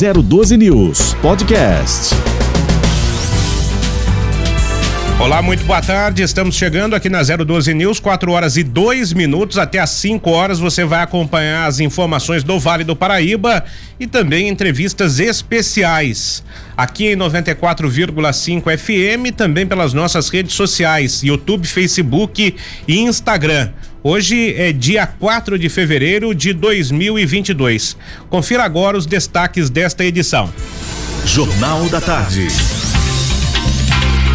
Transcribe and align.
012 0.00 0.56
News 0.56 1.12
Podcast. 1.20 2.14
Olá, 5.18 5.42
muito 5.42 5.62
boa 5.64 5.82
tarde. 5.82 6.22
Estamos 6.22 6.54
chegando 6.54 6.96
aqui 6.96 7.10
na 7.10 7.22
012 7.22 7.74
News, 7.74 8.00
4 8.00 8.32
horas 8.32 8.56
e 8.56 8.62
2 8.62 9.12
minutos. 9.12 9.58
Até 9.58 9.78
às 9.78 9.90
5 9.90 10.30
horas 10.30 10.58
você 10.58 10.86
vai 10.86 11.02
acompanhar 11.02 11.66
as 11.66 11.80
informações 11.80 12.42
do 12.42 12.58
Vale 12.58 12.82
do 12.82 12.96
Paraíba 12.96 13.62
e 13.98 14.06
também 14.06 14.48
entrevistas 14.48 15.20
especiais. 15.20 16.42
Aqui 16.74 17.08
em 17.08 17.16
94,5 17.16 18.78
FM, 18.78 19.36
também 19.36 19.66
pelas 19.66 19.92
nossas 19.92 20.30
redes 20.30 20.54
sociais: 20.54 21.22
YouTube, 21.22 21.68
Facebook 21.68 22.56
e 22.88 23.00
Instagram. 23.00 23.68
Hoje 24.02 24.54
é 24.56 24.72
dia 24.72 25.06
4 25.06 25.58
de 25.58 25.68
fevereiro 25.68 26.34
de 26.34 26.54
2022. 26.54 27.98
Confira 28.30 28.64
agora 28.64 28.96
os 28.96 29.04
destaques 29.04 29.68
desta 29.68 30.02
edição. 30.02 30.50
Jornal 31.26 31.86
da 31.90 32.00
Tarde. 32.00 32.48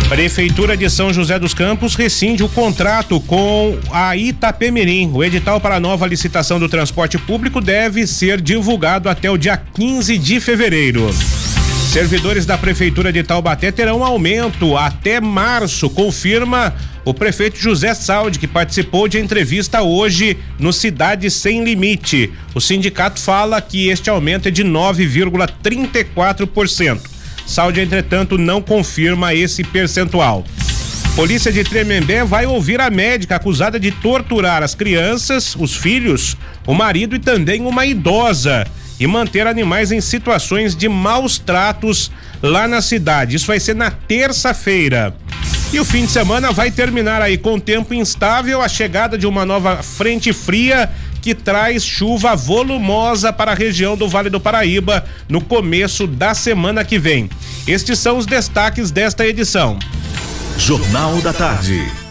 Prefeitura 0.07 0.77
de 0.77 0.87
São 0.87 1.11
José 1.11 1.39
dos 1.39 1.55
Campos 1.55 1.95
rescinde 1.95 2.43
o 2.43 2.49
contrato 2.49 3.19
com 3.21 3.75
a 3.91 4.15
Itapemirim. 4.15 5.11
O 5.11 5.23
edital 5.23 5.59
para 5.59 5.77
a 5.77 5.79
nova 5.79 6.05
licitação 6.05 6.59
do 6.59 6.69
transporte 6.69 7.17
público 7.17 7.59
deve 7.59 8.05
ser 8.05 8.39
divulgado 8.39 9.09
até 9.09 9.31
o 9.31 9.37
dia 9.37 9.57
15 9.57 10.15
de 10.19 10.39
fevereiro. 10.39 11.09
Servidores 11.95 12.45
da 12.45 12.57
Prefeitura 12.57 13.09
de 13.09 13.23
Taubaté 13.23 13.71
terão 13.71 14.03
aumento 14.03 14.75
até 14.75 15.21
março, 15.21 15.89
confirma 15.89 16.75
o 17.05 17.13
prefeito 17.13 17.57
José 17.57 17.93
Saldi, 17.93 18.37
que 18.37 18.49
participou 18.49 19.07
de 19.07 19.17
entrevista 19.17 19.81
hoje 19.81 20.37
no 20.59 20.73
Cidade 20.73 21.31
Sem 21.31 21.63
Limite. 21.63 22.33
O 22.53 22.59
sindicato 22.59 23.17
fala 23.17 23.61
que 23.61 23.87
este 23.87 24.09
aumento 24.09 24.49
é 24.49 24.51
de 24.51 24.61
9,34%. 24.61 26.99
Saúde, 27.47 27.79
entretanto, 27.79 28.37
não 28.37 28.61
confirma 28.61 29.33
esse 29.33 29.63
percentual. 29.63 30.43
Polícia 31.15 31.49
de 31.49 31.63
Tremembé 31.63 32.25
vai 32.25 32.45
ouvir 32.45 32.81
a 32.81 32.89
médica 32.89 33.37
acusada 33.37 33.79
de 33.79 33.91
torturar 33.91 34.61
as 34.61 34.75
crianças, 34.75 35.55
os 35.57 35.73
filhos, 35.73 36.35
o 36.67 36.73
marido 36.73 37.15
e 37.15 37.19
também 37.19 37.61
uma 37.61 37.85
idosa 37.85 38.67
e 38.99 39.07
manter 39.07 39.47
animais 39.47 39.91
em 39.91 40.01
situações 40.01 40.75
de 40.75 40.87
maus 40.87 41.37
tratos 41.37 42.11
lá 42.41 42.67
na 42.67 42.81
cidade. 42.81 43.35
Isso 43.35 43.47
vai 43.47 43.59
ser 43.59 43.75
na 43.75 43.91
terça-feira. 43.91 45.15
E 45.73 45.79
o 45.79 45.85
fim 45.85 46.05
de 46.05 46.11
semana 46.11 46.51
vai 46.51 46.71
terminar 46.71 47.21
aí 47.21 47.37
com 47.37 47.59
tempo 47.59 47.93
instável, 47.93 48.61
a 48.61 48.67
chegada 48.67 49.17
de 49.17 49.27
uma 49.27 49.45
nova 49.45 49.83
frente 49.83 50.31
fria 50.31 50.89
que 51.21 51.33
traz 51.33 51.83
chuva 51.83 52.35
volumosa 52.35 53.33
para 53.33 53.51
a 53.51 53.55
região 53.55 53.97
do 53.97 54.07
Vale 54.07 54.29
do 54.29 54.39
Paraíba 54.39 55.03
no 55.27 55.41
começo 55.41 56.05
da 56.05 56.33
semana 56.33 56.85
que 56.85 56.99
vem. 56.99 57.29
Estes 57.67 57.97
são 57.97 58.17
os 58.17 58.25
destaques 58.25 58.91
desta 58.91 59.25
edição. 59.25 59.79
Jornal 60.57 61.19
da 61.21 61.33
Tarde. 61.33 62.04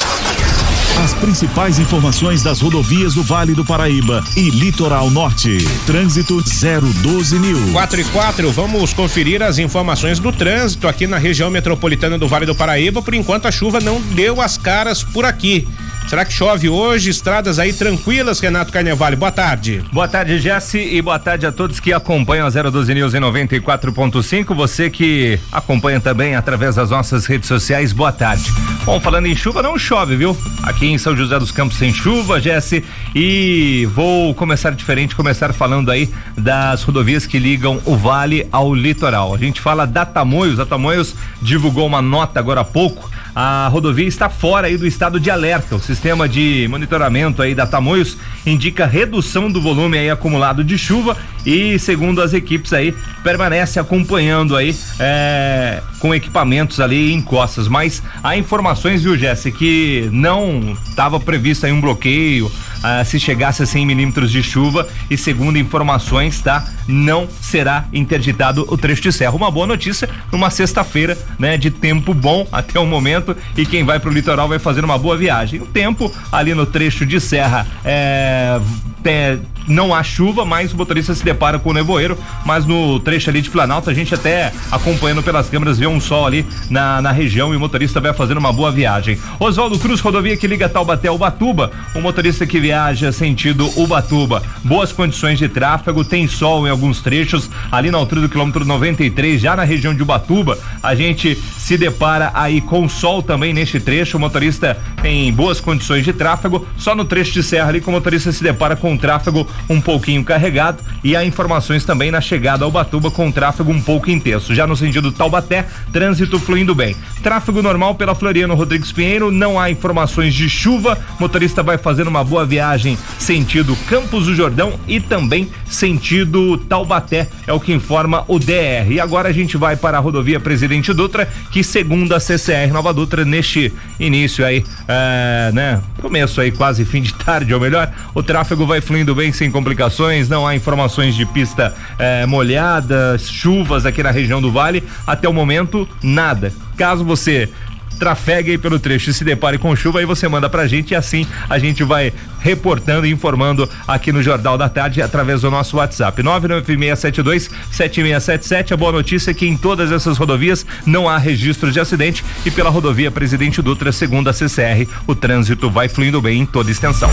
As 1.04 1.12
principais 1.12 1.78
informações 1.78 2.42
das 2.42 2.62
rodovias 2.62 3.12
do 3.12 3.22
Vale 3.22 3.52
do 3.52 3.62
Paraíba 3.62 4.24
e 4.34 4.48
Litoral 4.48 5.10
Norte. 5.10 5.58
Trânsito 5.84 6.42
012 6.42 7.38
News. 7.38 7.72
4 7.72 8.00
e 8.00 8.04
4, 8.04 8.50
vamos 8.50 8.94
conferir 8.94 9.42
as 9.42 9.58
informações 9.58 10.18
do 10.18 10.32
trânsito 10.32 10.88
aqui 10.88 11.06
na 11.06 11.18
região 11.18 11.50
metropolitana 11.50 12.16
do 12.16 12.26
Vale 12.26 12.46
do 12.46 12.54
Paraíba. 12.54 13.02
Por 13.02 13.12
enquanto, 13.12 13.44
a 13.44 13.52
chuva 13.52 13.80
não 13.80 14.00
deu 14.00 14.40
as 14.40 14.56
caras 14.56 15.02
por 15.02 15.26
aqui. 15.26 15.68
Será 16.06 16.24
que 16.24 16.32
chove 16.32 16.68
hoje? 16.68 17.08
Estradas 17.10 17.58
aí 17.58 17.72
tranquilas, 17.72 18.38
Renato 18.38 18.70
Carnevale. 18.70 19.16
Boa 19.16 19.32
tarde. 19.32 19.82
Boa 19.90 20.06
tarde, 20.06 20.38
Jesse, 20.38 20.78
e 20.78 21.00
boa 21.00 21.18
tarde 21.18 21.46
a 21.46 21.50
todos 21.50 21.80
que 21.80 21.94
acompanham 21.94 22.46
a 22.46 22.50
012 22.50 22.94
News 22.94 23.14
em 23.14 23.20
94.5. 23.20 24.54
Você 24.54 24.90
que 24.90 25.40
acompanha 25.50 26.00
também 26.00 26.36
através 26.36 26.76
das 26.76 26.90
nossas 26.90 27.24
redes 27.24 27.48
sociais, 27.48 27.92
boa 27.92 28.12
tarde. 28.12 28.52
Bom, 28.84 29.00
falando 29.00 29.26
em 29.26 29.34
chuva, 29.34 29.62
não 29.62 29.78
chove, 29.78 30.14
viu? 30.14 30.36
Aqui 30.62 30.86
em 30.86 30.98
São 30.98 31.16
José 31.16 31.38
dos 31.38 31.50
Campos 31.50 31.78
sem 31.78 31.92
chuva, 31.92 32.38
Jesse, 32.38 32.84
e 33.14 33.88
vou 33.94 34.34
começar 34.34 34.72
diferente, 34.72 35.16
começar 35.16 35.54
falando 35.54 35.90
aí 35.90 36.12
das 36.36 36.82
rodovias 36.82 37.26
que 37.26 37.38
ligam 37.38 37.80
o 37.86 37.96
vale 37.96 38.46
ao 38.52 38.74
litoral. 38.74 39.34
A 39.34 39.38
gente 39.38 39.58
fala 39.58 39.86
da 39.86 40.04
Tamoios, 40.04 40.60
a 40.60 40.66
Tamoios 40.66 41.14
divulgou 41.40 41.86
uma 41.86 42.02
nota 42.02 42.38
agora 42.38 42.60
há 42.60 42.64
pouco 42.64 43.13
a 43.34 43.66
rodovia 43.68 44.06
está 44.06 44.28
fora 44.28 44.68
aí 44.68 44.76
do 44.76 44.86
estado 44.86 45.18
de 45.18 45.30
alerta. 45.30 45.74
O 45.74 45.80
sistema 45.80 46.28
de 46.28 46.66
monitoramento 46.70 47.42
aí 47.42 47.54
da 47.54 47.66
Tamoios 47.66 48.16
indica 48.46 48.86
redução 48.86 49.50
do 49.50 49.60
volume 49.60 49.98
aí 49.98 50.08
acumulado 50.08 50.62
de 50.62 50.78
chuva 50.78 51.16
e 51.44 51.78
segundo 51.78 52.22
as 52.22 52.32
equipes 52.32 52.72
aí 52.72 52.94
permanece 53.24 53.80
acompanhando 53.80 54.54
aí 54.54 54.76
é, 55.00 55.82
com 55.98 56.14
equipamentos 56.14 56.78
ali 56.78 57.12
em 57.12 57.22
costas, 57.22 57.66
mas 57.66 58.02
há 58.22 58.36
informações, 58.36 59.02
viu, 59.02 59.16
Jéssica, 59.16 59.58
que 59.58 60.08
não 60.12 60.76
estava 60.86 61.18
previsto 61.18 61.64
aí 61.64 61.72
um 61.72 61.80
bloqueio 61.80 62.52
ah, 62.86 63.02
se 63.02 63.18
chegasse 63.18 63.62
a 63.62 63.66
100 63.66 63.86
milímetros 63.86 64.30
de 64.30 64.42
chuva 64.42 64.86
e 65.08 65.16
segundo 65.16 65.56
informações, 65.56 66.42
tá? 66.42 66.68
Não 66.86 67.26
será 67.40 67.86
interditado 67.94 68.66
o 68.68 68.76
trecho 68.76 69.00
de 69.00 69.10
serra. 69.10 69.32
Uma 69.32 69.50
boa 69.50 69.66
notícia 69.66 70.06
numa 70.30 70.50
sexta-feira, 70.50 71.16
né? 71.38 71.56
De 71.56 71.70
tempo 71.70 72.12
bom 72.12 72.46
até 72.52 72.78
o 72.78 72.84
momento 72.84 73.34
e 73.56 73.64
quem 73.64 73.84
vai 73.84 73.98
para 73.98 74.10
o 74.10 74.12
litoral 74.12 74.46
vai 74.46 74.58
fazer 74.58 74.84
uma 74.84 74.98
boa 74.98 75.16
viagem. 75.16 75.62
O 75.62 75.66
tempo 75.66 76.12
ali 76.30 76.52
no 76.52 76.66
trecho 76.66 77.06
de 77.06 77.18
serra 77.20 77.66
é, 77.82 78.60
é 79.06 79.38
não 79.66 79.94
há 79.94 80.02
chuva, 80.02 80.44
mas 80.44 80.74
o 80.74 80.76
motorista 80.76 81.14
se 81.14 81.24
depara 81.24 81.58
com 81.58 81.70
o 81.70 81.72
nevoeiro, 81.72 82.18
mas 82.44 82.66
no 82.66 83.00
trecho 83.00 83.13
ali 83.14 83.40
de 83.40 83.50
Planalto 83.50 83.88
a 83.88 83.94
gente 83.94 84.14
até 84.14 84.52
acompanhando 84.70 85.22
pelas 85.22 85.48
câmeras 85.48 85.78
vê 85.78 85.86
um 85.86 86.00
sol 86.00 86.26
ali 86.26 86.44
na, 86.68 87.00
na 87.00 87.12
região 87.12 87.54
e 87.54 87.56
o 87.56 87.60
motorista 87.60 88.00
vai 88.00 88.12
fazendo 88.12 88.38
uma 88.38 88.52
boa 88.52 88.72
viagem. 88.72 89.18
Oswaldo 89.38 89.78
Cruz, 89.78 90.00
rodovia 90.00 90.36
que 90.36 90.46
liga 90.46 90.68
Taubaté 90.68 91.08
ao 91.08 91.14
Ubatuba, 91.14 91.70
o 91.94 92.00
motorista 92.00 92.46
que 92.46 92.58
viaja 92.58 93.12
sentido 93.12 93.70
Ubatuba, 93.76 94.42
boas 94.64 94.90
condições 94.92 95.38
de 95.38 95.48
tráfego, 95.48 96.04
tem 96.04 96.26
sol 96.26 96.66
em 96.66 96.70
alguns 96.70 97.00
trechos, 97.00 97.48
ali 97.70 97.90
na 97.90 97.98
altura 97.98 98.22
do 98.22 98.28
quilômetro 98.28 98.64
93, 98.64 99.40
já 99.40 99.54
na 99.54 99.64
região 99.64 99.94
de 99.94 100.02
Ubatuba, 100.02 100.58
a 100.82 100.94
gente 100.94 101.36
se 101.56 101.78
depara 101.78 102.32
aí 102.34 102.60
com 102.60 102.88
sol 102.88 103.22
também 103.22 103.54
neste 103.54 103.78
trecho, 103.78 104.16
o 104.16 104.20
motorista 104.20 104.76
tem 105.00 105.32
boas 105.32 105.60
condições 105.60 106.04
de 106.04 106.12
tráfego, 106.12 106.66
só 106.76 106.94
no 106.94 107.04
trecho 107.04 107.32
de 107.32 107.42
serra 107.42 107.68
ali 107.68 107.80
que 107.80 107.88
o 107.88 107.92
motorista 107.92 108.32
se 108.32 108.42
depara 108.42 108.76
com 108.76 108.96
tráfego 108.96 109.48
um 109.68 109.80
pouquinho 109.80 110.24
carregado 110.24 110.82
e 111.02 111.14
há 111.14 111.24
informações 111.24 111.84
também 111.84 112.10
na 112.10 112.20
chegada 112.20 112.64
ao 112.64 112.70
Com 113.10 113.30
tráfego 113.30 113.70
um 113.70 113.80
pouco 113.80 114.10
intenso. 114.10 114.54
Já 114.54 114.66
no 114.66 114.76
sentido 114.76 115.12
Taubaté, 115.12 115.66
trânsito 115.92 116.38
fluindo 116.38 116.74
bem. 116.74 116.96
Tráfego 117.22 117.62
normal 117.62 117.94
pela 117.94 118.14
Floriano 118.14 118.54
Rodrigues 118.54 118.92
Pinheiro, 118.92 119.30
não 119.30 119.58
há 119.58 119.70
informações 119.70 120.34
de 120.34 120.48
chuva. 120.48 120.98
Motorista 121.18 121.62
vai 121.62 121.78
fazendo 121.78 122.08
uma 122.08 122.24
boa 122.24 122.44
viagem 122.44 122.98
sentido 123.18 123.76
Campos 123.88 124.26
do 124.26 124.34
Jordão 124.34 124.78
e 124.86 125.00
também 125.00 125.48
sentido 125.66 126.56
Taubaté, 126.58 127.28
é 127.46 127.52
o 127.52 127.60
que 127.60 127.72
informa 127.72 128.24
o 128.28 128.38
DR. 128.38 128.90
E 128.90 129.00
agora 129.00 129.28
a 129.28 129.32
gente 129.32 129.56
vai 129.56 129.76
para 129.76 129.98
a 129.98 130.00
rodovia 130.00 130.38
Presidente 130.38 130.92
Dutra, 130.92 131.28
que 131.50 131.62
segundo 131.62 132.14
a 132.14 132.20
CCR 132.20 132.72
Nova 132.72 132.92
Dutra, 132.92 133.24
neste 133.24 133.72
início 133.98 134.44
aí, 134.44 134.64
é, 134.86 135.50
né, 135.52 135.82
começo 136.00 136.40
aí 136.40 136.50
quase 136.50 136.84
fim 136.84 137.02
de 137.02 137.14
tarde, 137.14 137.52
ou 137.52 137.60
melhor, 137.60 137.90
o 138.14 138.22
tráfego 138.22 138.66
vai 138.66 138.80
fluindo 138.80 139.14
bem 139.14 139.32
sem 139.32 139.50
complicações, 139.50 140.28
não 140.28 140.46
há 140.46 140.54
informações 140.54 141.14
de 141.14 141.26
pista 141.26 141.74
é, 141.98 142.26
molhada, 142.26 142.93
chuvas 143.18 143.86
aqui 143.86 144.02
na 144.02 144.10
região 144.10 144.40
do 144.40 144.50
Vale, 144.50 144.82
até 145.06 145.28
o 145.28 145.32
momento 145.32 145.88
nada. 146.02 146.52
Caso 146.76 147.04
você 147.04 147.48
trafegue 147.94 148.52
aí 148.52 148.58
pelo 148.58 148.78
trecho 148.78 149.10
e 149.10 149.14
se 149.14 149.24
depare 149.24 149.58
com 149.58 149.74
chuva, 149.74 149.98
aí 150.00 150.04
você 150.04 150.28
manda 150.28 150.46
pra 150.48 150.66
gente 150.66 150.90
e 150.90 150.94
assim 150.94 151.26
a 151.48 151.58
gente 151.58 151.82
vai 151.82 152.12
reportando 152.40 153.06
e 153.06 153.10
informando 153.10 153.66
aqui 153.86 154.12
no 154.12 154.22
Jornal 154.22 154.58
da 154.58 154.68
Tarde 154.68 155.00
através 155.00 155.40
do 155.40 155.50
nosso 155.50 155.78
WhatsApp. 155.78 156.22
99672-7677. 156.22 158.72
A 158.72 158.76
boa 158.76 158.92
notícia 158.92 159.30
é 159.30 159.34
que 159.34 159.46
em 159.46 159.56
todas 159.56 159.90
essas 159.90 160.18
rodovias 160.18 160.66
não 160.84 161.08
há 161.08 161.16
registro 161.16 161.72
de 161.72 161.80
acidente 161.80 162.22
e 162.44 162.50
pela 162.50 162.68
rodovia 162.70 163.10
Presidente 163.10 163.62
Dutra, 163.62 163.90
segundo 163.92 164.28
a 164.28 164.32
CCR, 164.32 164.86
o 165.06 165.14
trânsito 165.14 165.70
vai 165.70 165.88
fluindo 165.88 166.20
bem 166.20 166.42
em 166.42 166.46
toda 166.46 166.70
extensão. 166.70 167.10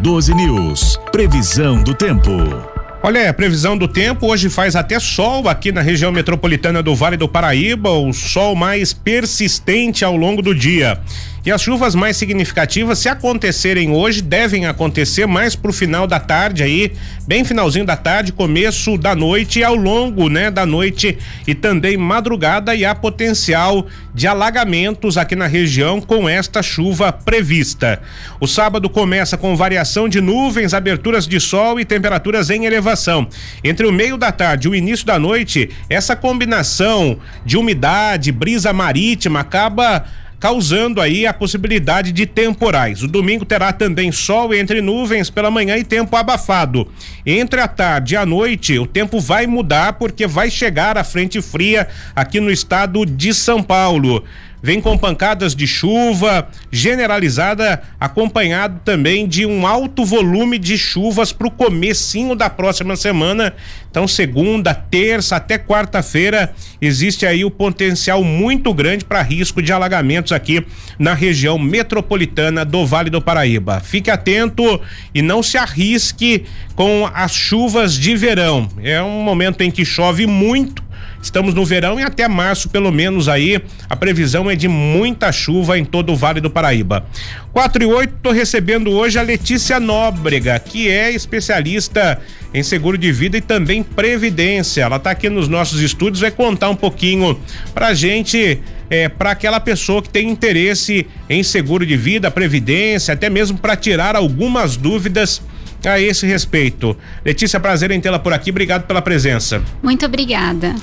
012 0.00 0.34
News. 0.34 1.00
Previsão 1.10 1.82
do 1.82 1.94
tempo. 1.94 2.71
Olha, 3.04 3.28
a 3.28 3.34
previsão 3.34 3.76
do 3.76 3.88
tempo 3.88 4.28
hoje 4.28 4.48
faz 4.48 4.76
até 4.76 5.00
sol 5.00 5.48
aqui 5.48 5.72
na 5.72 5.80
região 5.80 6.12
metropolitana 6.12 6.80
do 6.84 6.94
Vale 6.94 7.16
do 7.16 7.28
Paraíba, 7.28 7.90
o 7.90 8.12
sol 8.12 8.54
mais 8.54 8.92
persistente 8.92 10.04
ao 10.04 10.16
longo 10.16 10.40
do 10.40 10.54
dia. 10.54 11.00
E 11.44 11.50
as 11.50 11.60
chuvas 11.60 11.96
mais 11.96 12.16
significativas, 12.16 13.00
se 13.00 13.08
acontecerem 13.08 13.90
hoje, 13.90 14.22
devem 14.22 14.66
acontecer 14.66 15.26
mais 15.26 15.56
pro 15.56 15.72
final 15.72 16.06
da 16.06 16.20
tarde 16.20 16.62
aí, 16.62 16.92
bem 17.26 17.44
finalzinho 17.44 17.84
da 17.84 17.96
tarde, 17.96 18.32
começo 18.32 18.96
da 18.96 19.12
noite 19.16 19.58
e 19.58 19.64
ao 19.64 19.74
longo, 19.74 20.28
né, 20.28 20.52
da 20.52 20.64
noite 20.64 21.18
e 21.44 21.52
também 21.52 21.96
madrugada 21.96 22.76
e 22.76 22.84
há 22.84 22.94
potencial 22.94 23.88
de 24.14 24.28
alagamentos 24.28 25.18
aqui 25.18 25.34
na 25.34 25.48
região 25.48 26.00
com 26.00 26.28
esta 26.28 26.62
chuva 26.62 27.10
prevista. 27.10 28.00
O 28.38 28.46
sábado 28.46 28.88
começa 28.88 29.36
com 29.36 29.56
variação 29.56 30.08
de 30.08 30.20
nuvens, 30.20 30.72
aberturas 30.72 31.26
de 31.26 31.40
sol 31.40 31.80
e 31.80 31.84
temperaturas 31.84 32.50
em 32.50 32.66
elevação. 32.66 33.26
Entre 33.64 33.84
o 33.84 33.92
meio 33.92 34.16
da 34.16 34.30
tarde 34.30 34.68
e 34.68 34.70
o 34.70 34.76
início 34.76 35.04
da 35.04 35.18
noite, 35.18 35.70
essa 35.90 36.14
combinação 36.14 37.18
de 37.44 37.56
umidade, 37.56 38.30
brisa 38.30 38.72
marítima 38.72 39.40
acaba 39.40 40.04
causando 40.42 41.00
aí 41.00 41.24
a 41.24 41.32
possibilidade 41.32 42.10
de 42.10 42.26
temporais. 42.26 43.04
O 43.04 43.06
domingo 43.06 43.44
terá 43.44 43.72
também 43.72 44.10
sol 44.10 44.52
entre 44.52 44.80
nuvens 44.80 45.30
pela 45.30 45.52
manhã 45.52 45.76
e 45.76 45.84
tempo 45.84 46.16
abafado. 46.16 46.88
Entre 47.24 47.60
a 47.60 47.68
tarde 47.68 48.14
e 48.14 48.16
a 48.16 48.26
noite, 48.26 48.76
o 48.76 48.84
tempo 48.84 49.20
vai 49.20 49.46
mudar 49.46 49.92
porque 49.92 50.26
vai 50.26 50.50
chegar 50.50 50.98
a 50.98 51.04
frente 51.04 51.40
fria 51.40 51.86
aqui 52.12 52.40
no 52.40 52.50
estado 52.50 53.06
de 53.06 53.32
São 53.32 53.62
Paulo 53.62 54.24
vem 54.62 54.80
com 54.80 54.96
pancadas 54.96 55.56
de 55.56 55.66
chuva 55.66 56.48
generalizada, 56.70 57.82
acompanhado 57.98 58.80
também 58.84 59.26
de 59.26 59.44
um 59.44 59.66
alto 59.66 60.04
volume 60.04 60.58
de 60.58 60.78
chuvas 60.78 61.32
para 61.32 61.48
o 61.48 61.50
comecinho 61.50 62.36
da 62.36 62.48
próxima 62.48 62.94
semana. 62.94 63.52
Então, 63.90 64.06
segunda, 64.06 64.72
terça 64.72 65.36
até 65.36 65.58
quarta-feira, 65.58 66.54
existe 66.80 67.26
aí 67.26 67.44
o 67.44 67.50
potencial 67.50 68.22
muito 68.22 68.72
grande 68.72 69.04
para 69.04 69.20
risco 69.20 69.60
de 69.60 69.72
alagamentos 69.72 70.32
aqui 70.32 70.64
na 70.98 71.12
região 71.12 71.58
metropolitana 71.58 72.64
do 72.64 72.86
Vale 72.86 73.10
do 73.10 73.20
Paraíba. 73.20 73.80
Fique 73.80 74.10
atento 74.10 74.80
e 75.14 75.20
não 75.20 75.42
se 75.42 75.58
arrisque 75.58 76.44
com 76.74 77.10
as 77.12 77.34
chuvas 77.34 77.94
de 77.94 78.16
verão. 78.16 78.68
É 78.82 79.02
um 79.02 79.22
momento 79.22 79.60
em 79.62 79.70
que 79.70 79.84
chove 79.84 80.26
muito 80.26 80.82
Estamos 81.22 81.54
no 81.54 81.64
verão 81.64 82.00
e 82.00 82.02
até 82.02 82.26
março, 82.26 82.68
pelo 82.68 82.90
menos 82.90 83.28
aí, 83.28 83.62
a 83.88 83.94
previsão 83.94 84.50
é 84.50 84.56
de 84.56 84.66
muita 84.66 85.30
chuva 85.30 85.78
em 85.78 85.84
todo 85.84 86.12
o 86.12 86.16
Vale 86.16 86.40
do 86.40 86.50
Paraíba. 86.50 87.06
4 87.52 87.84
e 87.84 87.86
8, 87.86 88.14
tô 88.20 88.32
recebendo 88.32 88.90
hoje 88.90 89.20
a 89.20 89.22
Letícia 89.22 89.78
Nóbrega, 89.78 90.58
que 90.58 90.90
é 90.90 91.12
especialista 91.12 92.20
em 92.52 92.62
seguro 92.64 92.98
de 92.98 93.12
vida 93.12 93.38
e 93.38 93.40
também 93.40 93.84
previdência. 93.84 94.82
Ela 94.82 94.96
está 94.96 95.12
aqui 95.12 95.30
nos 95.30 95.46
nossos 95.46 95.80
estúdios, 95.80 96.20
vai 96.20 96.32
contar 96.32 96.70
um 96.70 96.76
pouquinho 96.76 97.38
pra 97.72 97.94
gente, 97.94 98.60
é, 98.90 99.08
para 99.08 99.30
aquela 99.30 99.60
pessoa 99.60 100.02
que 100.02 100.08
tem 100.08 100.28
interesse 100.28 101.06
em 101.30 101.44
seguro 101.44 101.86
de 101.86 101.96
vida, 101.96 102.32
previdência, 102.32 103.14
até 103.14 103.30
mesmo 103.30 103.58
para 103.58 103.76
tirar 103.76 104.16
algumas 104.16 104.76
dúvidas 104.76 105.40
a 105.88 106.00
esse 106.00 106.26
respeito. 106.26 106.96
Letícia, 107.24 107.58
prazer 107.60 107.90
em 107.90 108.00
tê-la 108.00 108.18
por 108.18 108.32
aqui. 108.32 108.50
Obrigado 108.50 108.86
pela 108.86 109.02
presença. 109.02 109.62
Muito 109.82 110.06
obrigada. 110.06 110.74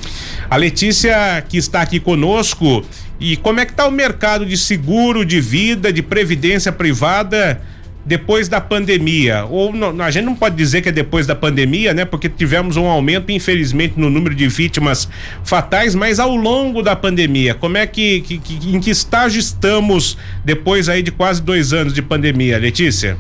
A 0.50 0.56
Letícia 0.56 1.44
que 1.48 1.58
está 1.58 1.82
aqui 1.82 2.00
conosco. 2.00 2.84
E 3.20 3.36
como 3.38 3.60
é 3.60 3.66
que 3.66 3.72
está 3.72 3.88
o 3.88 3.92
mercado 3.92 4.46
de 4.46 4.58
seguro 4.58 5.26
de 5.26 5.42
vida, 5.42 5.92
de 5.92 6.02
previdência 6.02 6.72
privada? 6.72 7.62
depois 8.06 8.48
da 8.48 8.60
pandemia, 8.60 9.46
ou 9.46 9.72
não, 9.72 10.02
a 10.02 10.10
gente 10.10 10.26
não 10.26 10.36
pode 10.36 10.56
dizer 10.56 10.82
que 10.82 10.90
é 10.90 10.92
depois 10.92 11.28
da 11.28 11.36
pandemia, 11.36 11.94
né? 11.94 12.06
Porque 12.06 12.28
tivemos 12.28 12.76
um 12.76 12.88
aumento, 12.88 13.32
infelizmente, 13.32 13.96
no 13.98 14.10
número 14.10 14.34
de 14.34 14.48
vítimas 14.48 15.08
fatais, 15.44 15.94
mas 15.94 16.20
ao 16.20 16.36
longo 16.36 16.82
da 16.82 16.96
pandemia, 16.96 17.54
como 17.54 17.78
é 17.78 17.86
que, 17.86 18.22
que, 18.22 18.40
que 18.40 18.76
em 18.76 18.80
que 18.80 18.90
estágio 18.90 19.40
estamos 19.40 20.18
depois 20.44 20.90
aí 20.90 21.04
de 21.04 21.12
quase 21.12 21.40
dois 21.42 21.72
anos 21.72 21.94
de 21.94 22.02
pandemia, 22.02 22.58
Letícia? 22.58 23.16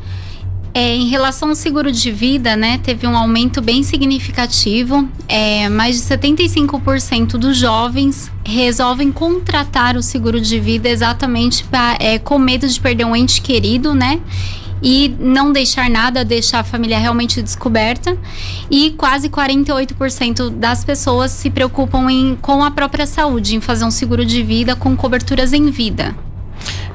É, 0.73 0.95
em 0.95 1.07
relação 1.07 1.49
ao 1.49 1.55
seguro 1.55 1.91
de 1.91 2.11
vida, 2.11 2.55
né, 2.55 2.79
teve 2.83 3.07
um 3.07 3.17
aumento 3.17 3.61
bem 3.61 3.81
significativo. 3.81 5.07
É, 5.27 5.67
mais 5.67 5.95
de 5.95 6.03
75% 6.03 7.31
dos 7.31 7.57
jovens 7.57 8.31
resolvem 8.45 9.11
contratar 9.11 9.95
o 9.97 10.03
seguro 10.03 10.39
de 10.39 10.59
vida 10.59 10.87
exatamente 10.87 11.63
pra, 11.63 11.97
é, 11.99 12.19
com 12.19 12.37
medo 12.37 12.67
de 12.67 12.79
perder 12.79 13.05
um 13.05 13.15
ente 13.15 13.41
querido, 13.41 13.93
né? 13.93 14.19
E 14.81 15.13
não 15.19 15.51
deixar 15.51 15.89
nada, 15.89 16.23
deixar 16.23 16.59
a 16.59 16.63
família 16.63 16.97
realmente 16.97 17.41
descoberta. 17.41 18.17
E 18.71 18.91
quase 18.91 19.27
48% 19.27 20.49
das 20.49 20.85
pessoas 20.85 21.31
se 21.31 21.49
preocupam 21.49 22.09
em, 22.09 22.37
com 22.41 22.63
a 22.63 22.71
própria 22.71 23.05
saúde, 23.05 23.55
em 23.55 23.59
fazer 23.59 23.83
um 23.83 23.91
seguro 23.91 24.23
de 24.23 24.41
vida 24.41 24.75
com 24.75 24.95
coberturas 24.95 25.51
em 25.51 25.69
vida. 25.69 26.15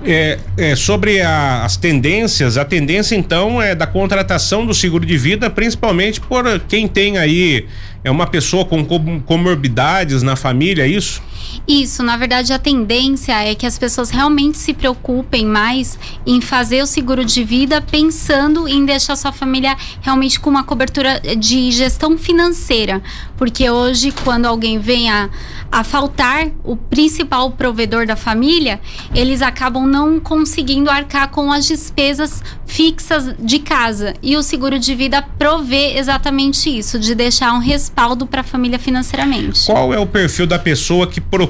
É, 0.07 0.39
é, 0.59 0.77
sobre 0.77 1.23
a, 1.23 1.65
as 1.65 1.79
tendências, 1.79 2.59
a 2.59 2.65
tendência 2.65 3.17
então 3.17 3.61
é 3.61 3.75
da 3.75 3.87
contratação 3.87 4.67
do 4.67 4.75
seguro 4.75 5.07
de 5.07 5.17
vida, 5.17 5.49
principalmente 5.49 6.21
por 6.21 6.45
quem 6.69 6.87
tem 6.87 7.17
aí 7.17 7.67
é 8.05 8.11
uma 8.11 8.27
pessoa 8.27 8.67
com 8.67 8.85
comorbidades 9.21 10.23
na 10.23 10.37
família, 10.37 10.85
é 10.85 10.89
isso? 10.89 11.23
Isso, 11.67 12.03
na 12.03 12.17
verdade 12.17 12.53
a 12.53 12.59
tendência 12.59 13.33
é 13.43 13.55
que 13.55 13.67
as 13.67 13.79
pessoas 13.79 14.11
realmente 14.11 14.59
se 14.59 14.73
preocupem 14.73 15.47
mais 15.47 15.99
em 16.27 16.41
fazer 16.41 16.83
o 16.83 16.87
seguro 16.87 17.25
de 17.25 17.45
vida 17.45 17.81
pensando 17.81 18.69
em 18.69 18.85
deixar 18.85 19.17
sua 19.17 19.33
família 19.33 19.77
realmente 20.01 20.39
com 20.41 20.51
uma 20.51 20.65
cobertura 20.65 21.21
de 21.39 21.71
gestão 21.71 22.19
financeira, 22.19 23.03
porque 23.37 23.69
hoje 23.71 24.13
quando 24.25 24.47
alguém 24.47 24.79
vem 24.79 25.11
a, 25.11 25.31
a 25.71 25.85
faltar 25.85 26.49
o 26.63 26.77
principal 26.77 27.51
provedor 27.53 28.07
da 28.07 28.17
família, 28.17 28.81
eles 29.15 29.43
acabam 29.43 29.87
não 29.87 30.21
conseguindo 30.21 30.91
arcar 30.91 31.31
com 31.31 31.53
as 31.53 31.67
despesas 31.67 32.43
fixas 32.67 33.35
de 33.39 33.59
casa. 33.59 34.15
E 34.23 34.37
o 34.37 34.43
seguro 34.43 34.79
de 34.79 34.95
vida 34.95 35.23
provê 35.39 35.97
exatamente 35.97 36.69
isso, 36.69 36.99
de 36.99 37.15
deixar 37.15 37.53
um 37.53 37.59
respaldo 37.59 38.27
para 38.27 38.41
a 38.41 38.45
família 38.45 38.79
financeiramente. 38.79 39.67
Qual 39.67 39.93
é 39.93 39.99
o 39.99 40.07
perfil 40.07 40.47
da 40.47 40.59
pessoa 40.59 41.07
que 41.07 41.21
procura 41.21 41.44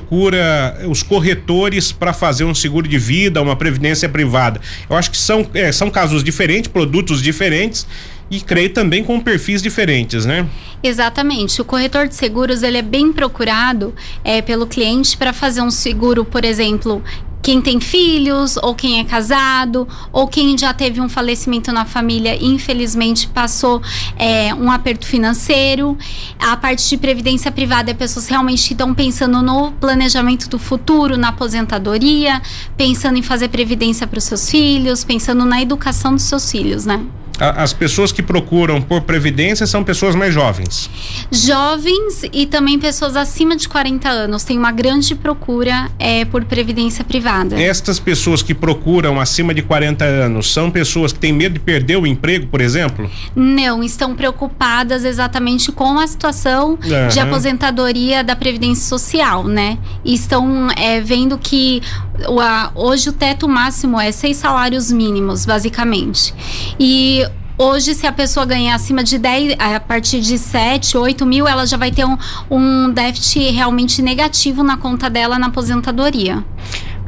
os 0.89 1.03
corretores 1.03 1.93
para 1.93 2.13
fazer 2.13 2.45
um 2.45 2.55
seguro 2.55 2.89
de 2.89 2.99
vida, 2.99 3.41
uma 3.41 3.57
previdência 3.57 4.09
privada? 4.09 4.61
Eu 4.89 4.97
acho 4.97 5.11
que 5.11 5.17
são, 5.17 5.47
é, 5.55 5.71
são 5.73 5.91
casos 5.91 6.23
diferentes, 6.23 6.71
produtos 6.71 7.23
diferentes 7.23 7.87
e 8.31 8.41
creio 8.41 8.71
também 8.71 9.05
com 9.05 9.21
perfis 9.21 9.63
diferentes, 9.63 10.25
né? 10.25 10.47
Exatamente. 10.83 11.61
O 11.61 11.65
corretor 11.65 12.09
de 12.09 12.15
seguros 12.15 12.63
ele 12.63 12.79
é 12.79 12.83
bem 12.83 13.13
procurado 13.13 13.95
é, 14.23 14.43
pelo 14.43 14.67
cliente 14.67 15.17
para 15.17 15.33
fazer 15.33 15.63
um 15.63 15.71
seguro, 15.71 16.25
por 16.25 16.45
exemplo, 16.45 17.03
quem 17.45 17.61
tem 17.61 17.79
filhos, 17.79 18.57
ou 18.57 18.75
quem 18.75 19.01
é 19.01 19.05
casado, 19.05 19.87
ou 20.11 20.27
quem 20.27 20.57
já 20.57 20.73
teve 20.73 20.99
um 20.99 21.11
falecimento 21.11 21.71
na 21.73 21.85
família 21.85 22.35
e 22.35 22.47
infelizmente 22.47 23.29
passou 23.29 23.83
é, 24.17 24.55
um 24.55 24.71
aperto 24.71 25.07
financeiro. 25.07 25.97
A 26.39 26.57
parte 26.57 26.89
de 26.89 26.97
previdência 26.97 27.53
privada 27.53 27.91
é 27.91 27.95
pessoas 27.95 28.29
realmente 28.29 28.71
estão 28.71 28.95
pensando 28.95 29.43
no 29.43 29.73
planejamento 29.73 30.49
do 30.49 30.59
futuro, 30.59 31.19
na 31.19 31.29
aposentadoria, 31.29 32.41
pensando 32.79 33.19
em 33.19 33.23
fazer 33.23 33.49
previdência 33.49 34.07
para 34.07 34.17
os 34.19 34.25
seus 34.25 34.49
filhos, 34.49 35.05
pensando 35.05 35.45
na 35.45 35.61
educação 35.61 36.15
dos 36.15 36.25
seus 36.25 36.51
filhos, 36.51 36.87
né? 36.87 37.05
As 37.39 37.73
pessoas 37.73 38.13
que 38.13 38.23
procuram 38.23 38.81
por 38.81 39.03
previdência 39.03 39.67
são 39.67 39.83
pessoas 39.83 40.15
mais 40.15 40.33
jovens. 40.33 40.89
Jovens 41.31 42.23
e 42.33 42.47
também 42.47 42.79
pessoas 42.79 43.17
acima 43.17 43.57
de 43.57 43.69
40 43.69 44.09
anos. 44.09 44.45
Tem 44.45 44.57
uma 44.57 44.71
grande 44.71 45.15
procura 45.15 45.91
é, 45.99 46.25
por 46.25 46.45
previdência 46.45 47.05
privada. 47.05 47.61
Estas 47.61 47.99
pessoas 47.99 48.43
que 48.43 48.55
procuram 48.55 49.21
acima 49.21 49.53
de 49.53 49.63
40 49.63 50.05
anos 50.05 50.53
são 50.53 50.71
pessoas 50.71 51.13
que 51.13 51.19
têm 51.19 51.33
medo 51.33 51.55
de 51.55 51.61
perder 51.61 51.97
o 51.97 52.07
emprego, 52.07 52.47
por 52.47 52.61
exemplo? 52.61 53.11
Não, 53.35 53.83
estão 53.83 54.15
preocupadas 54.15 55.05
exatamente 55.05 55.73
com 55.73 55.99
a 55.99 56.07
situação 56.07 56.71
uhum. 56.71 57.09
de 57.09 57.19
aposentadoria 57.19 58.23
da 58.23 58.37
Previdência 58.37 58.89
Social, 58.89 59.45
né? 59.45 59.79
E 60.05 60.15
estão 60.15 60.69
é, 60.77 61.01
vendo 61.01 61.37
que 61.39 61.83
o, 62.29 62.41
a, 62.41 62.71
hoje 62.75 63.09
o 63.09 63.13
teto 63.13 63.49
máximo 63.49 64.01
é 64.01 64.13
seis 64.13 64.37
salários 64.37 64.91
mínimos, 64.91 65.45
basicamente. 65.45 66.35
E 66.79 67.27
Hoje, 67.57 67.95
se 67.95 68.05
a 68.05 68.11
pessoa 68.11 68.45
ganhar 68.45 68.75
acima 68.75 69.05
de 69.05 69.17
10, 69.17 69.55
a 69.61 69.79
partir 69.79 70.21
de 70.21 70.37
7, 70.37 70.99
8 70.99 71.25
mil, 71.25 71.47
ela 71.47 71.65
já 71.65 71.77
vai 71.77 71.93
ter 71.93 72.05
um, 72.05 72.19
um 72.51 72.91
déficit 72.91 73.53
realmente 73.53 74.03
negativo 74.03 74.65
na 74.65 74.77
conta 74.77 75.09
dela 75.09 75.39
na 75.39 75.47
aposentadoria. 75.47 76.45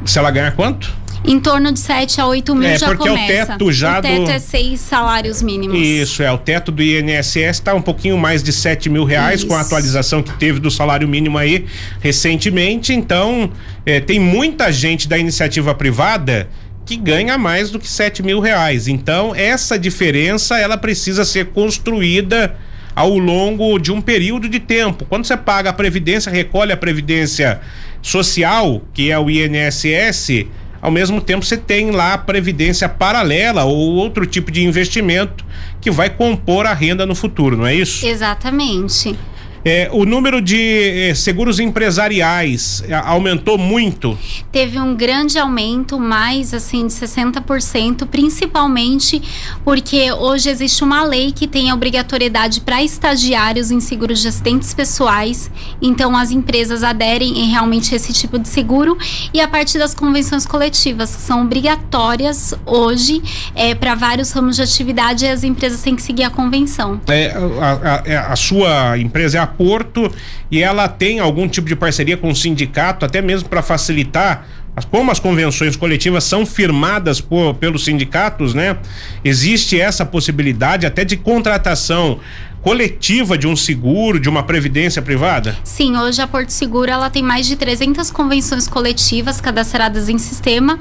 Se 0.05 0.17
ela 0.17 0.31
ganhar 0.31 0.55
quanto? 0.55 0.89
Em 1.25 1.39
torno 1.39 1.71
de 1.71 1.79
7 1.79 2.21
a 2.21 2.27
8 2.27 2.55
mil 2.55 2.69
é, 2.69 2.77
já 2.77 2.87
porque 2.87 3.07
começa. 3.07 3.43
o 3.43 3.47
teto 3.47 3.71
já 3.71 3.99
o 3.99 4.01
teto 4.01 4.25
do... 4.25 4.31
é 4.31 4.39
seis 4.39 4.79
salários 4.79 5.41
mínimos. 5.41 5.77
Isso, 5.77 6.23
é. 6.23 6.31
O 6.31 6.37
teto 6.37 6.71
do 6.71 6.81
INSS 6.81 7.35
está 7.35 7.73
um 7.73 7.81
pouquinho 7.81 8.17
mais 8.17 8.43
de 8.43 8.53
7 8.53 8.89
mil 8.89 9.03
reais 9.03 9.39
Isso. 9.39 9.47
com 9.47 9.55
a 9.55 9.61
atualização 9.61 10.21
que 10.21 10.31
teve 10.33 10.59
do 10.59 10.69
salário 10.71 11.07
mínimo 11.07 11.37
aí 11.37 11.65
recentemente. 11.99 12.93
Então, 12.93 13.51
é, 13.85 13.99
tem 13.99 14.19
muita 14.19 14.71
gente 14.71 15.07
da 15.07 15.17
iniciativa 15.17 15.73
privada 15.73 16.47
que 16.85 16.95
ganha 16.95 17.37
mais 17.37 17.69
do 17.69 17.79
que 17.79 17.87
7 17.89 18.23
mil 18.23 18.39
reais. 18.39 18.87
Então, 18.87 19.35
essa 19.35 19.77
diferença 19.77 20.57
ela 20.57 20.77
precisa 20.77 21.25
ser 21.25 21.47
construída 21.47 22.55
ao 22.95 23.15
longo 23.17 23.77
de 23.77 23.91
um 23.91 24.01
período 24.01 24.49
de 24.49 24.59
tempo. 24.59 25.05
Quando 25.05 25.25
você 25.25 25.37
paga 25.37 25.69
a 25.69 25.73
previdência, 25.73 26.31
recolhe 26.31 26.71
a 26.71 26.77
previdência 26.77 27.59
social, 28.01 28.81
que 28.93 29.11
é 29.11 29.19
o 29.19 29.29
INSS, 29.29 30.47
ao 30.81 30.91
mesmo 30.91 31.21
tempo 31.21 31.45
você 31.45 31.57
tem 31.57 31.91
lá 31.91 32.13
a 32.13 32.17
previdência 32.17 32.87
paralela 32.87 33.63
ou 33.63 33.95
outro 33.95 34.25
tipo 34.25 34.51
de 34.51 34.63
investimento 34.63 35.45
que 35.81 35.91
vai 35.91 36.09
compor 36.09 36.65
a 36.65 36.73
renda 36.73 37.05
no 37.05 37.15
futuro, 37.15 37.57
não 37.57 37.65
é 37.65 37.73
isso? 37.73 38.05
Exatamente. 38.05 39.17
É, 39.63 39.89
o 39.91 40.05
número 40.05 40.41
de 40.41 41.09
é, 41.09 41.15
seguros 41.15 41.59
empresariais 41.59 42.83
é, 42.87 42.93
aumentou 42.93 43.57
muito. 43.57 44.17
Teve 44.51 44.79
um 44.79 44.95
grande 44.95 45.37
aumento, 45.37 45.99
mais 45.99 46.53
assim 46.53 46.87
de 46.87 46.93
60%, 46.93 48.07
principalmente 48.07 49.21
porque 49.63 50.11
hoje 50.11 50.49
existe 50.49 50.83
uma 50.83 51.03
lei 51.03 51.31
que 51.31 51.47
tem 51.47 51.69
a 51.69 51.73
obrigatoriedade 51.73 52.61
para 52.61 52.83
estagiários 52.83 53.71
em 53.71 53.79
seguros 53.79 54.21
de 54.21 54.27
acidentes 54.27 54.73
pessoais. 54.73 55.49
Então 55.81 56.15
as 56.15 56.31
empresas 56.31 56.83
aderem 56.83 57.39
em 57.39 57.49
realmente 57.49 57.93
esse 57.93 58.13
tipo 58.13 58.39
de 58.39 58.47
seguro 58.47 58.97
e 59.33 59.41
a 59.41 59.47
partir 59.47 59.77
das 59.77 59.93
convenções 59.93 60.45
coletivas 60.45 61.15
que 61.15 61.21
são 61.21 61.43
obrigatórias 61.43 62.53
hoje 62.65 63.21
é, 63.55 63.75
para 63.75 63.95
vários 63.95 64.31
ramos 64.31 64.55
de 64.55 64.61
atividade 64.61 65.25
as 65.25 65.43
empresas 65.43 65.81
têm 65.81 65.95
que 65.95 66.01
seguir 66.01 66.23
a 66.23 66.29
convenção. 66.29 66.99
É, 67.07 67.33
a, 67.61 68.27
a, 68.27 68.33
a 68.33 68.35
sua 68.35 68.97
empresa 68.97 69.37
é 69.37 69.41
a 69.41 69.46
Porto 69.47 70.11
e 70.51 70.61
ela 70.61 70.87
tem 70.87 71.19
algum 71.19 71.47
tipo 71.47 71.67
de 71.67 71.75
parceria 71.75 72.17
com 72.17 72.29
o 72.29 72.35
sindicato, 72.35 73.05
até 73.05 73.21
mesmo 73.21 73.49
para 73.49 73.61
facilitar 73.61 74.45
como 74.85 75.09
as 75.11 75.19
convenções 75.19 75.75
coletivas 75.75 76.23
são 76.23 76.45
firmadas 76.45 77.19
por, 77.19 77.55
pelos 77.55 77.83
sindicatos, 77.83 78.53
né? 78.53 78.77
Existe 79.23 79.79
essa 79.79 80.05
possibilidade 80.05 80.85
até 80.85 81.03
de 81.03 81.17
contratação 81.17 82.19
coletiva 82.61 83.37
de 83.37 83.47
um 83.47 83.55
seguro, 83.55 84.19
de 84.19 84.29
uma 84.29 84.43
previdência 84.43 85.01
privada? 85.01 85.57
Sim, 85.63 85.95
hoje 85.97 86.21
a 86.21 86.27
Porto 86.27 86.49
Seguro 86.49 86.91
ela 86.91 87.09
tem 87.09 87.23
mais 87.23 87.47
de 87.47 87.55
300 87.55 88.11
convenções 88.11 88.67
coletivas 88.67 89.39
cadastradas 89.39 90.09
em 90.09 90.17
sistema 90.17 90.79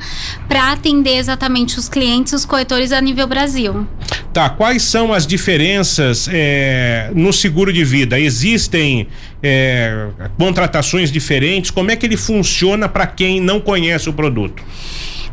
para 0.48 0.72
atender 0.72 1.16
exatamente 1.18 1.78
os 1.78 1.88
clientes, 1.88 2.32
os 2.32 2.44
corretores 2.44 2.92
a 2.92 3.00
nível 3.00 3.26
Brasil. 3.26 3.86
Tá, 4.32 4.50
quais 4.50 4.82
são 4.82 5.12
as 5.12 5.26
diferenças 5.26 6.28
é, 6.30 7.10
no 7.14 7.32
seguro 7.32 7.72
de 7.72 7.84
vida? 7.84 8.20
Existem 8.20 9.08
é, 9.42 10.08
contratações 10.36 11.10
diferentes? 11.10 11.70
Como 11.70 11.90
é 11.90 11.96
que 11.96 12.04
ele 12.04 12.16
funciona 12.16 12.88
para 12.88 13.06
quem 13.06 13.40
não 13.40 13.60
conhece 13.60 14.08
o 14.08 14.12
produto? 14.12 14.62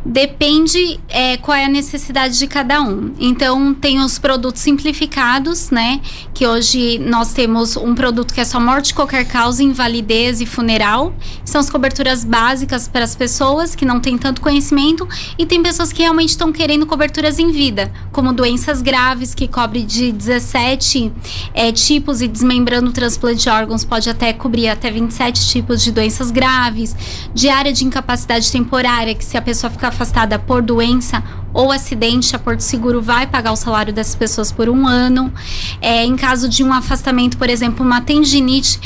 Depende 0.05 0.99
é, 1.07 1.37
qual 1.37 1.55
é 1.55 1.65
a 1.65 1.69
necessidade 1.69 2.37
de 2.37 2.45
cada 2.45 2.81
um. 2.81 3.13
Então, 3.17 3.73
tem 3.73 3.99
os 3.99 4.19
produtos 4.19 4.61
simplificados, 4.61 5.69
né? 5.69 6.01
Que 6.33 6.45
hoje 6.45 6.99
nós 6.99 7.31
temos 7.31 7.77
um 7.77 7.95
produto 7.95 8.33
que 8.33 8.41
é 8.41 8.45
só 8.45 8.59
morte 8.59 8.93
qualquer 8.93 9.25
causa, 9.25 9.63
invalidez 9.63 10.41
e 10.41 10.45
funeral. 10.45 11.13
São 11.45 11.61
as 11.61 11.69
coberturas 11.69 12.25
básicas 12.25 12.85
para 12.85 13.05
as 13.05 13.15
pessoas 13.15 13.75
que 13.75 13.85
não 13.85 14.01
têm 14.01 14.17
tanto 14.17 14.41
conhecimento. 14.41 15.07
E 15.37 15.45
tem 15.45 15.63
pessoas 15.63 15.93
que 15.93 16.01
realmente 16.01 16.29
estão 16.29 16.51
querendo 16.51 16.85
coberturas 16.85 17.39
em 17.39 17.49
vida, 17.51 17.89
como 18.11 18.33
doenças 18.33 18.81
graves, 18.81 19.33
que 19.33 19.47
cobre 19.47 19.83
de 19.83 20.11
17 20.11 21.13
é, 21.53 21.71
tipos, 21.71 22.21
e 22.21 22.27
desmembrando 22.27 22.89
o 22.89 22.93
transplante 22.93 23.43
de 23.43 23.49
órgãos 23.49 23.85
pode 23.85 24.09
até 24.09 24.33
cobrir 24.33 24.67
até 24.67 24.91
27 24.91 25.47
tipos 25.47 25.81
de 25.81 25.93
doenças 25.93 26.29
graves. 26.29 26.93
Diária 27.33 27.71
de 27.71 27.85
incapacidade 27.85 28.51
temporária, 28.51 29.15
que 29.15 29.23
se 29.23 29.37
a 29.37 29.41
pessoa 29.41 29.71
ficar 29.71 29.92
afastada 29.93 30.39
por 30.39 30.61
doença 30.61 31.23
ou 31.53 31.71
acidente, 31.71 32.35
a 32.35 32.39
Porto 32.39 32.61
Seguro 32.61 32.99
vai 32.99 33.27
pagar 33.27 33.51
o 33.51 33.55
salário 33.55 33.93
dessas 33.93 34.15
pessoas 34.15 34.51
por 34.51 34.67
um 34.67 34.87
ano. 34.87 35.31
É, 35.79 36.03
em 36.03 36.15
caso 36.15 36.49
de 36.49 36.63
um 36.63 36.73
afastamento, 36.73 37.37
por 37.37 37.47
exemplo, 37.47 37.85
uma 37.85 38.01
tendinite, 38.01 38.79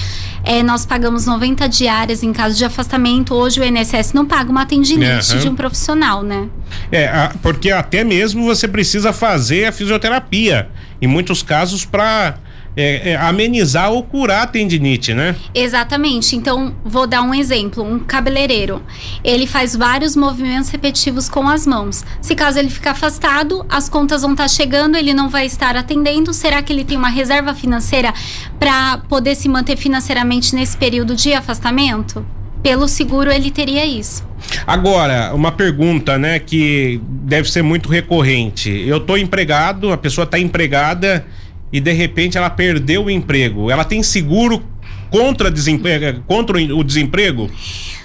é, 0.44 0.62
nós 0.62 0.86
pagamos 0.86 1.26
90 1.26 1.68
diárias 1.70 2.24
em 2.24 2.34
caso 2.34 2.58
de 2.58 2.66
afastamento. 2.66 3.34
Hoje 3.34 3.62
o 3.62 3.64
INSS 3.64 4.14
não 4.14 4.26
paga 4.26 4.52
uma 4.52 4.66
tendinite 4.66 5.34
uhum. 5.34 5.40
de 5.40 5.50
um 5.50 5.56
profissional, 5.56 6.22
né? 6.24 6.50
É, 6.92 7.10
porque 7.42 7.72
até 7.72 8.04
mesmo 8.04 8.44
você 8.44 8.68
precisa 8.68 9.14
fazer 9.14 9.66
a 9.66 9.72
fisioterapia, 9.72 10.70
em 11.02 11.08
muitos 11.08 11.42
casos, 11.42 11.86
para 11.86 12.38
é, 12.78 13.10
é, 13.10 13.16
amenizar 13.16 13.92
ou 13.92 14.04
curar 14.04 14.44
a 14.44 14.48
tendinite, 14.48 15.12
né? 15.12 15.36
Exatamente. 15.54 16.36
Então, 16.36 16.76
vou 16.86 17.08
dar 17.08 17.24
um 17.24 17.34
exemplo. 17.34 17.84
Um 17.84 17.98
cabeleireiro, 17.98 18.84
ele 19.24 19.48
faz 19.48 19.76
vários 19.76 20.16
movimentos 20.16 20.70
repetitivos 20.70 21.28
com 21.28 21.50
as 21.50 21.66
mãos. 21.66 22.06
Se 22.22 22.36
caso 22.36 22.60
ele 22.60 22.70
ficar 22.70 22.92
afastado, 22.92 23.66
as 23.68 23.90
contas 23.90 24.22
vão 24.22 24.34
estar 24.34 24.48
chegando, 24.48 24.96
ele 24.96 25.12
não 25.12 25.28
vai 25.28 25.48
estar 25.48 25.76
atendendo. 25.76 26.32
Será 26.34 26.62
que 26.62 26.72
ele 26.72 26.86
tem 26.86 26.96
uma 26.96 27.10
reserva 27.10 27.56
financeira 27.56 28.14
para 28.60 29.00
poder 29.10 29.34
se 29.34 29.50
manter 29.50 29.76
financeiramente 29.76 30.54
nesse 30.54 30.78
período 30.78 31.16
de 31.16 31.34
afastamento? 31.34 32.24
Pelo 32.62 32.88
seguro, 32.88 33.32
ele 33.32 33.50
teria 33.50 33.86
isso. 33.86 34.28
Agora, 34.68 35.34
uma 35.34 35.52
pergunta, 35.52 36.18
né, 36.18 36.38
que 36.38 37.02
deve 37.04 37.50
ser 37.50 37.64
muito 37.64 37.90
recorrente. 37.90 38.70
Eu 38.70 38.98
estou 38.98 39.18
empregado, 39.18 39.92
a 39.92 39.98
pessoa 39.98 40.26
está 40.26 40.38
empregada 40.38 41.26
e 41.72 41.80
de 41.80 41.92
repente 41.92 42.38
ela 42.38 42.50
perdeu 42.50 43.06
o 43.06 43.10
emprego, 43.10 43.70
ela 43.70 43.84
tem 43.84 44.02
seguro 44.02 44.64
contra, 45.10 45.50
desemprego, 45.52 46.22
contra 46.26 46.58
o 46.58 46.84
desemprego? 46.84 47.50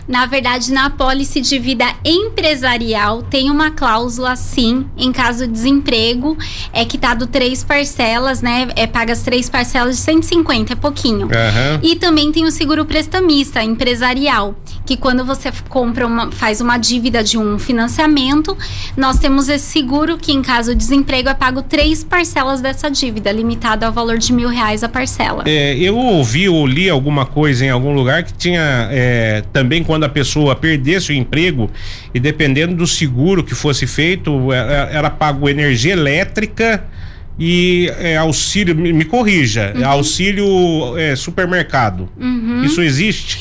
Na 0.09 0.27
verdade, 0.27 0.73
na 0.73 0.87
apólice 0.87 1.41
de 1.41 1.59
vida 1.59 1.85
empresarial 2.05 3.23
tem 3.23 3.51
uma 3.51 3.71
cláusula 3.71 4.35
sim, 4.37 4.87
em 4.97 5.13
caso 5.13 5.47
de 5.47 5.53
desemprego, 5.53 6.37
é 6.73 6.85
quitado 6.85 7.27
três 7.27 7.63
parcelas, 7.63 8.43
né? 8.43 8.69
É 8.77 8.87
pagas 8.87 9.23
três 9.23 9.49
parcelas 9.49 9.97
de 9.97 10.03
150, 10.03 10.73
é 10.73 10.77
pouquinho. 10.77 11.27
Uhum. 11.27 11.81
E 11.83 11.97
também 11.97 12.33
tem 12.33 12.45
o 12.45 12.51
seguro 12.51 12.85
prestamista 12.85 13.63
empresarial, 13.63 14.55
que 14.85 14.97
quando 14.97 15.25
você 15.25 15.53
compra 15.69 16.07
uma, 16.07 16.31
faz 16.33 16.61
uma 16.61 16.79
dívida 16.79 17.23
de 17.23 17.39
um 17.39 17.59
financiamento, 17.59 18.57
nós 18.97 19.19
temos 19.19 19.49
esse 19.49 19.67
seguro 19.67 20.19
que 20.19 20.33
em 20.33 20.43
caso 20.43 20.73
de 20.73 20.79
desemprego 20.79 21.29
é 21.29 21.35
pago 21.35 21.63
três 21.63 22.03
parcelas 22.03 22.61
dessa 22.61 22.91
dívida, 22.91 23.31
limitado 23.31 23.87
ao 23.87 23.93
valor 23.93 24.19
de 24.19 24.33
mil 24.33 24.49
reais 24.49 24.83
a 24.83 24.89
parcela. 24.89 25.45
É, 25.47 25.77
eu 25.77 25.97
ouvi 25.97 26.49
ou 26.49 26.67
li 26.67 26.91
alguma 26.91 27.25
coisa 27.25 27.65
em 27.65 27.71
algum 27.71 27.95
lugar 27.95 28.23
que 28.25 28.33
tinha 28.35 28.89
é, 28.91 29.45
também 29.53 29.85
quando 29.93 30.05
a 30.05 30.09
pessoa 30.09 30.57
perdesse 30.57 31.13
o 31.13 31.15
emprego 31.15 31.71
e 32.15 32.19
dependendo 32.19 32.75
do 32.75 32.87
seguro 32.87 33.45
que 33.45 33.55
fosse 33.55 33.87
feito, 33.87 34.51
era, 34.51 34.73
é, 34.73 34.95
é, 34.95 34.97
era 34.97 35.11
pago 35.11 35.51
energia 35.51 35.93
elétrica 35.93 36.83
e 37.39 37.93
é, 37.99 38.17
auxílio, 38.17 38.75
me, 38.75 38.91
me 38.91 39.05
corrija, 39.05 39.75
uhum. 39.77 39.87
auxílio 39.87 40.97
é, 40.97 41.15
supermercado. 41.15 42.09
Uhum. 42.19 42.65
Isso 42.65 42.81
existe? 42.81 43.39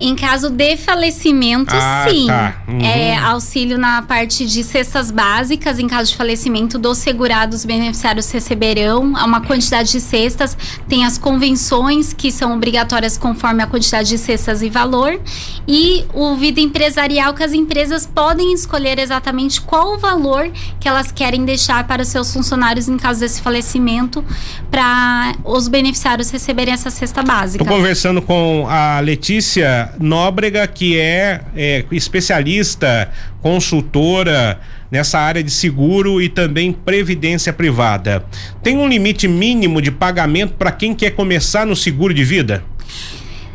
Em 0.00 0.16
caso 0.16 0.48
de 0.48 0.78
falecimento, 0.78 1.74
ah, 1.74 2.06
sim. 2.08 2.26
Tá. 2.26 2.62
Uhum. 2.66 2.80
É 2.80 3.16
auxílio 3.18 3.76
na 3.76 4.00
parte 4.00 4.46
de 4.46 4.64
cestas 4.64 5.10
básicas. 5.10 5.78
Em 5.78 5.86
caso 5.86 6.10
de 6.10 6.16
falecimento 6.16 6.78
dos 6.78 6.96
segurados, 6.96 7.58
os 7.58 7.64
beneficiários 7.66 8.30
receberão 8.30 9.02
uma 9.02 9.42
quantidade 9.42 9.92
de 9.92 10.00
cestas. 10.00 10.56
Tem 10.88 11.04
as 11.04 11.18
convenções 11.18 12.14
que 12.14 12.32
são 12.32 12.54
obrigatórias 12.54 13.18
conforme 13.18 13.62
a 13.62 13.66
quantidade 13.66 14.08
de 14.08 14.16
cestas 14.16 14.62
e 14.62 14.70
valor. 14.70 15.20
E 15.68 16.06
o 16.14 16.34
vida 16.34 16.60
empresarial, 16.60 17.34
que 17.34 17.42
as 17.42 17.52
empresas 17.52 18.06
podem 18.06 18.54
escolher 18.54 18.98
exatamente 18.98 19.60
qual 19.60 19.96
o 19.96 19.98
valor 19.98 20.50
que 20.80 20.88
elas 20.88 21.12
querem 21.12 21.44
deixar 21.44 21.86
para 21.86 22.00
os 22.02 22.08
seus 22.08 22.32
funcionários 22.32 22.88
em 22.88 22.96
caso 22.96 23.20
desse 23.20 23.42
falecimento, 23.42 24.24
para 24.70 25.34
os 25.44 25.68
beneficiários 25.68 26.30
receberem 26.30 26.72
essa 26.72 26.88
cesta 26.88 27.22
básica. 27.22 27.62
Estou 27.62 27.76
conversando 27.76 28.22
com 28.22 28.66
a 28.66 29.00
Letícia 29.00 29.89
Nóbrega, 29.98 30.66
que 30.66 30.98
é, 30.98 31.40
é 31.56 31.84
especialista, 31.90 33.10
consultora 33.40 34.60
nessa 34.90 35.18
área 35.18 35.42
de 35.42 35.50
seguro 35.50 36.20
e 36.20 36.28
também 36.28 36.72
previdência 36.72 37.52
privada. 37.52 38.24
Tem 38.62 38.76
um 38.76 38.88
limite 38.88 39.28
mínimo 39.28 39.80
de 39.80 39.90
pagamento 39.90 40.54
para 40.54 40.72
quem 40.72 40.94
quer 40.94 41.10
começar 41.10 41.64
no 41.64 41.76
seguro 41.76 42.12
de 42.12 42.24
vida? 42.24 42.62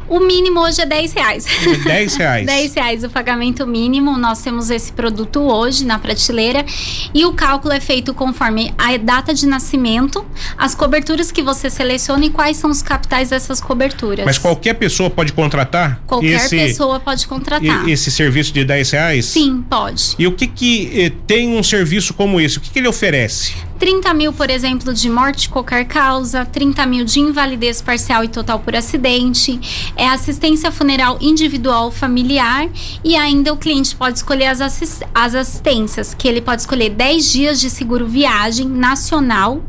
O 0.08 0.20
mínimo 0.20 0.60
hoje 0.60 0.82
é 0.82 0.86
10 0.86 1.14
reais. 1.14 1.46
10 1.84 2.16
reais. 2.18 2.46
10 2.46 2.74
reais 2.76 3.04
o 3.04 3.10
pagamento 3.10 3.66
mínimo. 3.66 4.18
Nós 4.18 4.42
temos 4.42 4.70
esse 4.70 4.92
produto 4.92 5.42
hoje 5.42 5.86
na 5.86 5.98
prateleira 5.98 6.66
e 7.14 7.26
o 7.26 7.34
cálculo 7.34 7.74
é 7.74 7.80
feito 7.80 8.14
conforme 8.14 8.74
a 8.78 8.96
data 8.98 9.34
de 9.34 9.46
nascimento, 9.46 10.26
as 10.58 10.76
coberturas 10.76 11.32
que 11.32 11.42
você 11.42 11.70
seleciona 11.70 12.26
e 12.26 12.30
quais 12.30 12.58
são 12.58 12.70
os 12.70 12.82
capitais 12.82 13.30
dessas 13.30 13.60
coberturas. 13.60 14.26
Mas 14.26 14.38
qualquer 14.38 14.76
pessoa 14.76 15.10
pode 15.10 15.34
contratar? 15.34 16.02
Qualquer 16.06 16.46
esse, 16.46 16.56
pessoa 16.56 17.00
pode 17.00 17.28
contratar. 17.28 17.90
Esse 17.90 18.12
serviço 18.12 18.54
de 18.54 18.64
10 18.64 18.92
reais? 18.92 19.26
Sim, 19.26 19.64
pode. 19.70 20.16
E 20.20 20.28
o 20.28 20.32
que 20.32 20.48
que 20.48 20.92
eh, 20.94 21.12
tem 21.26 21.58
um 21.58 21.64
serviço 21.64 22.14
como 22.14 22.40
esse? 22.40 22.58
O 22.58 22.62
que, 22.62 22.70
que 22.70 22.80
ele 22.80 22.88
oferece? 22.88 23.54
30 23.79 24.13
mil, 24.13 24.32
por 24.32 24.50
exemplo, 24.50 24.94
de 24.94 25.10
morte 25.10 25.41
de 25.41 25.50
qualquer 25.50 25.86
causa, 25.86 26.46
30 26.46 26.86
mil 26.86 27.05
de 27.05 27.20
invalidez 27.20 27.82
parcial 27.82 28.24
e 28.24 28.27
total 28.27 28.60
por 28.60 28.75
acidente, 28.75 29.60
é 29.96 30.08
assistência 30.08 30.72
funeral 30.72 31.17
individual 31.20 31.91
familiar 31.91 32.70
e 33.03 33.15
ainda 33.15 33.53
o 33.53 33.58
cliente 33.58 33.96
pode 33.96 34.17
escolher 34.17 34.48
as, 34.48 34.62
assist 34.62 35.03
as 35.13 35.36
assistências, 35.36 36.13
que 36.13 36.27
ele 36.27 36.41
pode 36.41 36.62
escolher 36.62 36.89
10 36.89 37.32
dias 37.32 37.60
de 37.60 37.70
seguro 37.70 38.08
viagem 38.08 38.67
nacional 38.67 39.62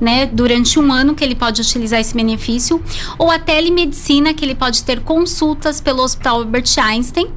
né, 0.00 0.26
durante 0.26 0.78
um 0.78 0.92
ano 0.92 1.14
que 1.14 1.24
ele 1.24 1.34
pode 1.34 1.60
utilizar 1.60 2.00
esse 2.00 2.14
benefício, 2.14 2.82
ou 3.18 3.30
a 3.30 3.38
telemedicina, 3.38 4.34
que 4.34 4.44
ele 4.44 4.54
pode 4.54 4.82
ter 4.84 5.00
consultas 5.00 5.80
pelo 5.80 6.02
Hospital 6.02 6.36
Albert 6.36 6.78
Einstein, 6.78 7.28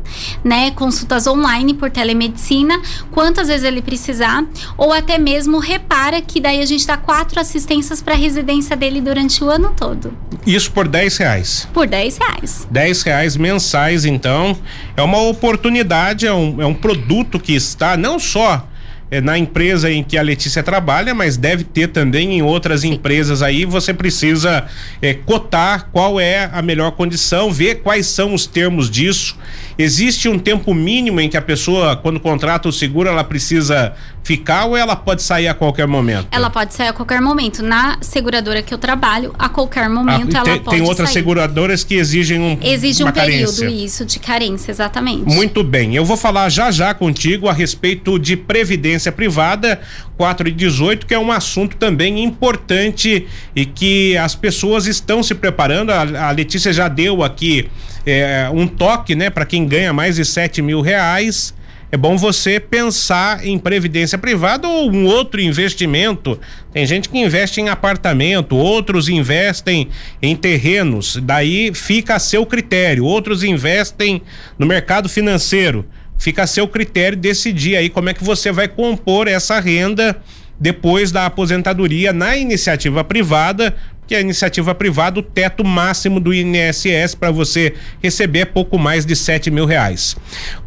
né, 0.43 0.71
consultas 0.71 1.27
online 1.27 1.73
por 1.73 1.89
telemedicina, 1.89 2.81
quantas 3.11 3.47
vezes 3.47 3.63
ele 3.63 3.81
precisar, 3.81 4.45
ou 4.77 4.93
até 4.93 5.17
mesmo 5.17 5.59
repara 5.59 6.21
que 6.21 6.39
daí 6.39 6.61
a 6.61 6.65
gente 6.65 6.85
dá 6.85 6.97
quatro 6.97 7.39
assistências 7.39 8.01
para 8.01 8.13
a 8.13 8.17
residência 8.17 8.75
dele 8.75 9.01
durante 9.01 9.43
o 9.43 9.49
ano 9.49 9.73
todo. 9.75 10.13
Isso 10.45 10.71
por 10.71 10.87
10 10.87 11.17
reais. 11.17 11.67
Por 11.73 11.87
10 11.87 12.17
reais. 12.17 12.67
10 12.69 13.01
reais 13.03 13.37
mensais, 13.37 14.05
então. 14.05 14.57
É 14.95 15.01
uma 15.01 15.21
oportunidade, 15.21 16.25
é 16.25 16.33
um, 16.33 16.61
é 16.61 16.65
um 16.65 16.73
produto 16.73 17.39
que 17.39 17.53
está 17.53 17.97
não 17.97 18.19
só 18.19 18.68
é, 19.11 19.19
na 19.21 19.37
empresa 19.37 19.91
em 19.91 20.03
que 20.03 20.17
a 20.17 20.21
Letícia 20.21 20.61
trabalha, 20.61 21.13
mas 21.13 21.37
deve 21.37 21.63
ter 21.63 21.87
também 21.87 22.37
em 22.37 22.41
outras 22.41 22.81
Sim. 22.81 22.93
empresas 22.93 23.41
aí. 23.41 23.65
Você 23.65 23.93
precisa 23.93 24.65
é, 25.01 25.13
cotar 25.13 25.89
qual 25.91 26.19
é 26.19 26.49
a 26.53 26.61
melhor 26.61 26.91
condição, 26.91 27.51
ver 27.51 27.81
quais 27.81 28.07
são 28.07 28.33
os 28.33 28.45
termos 28.45 28.89
disso. 28.89 29.37
Existe 29.81 30.27
um 30.27 30.37
tempo 30.37 30.73
mínimo 30.73 31.21
em 31.21 31.29
que 31.29 31.37
a 31.37 31.41
pessoa, 31.41 31.95
quando 31.95 32.19
contrata 32.19 32.67
o 32.67 32.71
seguro, 32.71 33.07
ela 33.07 33.23
precisa 33.23 33.93
ficar 34.21 34.65
ou 34.65 34.75
ela 34.75 34.93
pode 34.93 35.21
sair 35.23 35.47
a 35.47 35.53
qualquer 35.53 35.87
momento? 35.87 36.27
Ela 36.31 36.49
pode 36.49 36.73
sair 36.73 36.89
a 36.89 36.93
qualquer 36.93 37.21
momento. 37.21 37.63
Na 37.63 37.97
seguradora 38.01 38.61
que 38.61 38.73
eu 38.73 38.77
trabalho, 38.77 39.33
a 39.39 39.47
qualquer 39.47 39.87
momento 39.87 40.35
ah, 40.35 40.39
ela 40.39 40.43
tem, 40.43 40.59
pode 40.59 40.77
Tem 40.77 40.85
outras 40.85 41.07
sair. 41.07 41.13
seguradoras 41.13 41.85
que 41.85 41.95
exigem 41.95 42.41
um 42.41 42.57
Exige 42.61 43.05
um 43.05 43.11
período, 43.11 43.63
isso, 43.67 44.03
de 44.03 44.19
carência, 44.19 44.69
exatamente. 44.69 45.23
Muito 45.23 45.63
bem. 45.63 45.95
Eu 45.95 46.03
vou 46.03 46.17
falar 46.17 46.49
já 46.49 46.69
já 46.71 46.93
contigo 46.93 47.47
a 47.47 47.53
respeito 47.53 48.19
de 48.19 48.35
previdência 48.35 49.13
privada 49.13 49.79
4 50.17 50.49
e 50.49 50.51
18, 50.51 51.05
que 51.05 51.13
é 51.13 51.19
um 51.19 51.31
assunto 51.31 51.77
também 51.77 52.21
importante 52.21 53.25
e 53.55 53.65
que 53.65 54.17
as 54.17 54.35
pessoas 54.35 54.87
estão 54.87 55.23
se 55.23 55.33
preparando. 55.33 55.91
A, 55.91 56.27
a 56.27 56.31
Letícia 56.31 56.73
já 56.73 56.89
deu 56.89 57.23
aqui 57.23 57.69
é, 58.05 58.49
um 58.53 58.67
toque, 58.67 59.15
né, 59.15 59.29
para 59.29 59.45
quem 59.45 59.65
ganha 59.65 59.93
mais 59.93 60.15
de 60.15 60.25
7 60.25 60.61
mil 60.61 60.81
reais 60.81 61.53
é 61.91 61.97
bom 61.97 62.15
você 62.17 62.59
pensar 62.59 63.43
em 63.43 63.57
previdência 63.57 64.15
privada 64.15 64.67
ou 64.67 64.91
um 64.91 65.05
outro 65.05 65.41
investimento. 65.41 66.39
Tem 66.71 66.85
gente 66.85 67.09
que 67.09 67.17
investe 67.17 67.59
em 67.59 67.67
apartamento, 67.67 68.55
outros 68.55 69.09
investem 69.09 69.89
em 70.21 70.35
terrenos, 70.35 71.17
daí 71.23 71.73
fica 71.73 72.13
a 72.13 72.19
seu 72.19 72.45
critério. 72.45 73.05
Outros 73.05 73.43
investem 73.43 74.21
no 74.57 74.67
mercado 74.67 75.09
financeiro. 75.09 75.83
Fica 76.15 76.43
a 76.43 76.47
seu 76.47 76.67
critério 76.67 77.17
decidir 77.17 77.75
aí 77.75 77.89
como 77.89 78.09
é 78.09 78.13
que 78.13 78.23
você 78.23 78.51
vai 78.51 78.67
compor 78.67 79.27
essa 79.27 79.59
renda 79.59 80.15
depois 80.59 81.11
da 81.11 81.25
aposentadoria 81.25 82.13
na 82.13 82.37
iniciativa 82.37 83.03
privada, 83.03 83.75
que 84.09 84.15
a 84.15 84.21
iniciativa 84.21 84.73
privada, 84.73 85.19
o 85.19 85.23
teto 85.23 85.63
máximo 85.63 86.19
do 86.19 86.33
INSS 86.33 87.13
para 87.13 87.29
você 87.29 87.75
receber 88.01 88.39
é 88.39 88.45
pouco 88.45 88.79
mais 88.79 89.05
de 89.05 89.15
sete 89.15 89.51
mil 89.51 89.67
reais. 89.67 90.17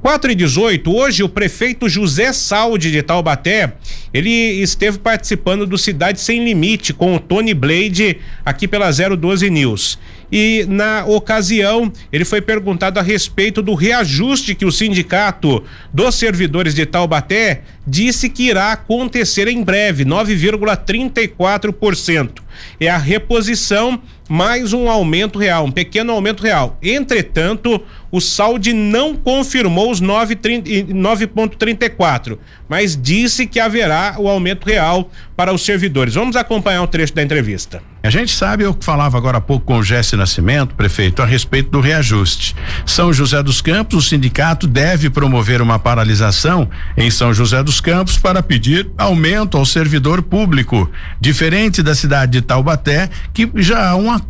4 0.01 0.31
e 0.31 0.35
18, 0.37 0.95
hoje 0.95 1.25
o 1.25 1.29
prefeito 1.29 1.89
José 1.89 2.33
Salde 2.33 2.93
de 2.93 3.03
Taubaté, 3.03 3.73
ele 4.15 4.31
esteve 4.31 5.01
participando 5.01 5.67
do 5.67 5.77
Cidade 5.77 6.21
Sem 6.21 6.45
Limite 6.45 6.93
com 6.93 7.17
o 7.17 7.19
Tony 7.19 7.53
Blade 7.53 8.21
aqui 8.45 8.69
pela 8.69 8.93
012 8.93 9.51
News 9.51 9.99
e 10.33 10.65
na 10.67 11.05
ocasião 11.05 11.93
ele 12.11 12.25
foi 12.25 12.41
perguntado 12.41 12.99
a 12.99 13.03
respeito 13.03 13.61
do 13.61 13.75
reajuste 13.75 14.55
que 14.55 14.65
o 14.65 14.73
sindicato 14.73 15.63
dos 15.93 16.15
servidores 16.15 16.75
de 16.75 16.87
Taubaté 16.87 17.61
disse 17.87 18.31
que 18.31 18.45
irá 18.45 18.73
acontecer 18.73 19.47
em 19.47 19.63
breve, 19.63 20.07
9,34%. 20.07 22.39
É 22.81 22.89
a 22.89 22.97
reposição 22.97 24.01
mais 24.33 24.73
um 24.73 24.89
aumento 24.89 25.39
real, 25.39 25.67
um 25.67 25.71
pequeno 25.71 26.11
aumento 26.11 26.43
real. 26.43 26.79
Entretanto, 26.83 27.79
o 28.11 28.19
Saudi 28.19 28.73
não 28.73 29.15
confirmou 29.15 29.91
os 29.91 30.01
9,34, 30.01 32.39
mas 32.67 32.97
disse 32.97 33.47
que 33.47 33.61
haverá 33.61 34.15
o 34.19 34.27
aumento 34.27 34.65
real 34.65 35.11
para 35.37 35.53
os 35.53 35.63
servidores. 35.63 36.15
Vamos 36.15 36.35
acompanhar 36.35 36.81
um 36.81 36.87
trecho 36.87 37.15
da 37.15 37.23
entrevista. 37.23 37.83
A 38.03 38.11
gente 38.11 38.35
sabe, 38.35 38.65
eu 38.65 38.77
falava 38.81 39.17
agora 39.17 39.39
há 39.39 39.41
pouco 39.41 39.67
com 39.67 39.79
o 39.79 39.83
Jesse 39.83 40.17
Nascimento, 40.17 40.75
prefeito, 40.75 41.23
a 41.23 41.27
respeito 41.27 41.71
do 41.71 41.81
reajuste. 41.81 42.57
São 42.85 43.13
José 43.13 43.41
dos 43.43 43.61
Campos, 43.61 44.05
o 44.05 44.09
sindicato 44.09 44.67
deve 44.67 45.09
promover 45.09 45.63
uma 45.63 45.79
paralisação 45.79 46.69
em 46.97 47.11
São 47.11 47.33
José 47.33 47.63
dos 47.63 47.81
Campos 47.81 48.19
para 48.19 48.43
pedir 48.43 48.91
aumento 48.99 49.57
ao 49.57 49.65
servidor 49.65 50.21
público, 50.21 50.91
diferente 51.21 51.81
da 51.81 51.95
cidade 51.95 52.33
de 52.33 52.43
Taubaté, 52.43 53.09
que 53.33 53.49
já 53.57 53.91
há 53.91 53.97
um 53.97 54.11
acordo 54.11 54.22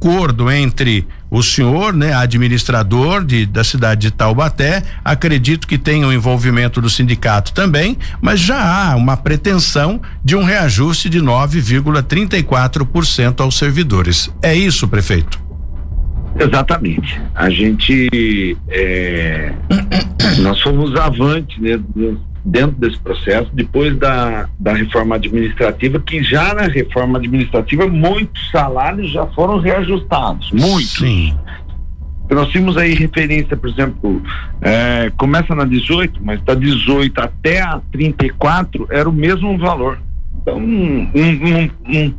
entre 0.50 1.06
o 1.30 1.42
senhor, 1.42 1.94
né, 1.94 2.12
administrador 2.12 3.24
de, 3.24 3.46
da 3.46 3.64
cidade 3.64 4.02
de 4.02 4.10
Taubaté, 4.10 4.82
acredito 5.02 5.66
que 5.66 5.78
tem 5.78 6.04
o 6.04 6.12
envolvimento 6.12 6.78
do 6.80 6.90
sindicato 6.90 7.54
também, 7.54 7.96
mas 8.20 8.38
já 8.38 8.90
há 8.90 8.94
uma 8.96 9.16
pretensão 9.16 9.98
de 10.22 10.36
um 10.36 10.44
reajuste 10.44 11.08
de 11.08 11.20
9,34% 11.20 13.40
aos 13.40 13.56
servidores. 13.56 14.30
É 14.42 14.54
isso, 14.54 14.86
prefeito? 14.86 15.40
Exatamente. 16.38 17.20
A 17.34 17.50
gente 17.50 18.56
é, 18.68 19.52
nós 20.40 20.60
fomos 20.60 20.94
avante 20.96 21.60
né, 21.60 21.78
dentro 22.44 22.76
desse 22.76 22.98
processo, 22.98 23.50
depois 23.52 23.96
da, 23.96 24.48
da 24.58 24.74
reforma 24.74 25.14
administrativa, 25.14 26.00
que 26.00 26.22
já 26.22 26.54
na 26.54 26.62
reforma 26.62 27.18
administrativa 27.18 27.86
muitos 27.86 28.50
salários 28.50 29.10
já 29.10 29.26
foram 29.28 29.58
reajustados, 29.58 30.50
muitos. 30.50 30.98
Sim. 30.98 31.36
Nós 32.30 32.48
tínhamos 32.48 32.78
aí 32.78 32.94
referência, 32.94 33.56
por 33.56 33.68
exemplo, 33.68 34.22
é, 34.60 35.12
começa 35.16 35.54
na 35.54 35.64
18, 35.64 36.20
mas 36.24 36.40
da 36.42 36.54
18 36.54 37.20
até 37.20 37.60
a 37.60 37.80
34 37.92 38.86
era 38.90 39.08
o 39.08 39.12
mesmo 39.12 39.56
valor. 39.58 39.98
Então, 40.40 40.58
não, 40.58 41.10
não, 41.12 41.70
não, 41.86 42.14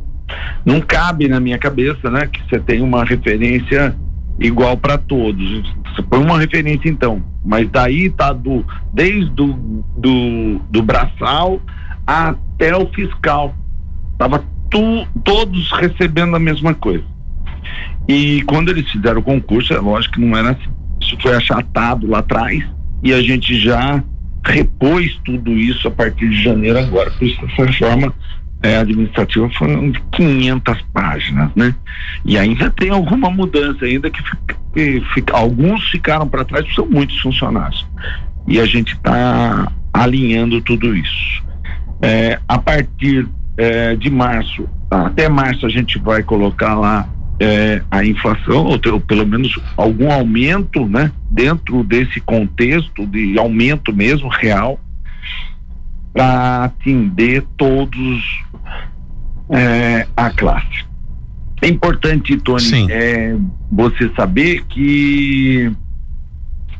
não 0.64 0.80
cabe 0.80 1.26
na 1.28 1.40
minha 1.40 1.58
cabeça, 1.58 2.10
né, 2.10 2.26
que 2.26 2.40
você 2.48 2.60
tem 2.60 2.80
uma 2.80 3.04
referência 3.04 3.94
igual 4.38 4.76
para 4.76 4.98
todos. 4.98 5.62
Põe 6.08 6.20
uma 6.20 6.38
referência 6.38 6.88
então, 6.88 7.22
mas 7.44 7.68
daí 7.70 8.10
tá 8.10 8.32
do 8.32 8.64
desde 8.92 9.30
do, 9.30 9.52
do, 9.96 10.58
do 10.70 10.82
braçal 10.82 11.60
até 12.06 12.76
o 12.76 12.86
fiscal. 12.86 13.54
Tava 14.18 14.44
tu, 14.70 15.06
todos 15.24 15.70
recebendo 15.72 16.36
a 16.36 16.38
mesma 16.38 16.74
coisa. 16.74 17.04
E 18.08 18.42
quando 18.42 18.70
eles 18.70 18.90
fizeram 18.90 19.20
o 19.20 19.24
concurso, 19.24 19.72
é 19.72 19.78
lógico 19.78 20.14
que 20.14 20.20
não 20.20 20.36
era 20.36 20.50
assim. 20.50 20.70
Isso 21.00 21.16
foi 21.20 21.34
achatado 21.34 22.06
lá 22.06 22.18
atrás 22.18 22.64
e 23.02 23.12
a 23.12 23.22
gente 23.22 23.58
já 23.58 24.02
repôs 24.44 25.18
tudo 25.24 25.52
isso 25.52 25.88
a 25.88 25.90
partir 25.90 26.28
de 26.28 26.42
janeiro 26.42 26.78
agora. 26.78 27.10
Por 27.12 27.26
isso 27.26 27.40
essa 27.44 27.64
reforma 27.66 28.14
é, 28.64 28.78
administrativa 28.78 29.48
foram 29.50 29.90
de 29.90 30.00
500 30.12 30.82
páginas, 30.90 31.50
né? 31.54 31.74
E 32.24 32.38
ainda 32.38 32.70
tem 32.70 32.88
alguma 32.88 33.28
mudança 33.28 33.84
ainda 33.84 34.10
que, 34.10 34.22
que, 34.72 35.00
que 35.00 35.32
alguns 35.32 35.86
ficaram 35.90 36.26
para 36.26 36.46
trás, 36.46 36.74
são 36.74 36.86
muitos 36.86 37.20
funcionários. 37.20 37.86
E 38.48 38.58
a 38.58 38.64
gente 38.64 38.94
está 38.94 39.70
alinhando 39.92 40.62
tudo 40.62 40.96
isso. 40.96 41.44
É, 42.00 42.40
a 42.48 42.56
partir 42.56 43.28
é, 43.58 43.94
de 43.96 44.08
março, 44.08 44.66
até 44.90 45.28
março 45.28 45.66
a 45.66 45.68
gente 45.68 45.98
vai 45.98 46.22
colocar 46.22 46.74
lá 46.74 47.06
é, 47.38 47.82
a 47.90 48.02
inflação, 48.02 48.64
ou, 48.64 48.80
ou, 48.92 49.00
pelo 49.00 49.26
menos 49.26 49.60
algum 49.76 50.10
aumento, 50.10 50.88
né? 50.88 51.12
Dentro 51.30 51.84
desse 51.84 52.18
contexto 52.18 53.06
de 53.06 53.38
aumento 53.38 53.94
mesmo 53.94 54.28
real 54.28 54.80
para 56.14 56.64
atender 56.64 57.44
todos 57.58 58.44
é, 59.50 60.06
a 60.16 60.30
classe. 60.30 60.84
É 61.62 61.68
importante, 61.68 62.36
Tony, 62.36 62.90
é, 62.90 63.36
você 63.70 64.10
saber 64.14 64.64
que 64.66 65.72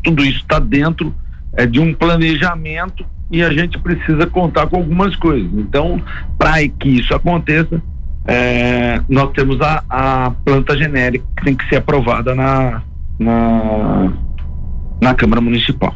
tudo 0.03 0.23
isso 0.25 0.41
está 0.41 0.59
dentro 0.59 1.15
é, 1.55 1.67
de 1.67 1.81
um 1.81 1.95
planejamento 1.95 3.05
e 3.31 3.43
a 3.43 3.51
gente 3.51 3.79
precisa 3.79 4.27
contar 4.27 4.67
com 4.67 4.77
algumas 4.77 5.17
coisas. 5.17 5.51
Então, 5.55 6.01
para 6.39 6.67
que 6.69 6.89
isso 6.89 7.15
aconteça, 7.15 7.83
é, 8.27 9.01
nós 9.09 9.33
temos 9.33 9.61
a, 9.61 9.83
a, 9.89 10.31
planta 10.45 10.77
genérica 10.77 11.25
que 11.37 11.45
tem 11.45 11.55
que 11.55 11.69
ser 11.69 11.77
aprovada 11.77 12.35
na, 12.35 12.83
na, 13.19 14.13
na 15.01 15.15
Câmara 15.15 15.41
Municipal. 15.41 15.95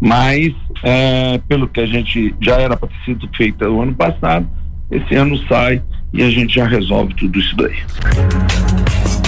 Mas, 0.00 0.52
é, 0.82 1.38
pelo 1.48 1.68
que 1.68 1.80
a 1.80 1.86
gente 1.86 2.34
já 2.40 2.56
era 2.56 2.76
para 2.76 2.88
ter 2.88 3.04
sido 3.04 3.28
feita 3.36 3.68
o 3.68 3.82
ano 3.82 3.94
passado, 3.94 4.46
esse 4.90 5.14
ano 5.14 5.36
sai 5.48 5.82
e 6.12 6.22
a 6.22 6.30
gente 6.30 6.54
já 6.54 6.66
resolve 6.66 7.14
tudo 7.14 7.38
isso 7.38 7.56
daí. 7.56 7.76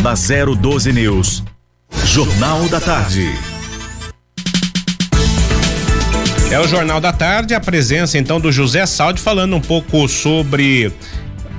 Da 0.03 0.15
012 0.15 0.93
News, 0.93 1.43
Jornal 2.05 2.69
da 2.69 2.81
Tarde. 2.81 3.29
É 6.51 6.61
o 6.61 6.69
Jornal 6.69 7.01
da 7.01 7.13
Tarde, 7.13 7.55
a 7.55 7.61
presença 7.61 8.17
então 8.17 8.41
do 8.41 8.53
José 8.53 8.87
Saldi 8.87 9.21
falando 9.21 9.57
um 9.57 9.61
pouco 9.61 10.07
sobre 10.09 10.93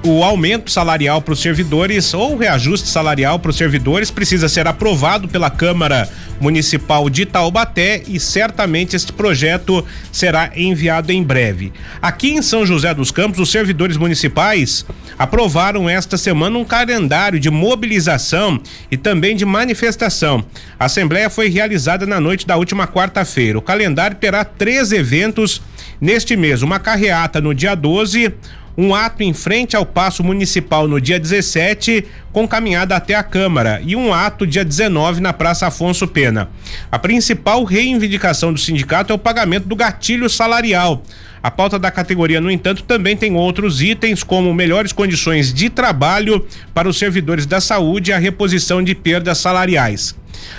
o 0.03 0.23
aumento 0.23 0.71
salarial 0.71 1.21
para 1.21 1.33
os 1.33 1.41
servidores 1.41 2.13
ou 2.13 2.33
o 2.33 2.37
reajuste 2.37 2.87
salarial 2.87 3.39
para 3.39 3.51
os 3.51 3.57
servidores 3.57 4.09
precisa 4.09 4.47
ser 4.47 4.65
aprovado 4.65 5.27
pela 5.27 5.49
Câmara 5.49 6.09
Municipal 6.39 7.09
de 7.09 7.25
Taubaté 7.25 8.03
e 8.07 8.19
certamente 8.19 8.95
este 8.95 9.11
projeto 9.11 9.85
será 10.11 10.51
enviado 10.55 11.11
em 11.11 11.23
breve. 11.23 11.73
Aqui 12.01 12.29
em 12.29 12.41
São 12.41 12.65
José 12.65 12.93
dos 12.93 13.11
Campos, 13.11 13.39
os 13.39 13.51
servidores 13.51 13.97
municipais 13.97 14.85
aprovaram 15.17 15.89
esta 15.89 16.17
semana 16.17 16.57
um 16.57 16.65
calendário 16.65 17.39
de 17.39 17.49
mobilização 17.49 18.59
e 18.91 18.97
também 18.97 19.35
de 19.35 19.45
manifestação. 19.45 20.45
A 20.79 20.85
Assembleia 20.85 21.29
foi 21.29 21.49
realizada 21.49 22.05
na 22.05 22.19
noite 22.19 22.45
da 22.45 22.55
última 22.55 22.87
quarta-feira. 22.87 23.57
O 23.57 23.61
calendário 23.61 24.17
terá 24.17 24.43
três 24.43 24.91
eventos 24.91 25.61
neste 25.99 26.35
mês: 26.35 26.61
uma 26.61 26.79
carreata 26.79 27.41
no 27.41 27.53
dia 27.53 27.75
12, 27.75 28.33
um 28.77 28.93
ato 28.93 29.23
em 29.23 29.33
frente 29.33 29.75
ao 29.75 29.85
Paço 29.85 30.23
Municipal 30.23 30.87
no 30.87 31.01
dia 31.01 31.19
17, 31.19 32.05
com 32.31 32.47
caminhada 32.47 32.95
até 32.95 33.15
a 33.15 33.23
Câmara, 33.23 33.81
e 33.83 33.95
um 33.95 34.13
ato 34.13 34.45
dia 34.45 34.63
19 34.63 35.19
na 35.19 35.33
Praça 35.33 35.65
Afonso 35.65 36.07
Pena. 36.07 36.49
A 36.91 36.99
principal 36.99 37.63
reivindicação 37.63 38.53
do 38.53 38.59
sindicato 38.59 39.11
é 39.11 39.15
o 39.15 39.19
pagamento 39.19 39.67
do 39.67 39.75
gatilho 39.75 40.29
salarial. 40.29 41.01
A 41.41 41.49
pauta 41.49 41.79
da 41.79 41.89
categoria, 41.89 42.39
no 42.39 42.51
entanto, 42.51 42.83
também 42.83 43.17
tem 43.17 43.35
outros 43.35 43.81
itens, 43.81 44.21
como 44.21 44.53
melhores 44.53 44.91
condições 44.91 45.51
de 45.51 45.71
trabalho 45.71 46.45
para 46.71 46.87
os 46.87 46.99
servidores 46.99 47.47
da 47.47 47.59
saúde 47.59 48.11
e 48.11 48.13
a 48.13 48.19
reposição 48.19 48.83
de 48.83 48.93
perdas 48.93 49.39
salariais. 49.39 50.15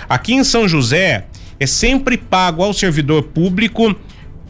Aqui 0.09 0.33
em 0.33 0.43
São 0.43 0.67
José, 0.67 1.25
é 1.57 1.65
sempre 1.65 2.17
pago 2.17 2.63
ao 2.63 2.73
servidor 2.73 3.23
público 3.23 3.95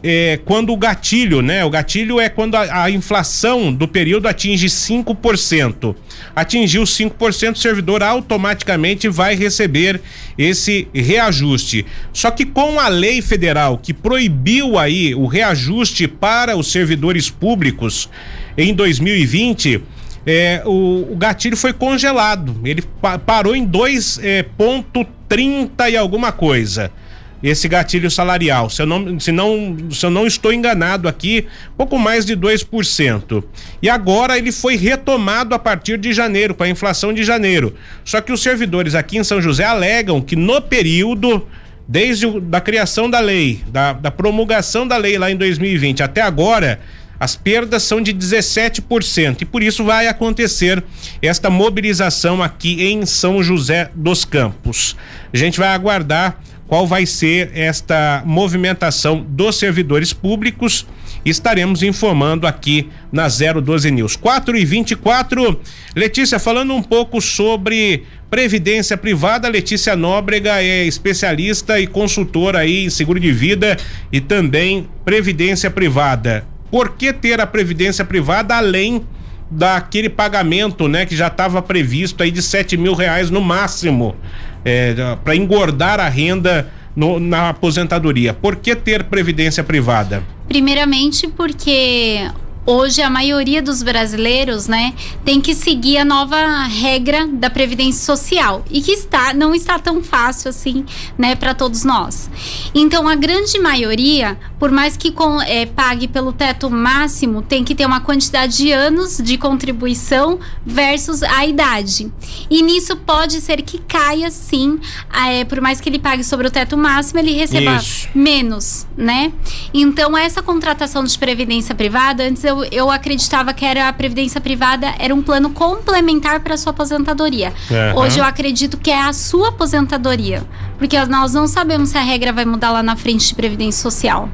é, 0.01 0.39
quando 0.45 0.71
o 0.71 0.77
gatilho, 0.77 1.41
né? 1.41 1.63
O 1.65 1.69
gatilho 1.69 2.19
é 2.19 2.29
quando 2.29 2.55
a, 2.55 2.83
a, 2.83 2.91
inflação 2.91 3.73
do 3.73 3.87
período 3.87 4.27
atinge 4.27 4.67
5%. 4.67 5.95
Atingiu 6.35 6.83
5%, 6.83 7.53
o 7.53 7.57
servidor 7.57 8.01
automaticamente 8.01 9.09
vai 9.09 9.35
receber 9.35 10.01
esse 10.37 10.87
reajuste. 10.93 11.85
Só 12.13 12.31
que 12.31 12.45
com 12.45 12.79
a 12.79 12.87
lei 12.87 13.21
federal 13.21 13.77
que 13.77 13.93
proibiu 13.93 14.77
aí 14.77 15.13
o 15.13 15.25
reajuste 15.25 16.07
para 16.07 16.55
os 16.55 16.71
servidores 16.71 17.29
públicos 17.29 18.09
em 18.57 18.73
2020, 18.73 19.81
é, 20.25 20.61
o, 20.65 21.11
o, 21.11 21.15
gatilho 21.17 21.57
foi 21.57 21.73
congelado. 21.73 22.55
Ele 22.63 22.83
pa 23.01 23.17
parou 23.17 23.55
em 23.55 23.67
2,30 23.67 25.69
é, 25.79 25.91
e 25.91 25.97
alguma 25.97 26.31
coisa 26.31 26.91
esse 27.41 27.67
gatilho 27.67 28.09
salarial. 28.11 28.69
Se 28.69 28.81
eu 28.81 28.85
não, 28.85 29.19
se 29.19 29.31
não, 29.31 29.77
se 29.91 30.05
eu 30.05 30.09
não 30.09 30.27
estou 30.27 30.51
enganado 30.51 31.07
aqui, 31.07 31.47
pouco 31.77 31.97
mais 31.97 32.25
de 32.25 32.35
2%. 32.35 33.43
E 33.81 33.89
agora 33.89 34.37
ele 34.37 34.51
foi 34.51 34.75
retomado 34.75 35.55
a 35.55 35.59
partir 35.59 35.97
de 35.97 36.13
janeiro, 36.13 36.53
com 36.53 36.63
a 36.63 36.69
inflação 36.69 37.13
de 37.13 37.23
janeiro. 37.23 37.75
Só 38.03 38.21
que 38.21 38.31
os 38.31 38.41
servidores 38.41 38.95
aqui 38.95 39.17
em 39.17 39.23
São 39.23 39.41
José 39.41 39.63
alegam 39.63 40.21
que 40.21 40.35
no 40.35 40.61
período 40.61 41.47
desde 41.87 42.27
o, 42.27 42.39
da 42.39 42.61
criação 42.61 43.09
da 43.09 43.19
lei, 43.19 43.63
da, 43.67 43.93
da 43.93 44.11
promulgação 44.11 44.87
da 44.87 44.95
lei 44.95 45.17
lá 45.17 45.31
em 45.31 45.35
2020 45.35 46.03
até 46.03 46.21
agora, 46.21 46.79
as 47.19 47.35
perdas 47.35 47.81
são 47.81 47.99
de 47.99 48.13
17% 48.13 49.41
e 49.41 49.45
por 49.45 49.61
isso 49.61 49.83
vai 49.83 50.07
acontecer 50.07 50.83
esta 51.19 51.49
mobilização 51.49 52.41
aqui 52.41 52.83
em 52.83 53.05
São 53.05 53.43
José 53.43 53.89
dos 53.93 54.23
Campos. 54.23 54.95
A 55.33 55.35
gente 55.35 55.59
vai 55.59 55.69
aguardar 55.69 56.39
qual 56.69 56.85
vai 56.85 57.05
ser 57.07 57.49
esta 57.55 58.21
movimentação 58.25 59.25
dos 59.27 59.57
servidores 59.57 60.13
públicos. 60.13 60.85
Estaremos 61.25 61.81
informando 61.81 62.45
aqui 62.45 62.89
na 63.11 63.27
012 63.27 63.89
News. 63.89 64.15
4 64.15 64.55
e 64.55 64.63
24 64.63 65.59
Letícia, 65.95 66.37
falando 66.37 66.73
um 66.75 66.83
pouco 66.83 67.19
sobre 67.19 68.03
previdência 68.29 68.95
privada, 68.95 69.49
Letícia 69.49 69.95
Nóbrega 69.95 70.61
é 70.61 70.85
especialista 70.85 71.79
e 71.79 71.87
consultora 71.87 72.59
aí 72.59 72.85
em 72.85 72.89
seguro 72.91 73.19
de 73.19 73.31
vida 73.31 73.75
e 74.11 74.21
também 74.21 74.87
previdência 75.03 75.71
privada. 75.71 76.45
Por 76.69 76.95
que 76.95 77.11
ter 77.11 77.41
a 77.41 77.47
previdência 77.47 78.05
privada 78.05 78.55
além 78.55 79.03
daquele 79.51 80.09
pagamento, 80.09 80.87
né, 80.87 81.05
que 81.05 81.15
já 81.15 81.27
estava 81.27 81.61
previsto 81.61 82.21
aí 82.21 82.31
de 82.31 82.41
sete 82.41 82.77
mil 82.77 82.93
reais 82.93 83.29
no 83.29 83.41
máximo? 83.41 84.15
é, 84.63 85.17
para 85.23 85.35
engordar 85.35 85.99
a 85.99 86.09
renda 86.09 86.71
no, 86.95 87.19
na 87.19 87.49
aposentadoria. 87.49 88.33
Por 88.33 88.55
que 88.55 88.75
ter 88.75 89.05
previdência 89.05 89.63
privada? 89.63 90.23
Primeiramente 90.47 91.27
porque 91.27 92.29
hoje 92.69 93.01
a 93.01 93.09
maioria 93.09 93.63
dos 93.63 93.81
brasileiros, 93.81 94.67
né, 94.67 94.93
tem 95.25 95.41
que 95.41 95.55
seguir 95.55 95.97
a 95.97 96.05
nova 96.05 96.63
regra 96.65 97.27
da 97.27 97.49
previdência 97.49 98.05
social 98.05 98.63
e 98.69 98.79
que 98.79 98.91
está 98.91 99.33
não 99.33 99.55
está 99.55 99.79
tão 99.79 100.03
fácil 100.03 100.49
assim, 100.49 100.85
né, 101.17 101.35
para 101.35 101.55
todos 101.55 101.83
nós. 101.83 102.29
Então 102.73 103.07
a 103.07 103.15
grande 103.15 103.57
maioria, 103.57 104.37
por 104.59 104.69
mais 104.69 104.95
que 104.95 105.11
com, 105.11 105.41
é, 105.41 105.65
pague 105.65 106.07
pelo 106.07 106.31
teto 106.31 106.69
máximo, 106.69 107.41
tem 107.41 107.63
que 107.63 107.73
ter 107.73 107.87
uma 107.87 108.01
quantidade 108.01 108.57
de 108.57 108.71
anos 108.71 109.17
de 109.17 109.35
contribuição 109.35 110.39
versus 110.63 111.23
a 111.23 111.47
idade. 111.47 112.11
E 112.51 112.61
nisso 112.61 112.95
pode 112.97 113.41
ser 113.41 113.63
que 113.63 113.79
caia 113.79 114.29
sim, 114.29 114.79
é, 115.27 115.43
por 115.43 115.59
mais 115.59 115.81
que 115.81 115.89
ele 115.89 115.99
pague 115.99 116.23
sobre 116.23 116.47
o 116.47 116.51
teto 116.51 116.77
máximo, 116.77 117.19
ele 117.19 117.31
receba 117.31 117.77
Isso. 117.77 118.07
menos, 118.13 118.85
né? 118.95 119.33
Então 119.73 120.15
essa 120.15 120.43
contratação 120.43 121.03
de 121.03 121.17
previdência 121.17 121.73
privada 121.73 122.23
antes 122.23 122.43
eu 122.43 122.58
eu, 122.65 122.89
acreditava 122.89 123.53
que 123.53 123.65
era 123.65 123.87
a 123.87 123.93
previdência 123.93 124.39
privada 124.39 124.93
era 124.99 125.13
um 125.13 125.21
plano 125.21 125.49
complementar 125.49 126.39
para 126.41 126.57
sua 126.57 126.71
aposentadoria. 126.71 127.53
Uhum. 127.69 128.01
Hoje 128.01 128.19
eu 128.19 128.23
acredito 128.23 128.77
que 128.77 128.91
é 128.91 129.01
a 129.01 129.13
sua 129.13 129.49
aposentadoria, 129.49 130.43
porque 130.77 130.99
nós 131.05 131.33
não 131.33 131.47
sabemos 131.47 131.89
se 131.89 131.97
a 131.97 132.01
regra 132.01 132.31
vai 132.31 132.45
mudar 132.45 132.71
lá 132.71 132.83
na 132.83 132.95
frente 132.95 133.27
de 133.27 133.35
previdência 133.35 133.81
social. 133.81 134.29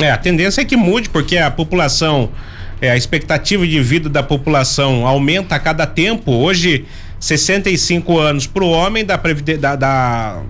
É, 0.00 0.10
a 0.10 0.16
tendência 0.16 0.60
é 0.60 0.64
que 0.64 0.76
mude, 0.76 1.08
porque 1.08 1.36
a 1.36 1.50
população, 1.50 2.30
é, 2.80 2.90
a 2.90 2.96
expectativa 2.96 3.66
de 3.66 3.80
vida 3.80 4.08
da 4.08 4.22
população 4.22 5.06
aumenta 5.06 5.54
a 5.54 5.58
cada 5.58 5.86
tempo. 5.86 6.32
Hoje, 6.32 6.86
65 7.18 8.18
anos 8.18 8.46
para 8.46 8.64
o 8.64 8.70
homem 8.70 9.04
da, 9.04 9.16
da, 9.16 9.76
da 9.76 10.42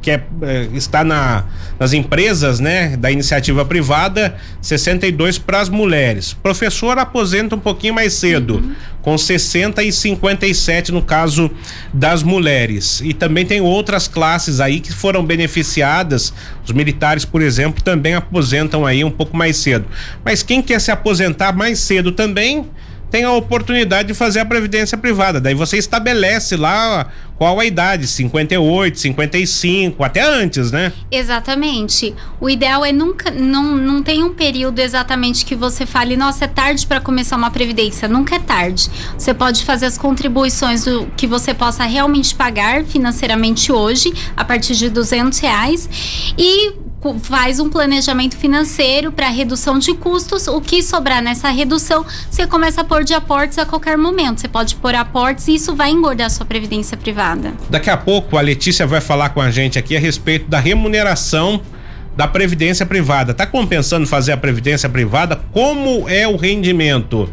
que 0.00 0.10
é, 0.10 0.22
é, 0.42 0.68
está 0.72 1.02
na, 1.02 1.44
nas 1.78 1.92
empresas, 1.92 2.60
né, 2.60 2.96
da 2.96 3.10
iniciativa 3.10 3.64
privada, 3.64 4.36
62 4.60 5.38
para 5.38 5.60
as 5.60 5.68
mulheres. 5.68 6.32
Professor 6.32 6.98
aposenta 6.98 7.56
um 7.56 7.58
pouquinho 7.58 7.94
mais 7.94 8.12
cedo, 8.14 8.56
uhum. 8.56 8.72
com 9.02 9.18
60 9.18 9.82
e 9.82 9.92
57 9.92 10.92
no 10.92 11.02
caso 11.02 11.50
das 11.92 12.22
mulheres. 12.22 13.00
E 13.04 13.12
também 13.12 13.44
tem 13.44 13.60
outras 13.60 14.06
classes 14.06 14.60
aí 14.60 14.80
que 14.80 14.92
foram 14.92 15.24
beneficiadas. 15.24 16.32
Os 16.64 16.72
militares, 16.72 17.24
por 17.24 17.42
exemplo, 17.42 17.82
também 17.82 18.14
aposentam 18.14 18.86
aí 18.86 19.02
um 19.02 19.10
pouco 19.10 19.36
mais 19.36 19.56
cedo. 19.56 19.86
Mas 20.24 20.42
quem 20.42 20.62
quer 20.62 20.80
se 20.80 20.90
aposentar 20.90 21.52
mais 21.52 21.80
cedo 21.80 22.12
também 22.12 22.70
tem 23.10 23.24
a 23.24 23.32
oportunidade 23.32 24.08
de 24.08 24.14
fazer 24.14 24.40
a 24.40 24.44
previdência 24.44 24.98
privada. 24.98 25.40
Daí 25.40 25.54
você 25.54 25.76
estabelece 25.76 26.56
lá 26.56 27.10
qual 27.36 27.58
a 27.58 27.64
idade, 27.64 28.06
58, 28.06 28.98
55, 28.98 30.04
até 30.04 30.22
antes, 30.22 30.70
né? 30.70 30.92
Exatamente. 31.10 32.14
O 32.40 32.48
ideal 32.48 32.84
é 32.84 32.92
nunca 32.92 33.30
não, 33.30 33.76
não 33.76 34.02
tem 34.02 34.22
um 34.22 34.32
período 34.32 34.78
exatamente 34.78 35.44
que 35.44 35.54
você 35.54 35.84
fale, 35.84 36.16
nossa, 36.16 36.44
é 36.44 36.48
tarde 36.48 36.86
para 36.86 37.00
começar 37.00 37.36
uma 37.36 37.50
previdência. 37.50 38.06
Nunca 38.08 38.36
é 38.36 38.38
tarde. 38.38 38.88
Você 39.18 39.34
pode 39.34 39.64
fazer 39.64 39.86
as 39.86 39.98
contribuições 39.98 40.84
do, 40.84 41.06
que 41.16 41.26
você 41.26 41.52
possa 41.52 41.84
realmente 41.84 42.34
pagar 42.34 42.84
financeiramente 42.84 43.72
hoje, 43.72 44.12
a 44.36 44.44
partir 44.44 44.74
de 44.74 44.88
200 44.88 45.38
reais 45.40 45.88
e 46.38 46.83
faz 47.18 47.60
um 47.60 47.68
planejamento 47.68 48.36
financeiro 48.36 49.12
para 49.12 49.28
redução 49.28 49.78
de 49.78 49.92
custos. 49.94 50.48
O 50.48 50.60
que 50.60 50.82
sobrar 50.82 51.22
nessa 51.22 51.50
redução, 51.50 52.06
você 52.30 52.46
começa 52.46 52.80
a 52.80 52.84
pôr 52.84 53.04
de 53.04 53.12
aportes 53.12 53.58
a 53.58 53.66
qualquer 53.66 53.98
momento. 53.98 54.40
Você 54.40 54.48
pode 54.48 54.76
pôr 54.76 54.94
aportes 54.94 55.48
e 55.48 55.56
isso 55.56 55.74
vai 55.74 55.90
engordar 55.90 56.28
a 56.28 56.30
sua 56.30 56.46
previdência 56.46 56.96
privada. 56.96 57.52
Daqui 57.68 57.90
a 57.90 57.96
pouco 57.96 58.38
a 58.38 58.40
Letícia 58.40 58.86
vai 58.86 59.00
falar 59.00 59.30
com 59.30 59.40
a 59.40 59.50
gente 59.50 59.78
aqui 59.78 59.96
a 59.96 60.00
respeito 60.00 60.48
da 60.48 60.58
remuneração 60.58 61.60
da 62.16 62.28
previdência 62.28 62.86
privada. 62.86 63.34
Tá 63.34 63.46
compensando 63.46 64.06
fazer 64.06 64.32
a 64.32 64.36
previdência 64.36 64.88
privada? 64.88 65.36
Como 65.52 66.08
é 66.08 66.26
o 66.26 66.36
rendimento? 66.36 67.28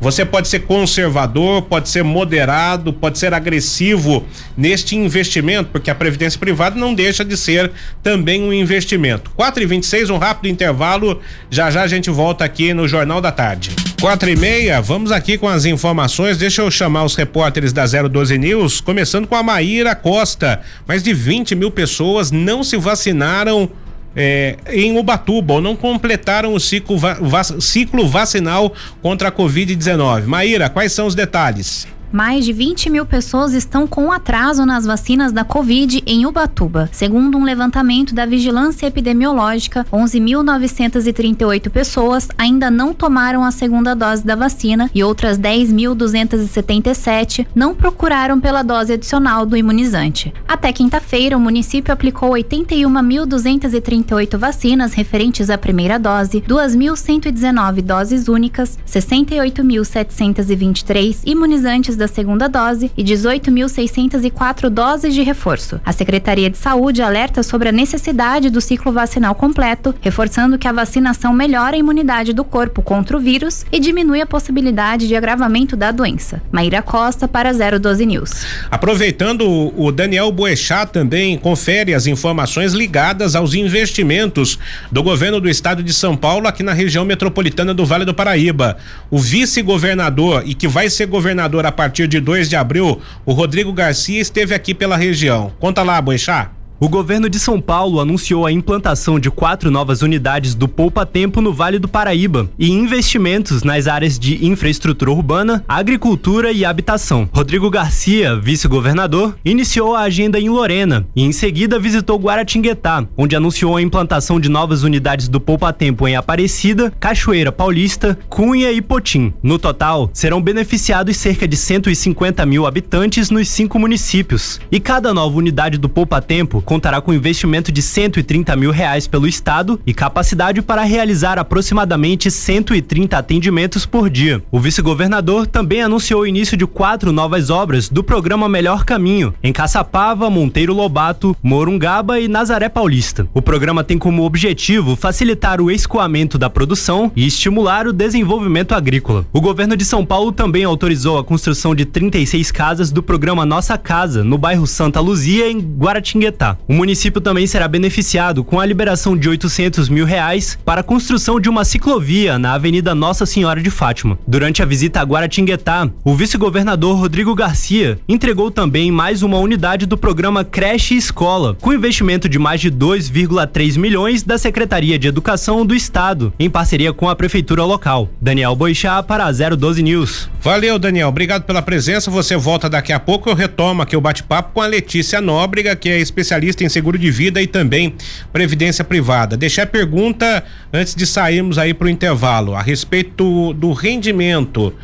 Você 0.00 0.24
pode 0.24 0.48
ser 0.48 0.60
conservador, 0.60 1.62
pode 1.62 1.90
ser 1.90 2.02
moderado, 2.02 2.90
pode 2.90 3.18
ser 3.18 3.34
agressivo 3.34 4.24
neste 4.56 4.96
investimento, 4.96 5.68
porque 5.70 5.90
a 5.90 5.94
previdência 5.94 6.40
privada 6.40 6.80
não 6.80 6.94
deixa 6.94 7.22
de 7.22 7.36
ser 7.36 7.70
também 8.02 8.42
um 8.42 8.52
investimento. 8.52 9.30
4 9.36 9.62
e 9.62 9.66
26 9.66 10.08
um 10.08 10.16
rápido 10.16 10.50
intervalo. 10.50 11.20
Já 11.50 11.70
já 11.70 11.82
a 11.82 11.86
gente 11.86 12.08
volta 12.08 12.44
aqui 12.44 12.72
no 12.72 12.88
Jornal 12.88 13.20
da 13.20 13.30
Tarde. 13.30 13.72
4 14.00 14.30
e 14.30 14.36
meia, 14.36 14.80
vamos 14.80 15.12
aqui 15.12 15.36
com 15.36 15.46
as 15.46 15.66
informações. 15.66 16.38
Deixa 16.38 16.62
eu 16.62 16.70
chamar 16.70 17.04
os 17.04 17.14
repórteres 17.14 17.70
da 17.70 17.84
012 17.84 18.38
News, 18.38 18.80
começando 18.80 19.26
com 19.26 19.34
a 19.34 19.42
Maíra 19.42 19.94
Costa. 19.94 20.62
Mais 20.88 21.02
de 21.02 21.12
20 21.12 21.54
mil 21.54 21.70
pessoas 21.70 22.30
não 22.30 22.64
se 22.64 22.78
vacinaram 22.78 23.70
é, 24.14 24.56
em 24.68 24.98
Ubatuba 24.98 25.54
ou 25.54 25.60
não 25.60 25.76
completaram 25.76 26.54
o 26.54 26.60
ciclo, 26.60 26.98
va 26.98 27.44
ciclo 27.44 28.08
vacinal 28.08 28.72
contra 29.00 29.28
a 29.28 29.32
Covid-19. 29.32 30.24
Maíra, 30.24 30.68
quais 30.68 30.92
são 30.92 31.06
os 31.06 31.14
detalhes? 31.14 31.86
Mais 32.12 32.44
de 32.44 32.52
20 32.52 32.90
mil 32.90 33.06
pessoas 33.06 33.52
estão 33.52 33.86
com 33.86 34.10
atraso 34.10 34.66
nas 34.66 34.84
vacinas 34.84 35.30
da 35.32 35.44
Covid 35.44 36.02
em 36.04 36.26
Ubatuba. 36.26 36.88
Segundo 36.92 37.38
um 37.38 37.44
levantamento 37.44 38.12
da 38.14 38.26
Vigilância 38.26 38.86
Epidemiológica, 38.86 39.86
11.938 39.92 41.70
pessoas 41.70 42.26
ainda 42.36 42.68
não 42.70 42.92
tomaram 42.92 43.44
a 43.44 43.52
segunda 43.52 43.94
dose 43.94 44.24
da 44.24 44.34
vacina 44.34 44.90
e 44.92 45.04
outras 45.04 45.38
10.277 45.38 47.46
não 47.54 47.72
procuraram 47.74 48.40
pela 48.40 48.62
dose 48.62 48.94
adicional 48.94 49.46
do 49.46 49.56
imunizante. 49.56 50.34
Até 50.48 50.72
quinta-feira, 50.72 51.36
o 51.36 51.40
município 51.40 51.94
aplicou 51.94 52.30
81.238 52.30 54.36
vacinas 54.36 54.94
referentes 54.94 55.48
à 55.48 55.56
primeira 55.56 55.96
dose, 55.98 56.40
2.119 56.40 57.82
doses 57.82 58.26
únicas, 58.26 58.76
68.723 58.86 61.20
imunizantes 61.24 61.99
da 62.00 62.08
segunda 62.08 62.48
dose 62.48 62.90
e 62.96 63.04
18.604 63.04 64.68
doses 64.68 65.14
de 65.14 65.22
reforço. 65.22 65.80
A 65.84 65.92
Secretaria 65.92 66.50
de 66.50 66.58
Saúde 66.58 67.02
alerta 67.02 67.42
sobre 67.42 67.68
a 67.68 67.72
necessidade 67.72 68.50
do 68.50 68.60
ciclo 68.60 68.90
vacinal 68.90 69.34
completo, 69.34 69.94
reforçando 70.00 70.58
que 70.58 70.66
a 70.66 70.72
vacinação 70.72 71.32
melhora 71.32 71.76
a 71.76 71.78
imunidade 71.78 72.32
do 72.32 72.42
corpo 72.42 72.82
contra 72.82 73.16
o 73.16 73.20
vírus 73.20 73.64
e 73.70 73.78
diminui 73.78 74.20
a 74.20 74.26
possibilidade 74.26 75.06
de 75.06 75.14
agravamento 75.14 75.76
da 75.76 75.92
doença. 75.92 76.42
Maíra 76.50 76.82
Costa 76.82 77.28
para 77.28 77.52
012 77.52 78.06
News. 78.06 78.46
Aproveitando, 78.70 79.46
o 79.76 79.92
Daniel 79.92 80.32
Boechat 80.32 80.90
também 80.90 81.36
confere 81.36 81.92
as 81.94 82.06
informações 82.06 82.72
ligadas 82.72 83.36
aos 83.36 83.54
investimentos 83.54 84.58
do 84.90 85.02
governo 85.02 85.40
do 85.40 85.48
estado 85.48 85.82
de 85.82 85.92
São 85.92 86.16
Paulo 86.16 86.48
aqui 86.48 86.62
na 86.62 86.72
região 86.72 87.04
metropolitana 87.04 87.74
do 87.74 87.84
Vale 87.84 88.06
do 88.06 88.14
Paraíba. 88.14 88.78
O 89.10 89.18
vice-governador 89.18 90.42
e 90.46 90.54
que 90.54 90.66
vai 90.66 90.88
ser 90.88 91.06
governador 91.06 91.66
a 91.66 91.72
partir 91.72 91.89
partir 91.90 92.06
de 92.06 92.20
2 92.20 92.48
de 92.48 92.54
abril, 92.54 93.00
o 93.26 93.32
Rodrigo 93.32 93.72
Garcia 93.72 94.20
esteve 94.20 94.54
aqui 94.54 94.72
pela 94.72 94.96
região. 94.96 95.52
Conta 95.58 95.82
lá, 95.82 96.00
Boixá. 96.00 96.52
O 96.82 96.88
governo 96.88 97.28
de 97.28 97.38
São 97.38 97.60
Paulo 97.60 98.00
anunciou 98.00 98.46
a 98.46 98.50
implantação 98.50 99.20
de 99.20 99.30
quatro 99.30 99.70
novas 99.70 100.00
unidades 100.00 100.54
do 100.54 100.66
Poupa 100.66 101.04
Tempo 101.04 101.42
no 101.42 101.52
Vale 101.52 101.78
do 101.78 101.86
Paraíba 101.86 102.48
e 102.58 102.70
investimentos 102.70 103.62
nas 103.62 103.86
áreas 103.86 104.18
de 104.18 104.46
infraestrutura 104.46 105.10
urbana, 105.10 105.62
agricultura 105.68 106.50
e 106.50 106.64
habitação. 106.64 107.28
Rodrigo 107.34 107.68
Garcia, 107.68 108.34
vice-governador, 108.34 109.36
iniciou 109.44 109.94
a 109.94 110.00
agenda 110.00 110.40
em 110.40 110.48
Lorena 110.48 111.06
e 111.14 111.22
em 111.22 111.32
seguida 111.32 111.78
visitou 111.78 112.18
Guaratinguetá, 112.18 113.06
onde 113.14 113.36
anunciou 113.36 113.76
a 113.76 113.82
implantação 113.82 114.40
de 114.40 114.48
novas 114.48 114.82
unidades 114.82 115.28
do 115.28 115.38
Poupa 115.38 115.74
Tempo 115.74 116.08
em 116.08 116.16
Aparecida, 116.16 116.90
Cachoeira 116.98 117.52
Paulista, 117.52 118.18
Cunha 118.26 118.72
e 118.72 118.80
Potim. 118.80 119.34
No 119.42 119.58
total, 119.58 120.08
serão 120.14 120.40
beneficiados 120.40 121.18
cerca 121.18 121.46
de 121.46 121.58
150 121.58 122.46
mil 122.46 122.66
habitantes 122.66 123.28
nos 123.28 123.50
cinco 123.50 123.78
municípios. 123.78 124.58
E 124.72 124.80
cada 124.80 125.12
nova 125.12 125.36
unidade 125.36 125.76
do 125.76 125.86
Poupa 125.86 126.22
Tempo 126.22 126.62
contará 126.70 127.00
com 127.00 127.12
investimento 127.12 127.72
de 127.72 127.82
130 127.82 128.54
mil 128.54 128.70
reais 128.70 129.08
pelo 129.08 129.26
Estado 129.26 129.80
e 129.84 129.92
capacidade 129.92 130.62
para 130.62 130.82
realizar 130.82 131.36
aproximadamente 131.36 132.30
130 132.30 133.18
atendimentos 133.18 133.84
por 133.84 134.08
dia. 134.08 134.40
O 134.52 134.60
vice-governador 134.60 135.48
também 135.48 135.82
anunciou 135.82 136.20
o 136.20 136.26
início 136.28 136.56
de 136.56 136.64
quatro 136.68 137.10
novas 137.10 137.50
obras 137.50 137.88
do 137.88 138.04
programa 138.04 138.48
Melhor 138.48 138.84
Caminho, 138.84 139.34
em 139.42 139.52
Caçapava, 139.52 140.30
Monteiro 140.30 140.72
Lobato, 140.72 141.36
Morungaba 141.42 142.20
e 142.20 142.28
Nazaré 142.28 142.68
Paulista. 142.68 143.26
O 143.34 143.42
programa 143.42 143.82
tem 143.82 143.98
como 143.98 144.22
objetivo 144.22 144.94
facilitar 144.94 145.60
o 145.60 145.72
escoamento 145.72 146.38
da 146.38 146.48
produção 146.48 147.10
e 147.16 147.26
estimular 147.26 147.88
o 147.88 147.92
desenvolvimento 147.92 148.76
agrícola. 148.76 149.26
O 149.32 149.40
governo 149.40 149.76
de 149.76 149.84
São 149.84 150.06
Paulo 150.06 150.30
também 150.30 150.62
autorizou 150.62 151.18
a 151.18 151.24
construção 151.24 151.74
de 151.74 151.84
36 151.84 152.52
casas 152.52 152.92
do 152.92 153.02
programa 153.02 153.44
Nossa 153.44 153.76
Casa, 153.76 154.22
no 154.22 154.38
bairro 154.38 154.68
Santa 154.68 155.00
Luzia, 155.00 155.50
em 155.50 155.58
Guaratinguetá. 155.58 156.59
O 156.68 156.72
município 156.72 157.20
também 157.20 157.46
será 157.46 157.66
beneficiado 157.66 158.44
com 158.44 158.60
a 158.60 158.66
liberação 158.66 159.16
de 159.16 159.28
800 159.28 159.88
mil 159.88 160.04
reais 160.04 160.58
para 160.64 160.80
a 160.80 160.84
construção 160.84 161.40
de 161.40 161.48
uma 161.48 161.64
ciclovia 161.64 162.38
na 162.38 162.54
Avenida 162.54 162.94
Nossa 162.94 163.26
Senhora 163.26 163.60
de 163.60 163.70
Fátima. 163.70 164.18
Durante 164.26 164.62
a 164.62 164.66
visita 164.66 165.00
a 165.00 165.04
Guaratinguetá, 165.04 165.90
o 166.04 166.14
vice-governador 166.14 166.96
Rodrigo 166.96 167.34
Garcia 167.34 167.98
entregou 168.08 168.50
também 168.50 168.90
mais 168.90 169.22
uma 169.22 169.38
unidade 169.38 169.86
do 169.86 169.96
programa 169.96 170.44
Creche 170.44 170.96
Escola, 170.96 171.56
com 171.60 171.72
investimento 171.72 172.28
de 172.28 172.38
mais 172.38 172.60
de 172.60 172.70
2,3 172.70 173.78
milhões 173.78 174.22
da 174.22 174.38
Secretaria 174.38 174.98
de 174.98 175.08
Educação 175.08 175.64
do 175.66 175.74
Estado, 175.74 176.32
em 176.38 176.48
parceria 176.50 176.92
com 176.92 177.08
a 177.08 177.16
prefeitura 177.16 177.64
local. 177.64 178.08
Daniel 178.20 178.54
Boixá 178.54 179.02
para 179.02 179.30
012 179.30 179.82
News. 179.82 180.30
Valeu, 180.40 180.78
Daniel. 180.78 181.08
Obrigado 181.08 181.42
pela 181.44 181.60
presença. 181.60 182.10
Você 182.10 182.36
volta 182.36 182.68
daqui 182.68 182.92
a 182.92 183.00
pouco. 183.00 183.28
Eu 183.28 183.34
retomo 183.34 183.82
aqui 183.82 183.96
o 183.96 184.00
bate-papo 184.00 184.52
com 184.54 184.60
a 184.62 184.66
Letícia 184.66 185.20
Nóbrega, 185.20 185.76
que 185.76 185.88
é 185.88 185.98
especialista 185.98 186.49
especialista 186.50 186.64
em 186.64 186.68
seguro 186.68 186.98
de 186.98 187.10
vida 187.10 187.40
e 187.40 187.46
também 187.46 187.94
previdência 188.32 188.84
privada. 188.84 189.36
Deixar 189.36 189.62
a 189.62 189.66
pergunta 189.66 190.44
antes 190.72 190.94
de 190.94 191.06
sairmos 191.06 191.58
aí 191.58 191.72
para 191.72 191.86
o 191.86 191.90
intervalo 191.90 192.54
a 192.54 192.62
respeito 192.62 193.52
do 193.54 193.72
rendimento. 193.72 194.74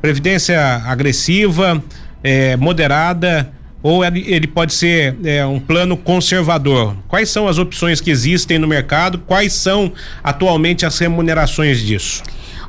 Previdência 0.00 0.60
agressiva, 0.84 1.82
é, 2.22 2.56
moderada 2.56 3.50
ou 3.82 4.04
ele 4.04 4.46
pode 4.46 4.74
ser 4.74 5.16
é, 5.24 5.44
um 5.44 5.58
plano 5.58 5.96
conservador? 5.96 6.96
Quais 7.08 7.28
são 7.30 7.48
as 7.48 7.58
opções 7.58 8.00
que 8.00 8.10
existem 8.10 8.56
no 8.58 8.68
mercado? 8.68 9.18
Quais 9.18 9.52
são 9.54 9.92
atualmente 10.22 10.86
as 10.86 10.96
remunerações 10.98 11.80
disso? 11.80 12.22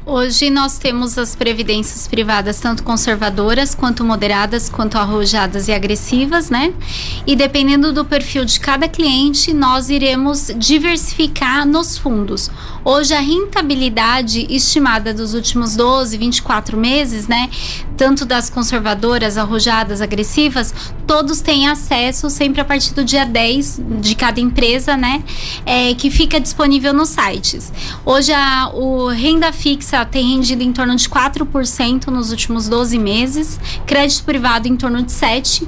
Hoje 0.06 0.50
nós 0.50 0.78
temos 0.78 1.18
as 1.18 1.34
previdências 1.34 2.10
privadas 2.10 2.60
tanto 2.60 2.84
conservadoras 2.84 3.74
quanto 3.74 4.04
moderadas, 4.04 4.68
quanto 4.68 4.98
arrojadas 4.98 5.70
e 5.70 5.72
agressivas, 5.72 6.50
né? 6.50 6.74
E 7.26 7.38
dependendo 7.38 7.94
do 7.94 8.04
perfil 8.04 8.44
de 8.44 8.60
cada 8.60 8.90
cliente, 8.90 9.54
nós 9.54 9.90
iremos 9.90 10.52
diversificar 10.58 11.66
nos 11.66 11.98
fundos. 11.98 12.52
Hoje 12.86 13.14
a 13.14 13.22
rentabilidade 13.22 14.46
estimada 14.50 15.14
dos 15.14 15.34
últimos 15.34 15.74
12, 15.74 16.18
24 16.18 16.76
meses, 16.76 17.30
né, 17.30 17.50
tanto 17.96 18.26
das 18.26 18.50
conservadoras, 18.50 19.38
arrojadas, 19.38 20.02
agressivas, 20.02 20.74
todos 21.08 21.40
têm 21.40 21.70
acesso 21.70 22.30
sempre 22.30 22.60
a 22.60 22.66
partir 22.66 22.94
do 22.94 23.06
dia 23.06 23.26
10 23.26 23.80
de 24.02 24.16
cada 24.16 24.42
empresa, 24.42 24.98
né, 24.98 25.24
é, 25.66 25.94
que 25.94 26.12
fica 26.12 26.42
disponível 26.42 26.94
nos 26.94 27.08
sites. 27.08 27.72
Hoje 28.06 28.34
a 28.34 28.70
o 28.74 29.08
renda 29.08 29.54
fixa 29.54 29.93
tem 30.06 30.36
rendido 30.36 30.64
em 30.64 30.74
torno 30.74 30.96
de 30.96 31.08
4% 31.08 32.08
nos 32.08 32.32
últimos 32.32 32.68
12 32.68 32.98
meses, 32.98 33.60
crédito 33.86 34.24
privado 34.24 34.68
em 34.68 34.76
torno 34.76 35.04
de 35.04 35.12
7%, 35.12 35.68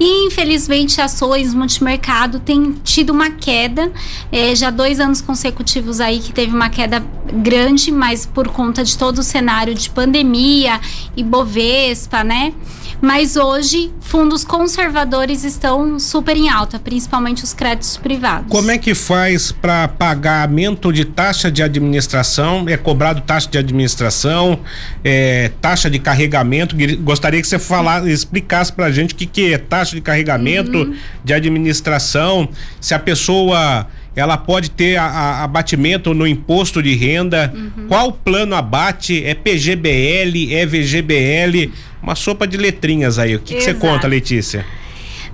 e 0.00 0.26
infelizmente 0.26 1.00
ações 1.00 1.54
multimercado 1.54 2.40
tem 2.40 2.72
tido 2.82 3.10
uma 3.10 3.30
queda, 3.30 3.92
é, 4.32 4.54
já 4.54 4.70
dois 4.70 4.98
anos 4.98 5.20
consecutivos 5.20 6.00
aí 6.00 6.18
que 6.18 6.32
teve 6.32 6.54
uma 6.54 6.68
queda 6.68 7.04
grande, 7.32 7.92
mas 7.92 8.26
por 8.26 8.48
conta 8.48 8.82
de 8.82 8.98
todo 8.98 9.18
o 9.18 9.22
cenário 9.22 9.74
de 9.74 9.88
pandemia 9.90 10.80
e 11.16 11.22
Bovespa, 11.22 12.24
né? 12.24 12.52
Mas 13.00 13.36
hoje, 13.36 13.90
fundos 14.00 14.44
conservadores 14.44 15.42
estão 15.42 15.98
super 15.98 16.36
em 16.36 16.48
alta, 16.48 16.78
principalmente 16.78 17.42
os 17.42 17.54
créditos 17.54 17.96
privados. 17.96 18.50
Como 18.50 18.70
é 18.70 18.76
que 18.76 18.94
faz 18.94 19.50
para 19.50 19.88
pagamento 19.88 20.92
de 20.92 21.04
taxa 21.04 21.50
de 21.50 21.62
administração? 21.62 22.66
É 22.68 22.76
cobrado 22.76 23.22
taxa 23.22 23.48
de 23.48 23.56
administração, 23.56 24.60
é, 25.02 25.50
taxa 25.60 25.88
de 25.88 25.98
carregamento? 25.98 26.76
Gostaria 27.00 27.40
que 27.40 27.48
você 27.48 27.58
falasse, 27.58 28.10
explicasse 28.10 28.72
para 28.72 28.86
a 28.86 28.90
gente 28.90 29.14
o 29.14 29.16
que, 29.16 29.26
que 29.26 29.54
é 29.54 29.58
taxa 29.58 29.96
de 29.96 30.02
carregamento, 30.02 30.78
uhum. 30.78 30.94
de 31.24 31.32
administração, 31.32 32.48
se 32.80 32.92
a 32.92 32.98
pessoa 32.98 33.86
ela 34.14 34.36
pode 34.36 34.70
ter 34.70 34.96
a, 34.96 35.04
a, 35.04 35.44
abatimento 35.44 36.12
no 36.12 36.26
imposto 36.26 36.82
de 36.82 36.94
renda. 36.94 37.52
Uhum. 37.54 37.86
Qual 37.88 38.12
plano 38.12 38.54
abate? 38.54 39.24
É 39.24 39.34
PGBL? 39.34 40.52
É 40.52 40.66
VGBL? 40.66 41.72
Uma 42.02 42.14
sopa 42.14 42.46
de 42.46 42.56
letrinhas 42.56 43.18
aí. 43.18 43.36
O 43.36 43.40
que, 43.40 43.54
que 43.54 43.60
você 43.60 43.74
conta, 43.74 44.06
Letícia? 44.06 44.64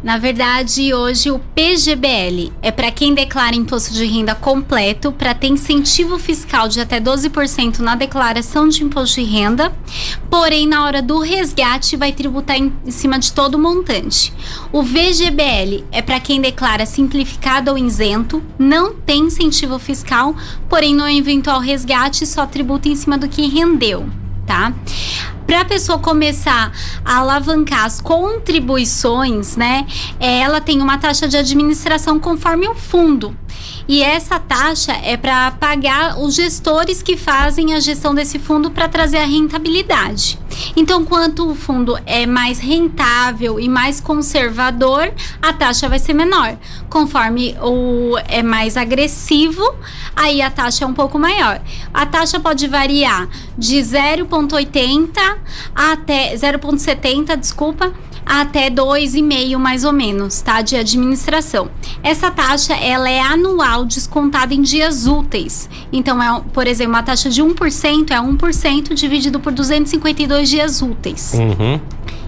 Na 0.02 0.18
verdade, 0.18 0.92
hoje 0.92 1.30
o 1.30 1.38
PGBL 1.38 2.52
é 2.60 2.70
para 2.70 2.90
quem 2.90 3.14
declara 3.14 3.56
imposto 3.56 3.94
de 3.94 4.04
renda 4.04 4.34
completo, 4.34 5.10
para 5.10 5.34
ter 5.34 5.48
incentivo 5.48 6.18
fiscal 6.18 6.68
de 6.68 6.80
até 6.80 7.00
12% 7.00 7.78
na 7.78 7.96
declaração 7.96 8.68
de 8.68 8.84
imposto 8.84 9.20
de 9.20 9.26
renda, 9.26 9.74
porém 10.30 10.66
na 10.66 10.84
hora 10.84 11.00
do 11.00 11.18
resgate 11.18 11.96
vai 11.96 12.12
tributar 12.12 12.56
em, 12.56 12.72
em 12.84 12.90
cima 12.90 13.18
de 13.18 13.32
todo 13.32 13.54
o 13.54 13.58
montante. 13.58 14.32
O 14.70 14.82
VGBL 14.82 15.84
é 15.90 16.02
para 16.02 16.20
quem 16.20 16.40
declara 16.40 16.84
simplificado 16.84 17.70
ou 17.70 17.78
isento, 17.78 18.42
não 18.58 18.94
tem 18.94 19.24
incentivo 19.24 19.78
fiscal, 19.78 20.36
porém 20.68 20.94
no 20.94 21.08
eventual 21.08 21.58
resgate 21.58 22.26
só 22.26 22.46
tributa 22.46 22.88
em 22.88 22.94
cima 22.94 23.16
do 23.16 23.28
que 23.28 23.46
rendeu 23.48 24.06
tá? 24.46 24.72
Para 25.46 25.60
a 25.60 25.64
pessoa 25.64 25.98
começar 25.98 26.72
a 27.04 27.18
alavancar 27.18 27.84
as 27.84 28.00
contribuições, 28.00 29.56
né? 29.56 29.86
Ela 30.18 30.60
tem 30.60 30.80
uma 30.80 30.98
taxa 30.98 31.28
de 31.28 31.36
administração 31.36 32.18
conforme 32.18 32.66
o 32.68 32.74
fundo. 32.74 33.36
E 33.88 34.02
essa 34.02 34.40
taxa 34.40 34.92
é 34.92 35.16
para 35.16 35.52
pagar 35.52 36.18
os 36.18 36.34
gestores 36.34 37.02
que 37.02 37.16
fazem 37.16 37.74
a 37.74 37.80
gestão 37.80 38.14
desse 38.14 38.38
fundo 38.38 38.70
para 38.70 38.88
trazer 38.88 39.18
a 39.18 39.24
rentabilidade. 39.24 40.38
Então, 40.74 41.04
quanto 41.04 41.48
o 41.50 41.54
fundo 41.54 41.96
é 42.04 42.26
mais 42.26 42.58
rentável 42.58 43.60
e 43.60 43.68
mais 43.68 44.00
conservador, 44.00 45.12
a 45.40 45.52
taxa 45.52 45.88
vai 45.88 45.98
ser 45.98 46.14
menor. 46.14 46.56
Conforme 46.88 47.56
o 47.62 48.16
é 48.26 48.42
mais 48.42 48.76
agressivo, 48.76 49.62
aí 50.14 50.42
a 50.42 50.50
taxa 50.50 50.84
é 50.84 50.88
um 50.88 50.94
pouco 50.94 51.18
maior. 51.18 51.60
A 51.92 52.06
taxa 52.06 52.40
pode 52.40 52.66
variar 52.66 53.28
de 53.56 53.76
0,80 53.76 55.36
até 55.74 56.34
0,70, 56.34 57.36
desculpa, 57.36 57.92
até 58.26 58.68
2,5 58.68 59.56
mais 59.56 59.84
ou 59.84 59.92
menos, 59.92 60.40
tá? 60.40 60.60
De 60.60 60.74
administração. 60.76 61.70
Essa 62.02 62.30
taxa, 62.30 62.74
ela 62.74 63.08
é 63.08 63.20
anual, 63.20 63.84
descontada 63.84 64.52
em 64.52 64.60
dias 64.60 65.06
úteis. 65.06 65.70
Então, 65.92 66.20
é, 66.20 66.42
por 66.52 66.66
exemplo, 66.66 66.94
uma 66.94 67.02
taxa 67.04 67.30
de 67.30 67.40
1% 67.40 68.10
é 68.10 68.20
1% 68.20 68.94
dividido 68.94 69.38
por 69.38 69.52
252 69.52 70.50
dias 70.50 70.82
úteis. 70.82 71.34
Uhum 71.34 71.80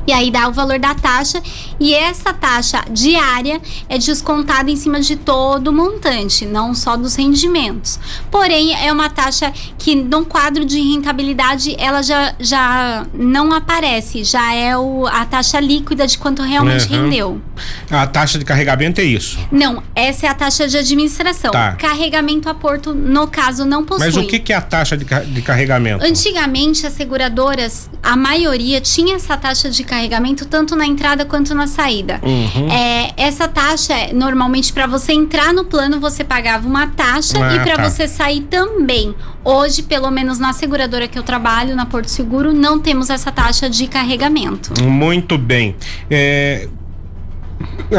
e 0.08 0.12
aí 0.12 0.30
dá 0.30 0.48
o 0.48 0.52
valor 0.52 0.78
da 0.78 0.94
taxa 0.94 1.42
e 1.78 1.94
essa 1.94 2.32
taxa 2.32 2.82
diária 2.90 3.60
é 3.90 3.98
descontada 3.98 4.70
em 4.70 4.76
cima 4.76 5.02
de 5.02 5.16
todo 5.16 5.68
o 5.68 5.72
montante, 5.72 6.46
não 6.46 6.74
só 6.74 6.96
dos 6.96 7.14
rendimentos. 7.14 8.00
Porém, 8.30 8.74
é 8.74 8.90
uma 8.90 9.10
taxa 9.10 9.52
que 9.76 9.94
no 9.94 10.24
quadro 10.24 10.64
de 10.64 10.80
rentabilidade 10.80 11.76
ela 11.78 12.00
já, 12.00 12.34
já 12.40 13.06
não 13.12 13.52
aparece, 13.52 14.24
já 14.24 14.54
é 14.54 14.74
o, 14.78 15.06
a 15.06 15.26
taxa 15.26 15.60
líquida 15.60 16.06
de 16.06 16.16
quanto 16.16 16.40
realmente 16.40 16.90
uhum. 16.90 17.02
rendeu. 17.02 17.42
A 17.90 18.06
taxa 18.06 18.38
de 18.38 18.46
carregamento 18.46 19.02
é 19.02 19.04
isso? 19.04 19.38
Não, 19.52 19.82
essa 19.94 20.24
é 20.24 20.30
a 20.30 20.34
taxa 20.34 20.66
de 20.66 20.78
administração. 20.78 21.50
Tá. 21.50 21.72
Carregamento 21.72 22.48
a 22.48 22.54
porto, 22.54 22.94
no 22.94 23.26
caso, 23.26 23.66
não 23.66 23.84
possui. 23.84 24.06
Mas 24.06 24.16
o 24.16 24.26
que, 24.26 24.38
que 24.38 24.54
é 24.54 24.56
a 24.56 24.62
taxa 24.62 24.96
de, 24.96 25.04
de 25.04 25.42
carregamento? 25.42 26.02
Antigamente, 26.02 26.86
as 26.86 26.94
seguradoras, 26.94 27.90
a 28.02 28.16
maioria 28.16 28.80
tinha 28.80 29.16
essa 29.16 29.36
taxa 29.36 29.68
de 29.68 29.84
carregamento 29.84 29.97
carregamento 29.98 30.46
tanto 30.46 30.76
na 30.76 30.86
entrada 30.86 31.24
quanto 31.24 31.54
na 31.54 31.66
saída. 31.66 32.20
Uhum. 32.22 32.70
É, 32.70 33.12
essa 33.16 33.48
taxa, 33.48 33.94
normalmente, 34.14 34.72
para 34.72 34.86
você 34.86 35.12
entrar 35.12 35.52
no 35.52 35.64
plano, 35.64 35.98
você 35.98 36.22
pagava 36.22 36.66
uma 36.68 36.86
taxa 36.86 37.36
ah, 37.42 37.56
e 37.56 37.60
para 37.60 37.76
tá. 37.76 37.90
você 37.90 38.06
sair 38.06 38.42
também. 38.42 39.14
Hoje, 39.44 39.82
pelo 39.82 40.10
menos 40.10 40.38
na 40.38 40.52
seguradora 40.52 41.08
que 41.08 41.18
eu 41.18 41.22
trabalho, 41.22 41.74
na 41.74 41.84
Porto 41.84 42.08
Seguro, 42.08 42.52
não 42.52 42.78
temos 42.78 43.10
essa 43.10 43.32
taxa 43.32 43.68
de 43.68 43.88
carregamento. 43.88 44.80
Muito 44.84 45.36
bem. 45.36 45.74
É, 46.08 46.68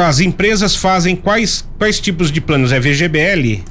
as 0.08 0.22
empresas 0.22 0.76
fazem 0.76 1.16
quais, 1.16 1.68
quais 1.78 2.00
tipos 2.00 2.32
de 2.32 2.40
planos? 2.40 2.72
É 2.72 2.80
VGBL? 2.80 3.64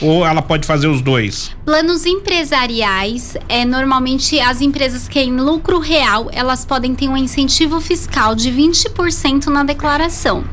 Ou 0.00 0.26
ela 0.26 0.42
pode 0.42 0.66
fazer 0.66 0.88
os 0.88 1.00
dois? 1.00 1.50
Planos 1.64 2.04
empresariais, 2.04 3.36
é 3.48 3.64
normalmente 3.64 4.38
as 4.38 4.60
empresas 4.60 5.08
que 5.08 5.14
têm 5.14 5.36
lucro 5.36 5.78
real, 5.78 6.28
elas 6.32 6.64
podem 6.64 6.94
ter 6.94 7.08
um 7.08 7.16
incentivo 7.16 7.80
fiscal 7.80 8.34
de 8.34 8.50
20% 8.50 9.46
na 9.46 9.64
declaração. 9.64 10.44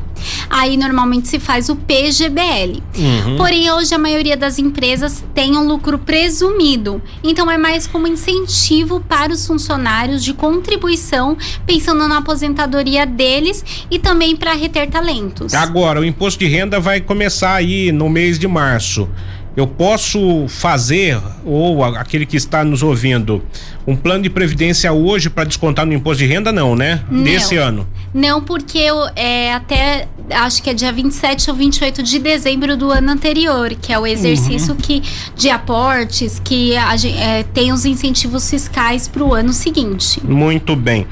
Aí 0.49 0.77
normalmente 0.77 1.27
se 1.27 1.39
faz 1.39 1.69
o 1.69 1.75
PGBL. 1.75 2.81
Uhum. 2.97 3.37
Porém, 3.37 3.71
hoje 3.71 3.93
a 3.93 3.97
maioria 3.97 4.37
das 4.37 4.59
empresas 4.59 5.23
tem 5.33 5.57
um 5.57 5.67
lucro 5.67 5.97
presumido. 5.97 7.01
Então 7.23 7.49
é 7.49 7.57
mais 7.57 7.87
como 7.87 8.07
incentivo 8.07 8.99
para 9.01 9.33
os 9.33 9.45
funcionários 9.45 10.23
de 10.23 10.33
contribuição, 10.33 11.37
pensando 11.65 12.07
na 12.07 12.17
aposentadoria 12.17 13.05
deles 13.05 13.63
e 13.89 13.99
também 13.99 14.35
para 14.35 14.53
reter 14.53 14.89
talentos. 14.89 15.53
Agora, 15.53 15.99
o 15.99 16.05
imposto 16.05 16.39
de 16.39 16.47
renda 16.47 16.79
vai 16.79 17.01
começar 17.01 17.55
aí 17.55 17.91
no 17.91 18.09
mês 18.09 18.37
de 18.37 18.47
março 18.47 19.09
eu 19.55 19.67
posso 19.67 20.47
fazer, 20.47 21.19
ou 21.45 21.83
aquele 21.83 22.25
que 22.25 22.35
está 22.35 22.63
nos 22.63 22.81
ouvindo, 22.81 23.43
um 23.85 23.95
plano 23.95 24.23
de 24.23 24.29
previdência 24.29 24.91
hoje 24.91 25.29
para 25.29 25.43
descontar 25.43 25.85
no 25.85 25.93
imposto 25.93 26.23
de 26.23 26.29
renda? 26.29 26.51
Não, 26.51 26.75
né? 26.75 27.03
Não. 27.09 27.23
Desse 27.23 27.55
ano. 27.55 27.87
Não, 28.13 28.41
porque 28.41 28.79
eu, 28.79 29.07
é, 29.15 29.53
até 29.53 30.07
acho 30.31 30.61
que 30.63 30.69
é 30.69 30.73
dia 30.73 30.91
27 30.91 31.51
ou 31.51 31.55
28 31.55 32.01
de 32.01 32.19
dezembro 32.19 32.75
do 32.75 32.91
ano 32.91 33.11
anterior, 33.11 33.75
que 33.79 33.93
é 33.93 33.99
o 33.99 34.07
exercício 34.07 34.71
uhum. 34.71 34.79
que, 34.79 35.03
de 35.35 35.49
aportes 35.49 36.39
que 36.43 36.75
a, 36.75 36.95
é, 36.95 37.43
tem 37.43 37.71
os 37.71 37.85
incentivos 37.85 38.49
fiscais 38.49 39.07
para 39.07 39.23
o 39.23 39.33
ano 39.33 39.53
seguinte. 39.53 40.19
Muito 40.23 40.75
bem. 40.75 41.05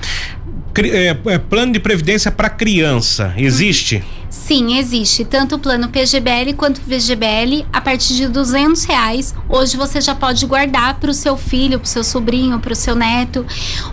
É, 0.84 1.16
é, 1.26 1.38
plano 1.38 1.74
de 1.74 1.80
previdência 1.80 2.32
para 2.32 2.50
criança, 2.50 3.34
existe? 3.38 3.98
Uhum. 3.98 4.21
Sim, 4.52 4.78
existe. 4.78 5.24
Tanto 5.24 5.56
o 5.56 5.60
plano 5.60 5.88
PGBL 5.88 6.52
quanto 6.58 6.80
o 6.80 6.82
VGBL, 6.82 7.66
a 7.72 7.80
partir 7.80 8.16
de 8.16 8.28
duzentos 8.28 8.84
reais. 8.84 9.34
Hoje 9.48 9.78
você 9.78 10.02
já 10.02 10.14
pode 10.14 10.46
guardar 10.46 11.00
para 11.00 11.10
o 11.10 11.14
seu 11.14 11.38
filho, 11.38 11.80
para 11.80 11.86
o 11.86 11.90
seu 11.90 12.04
sobrinho, 12.04 12.60
para 12.60 12.74
o 12.74 12.76
seu 12.76 12.94
neto. 12.94 13.46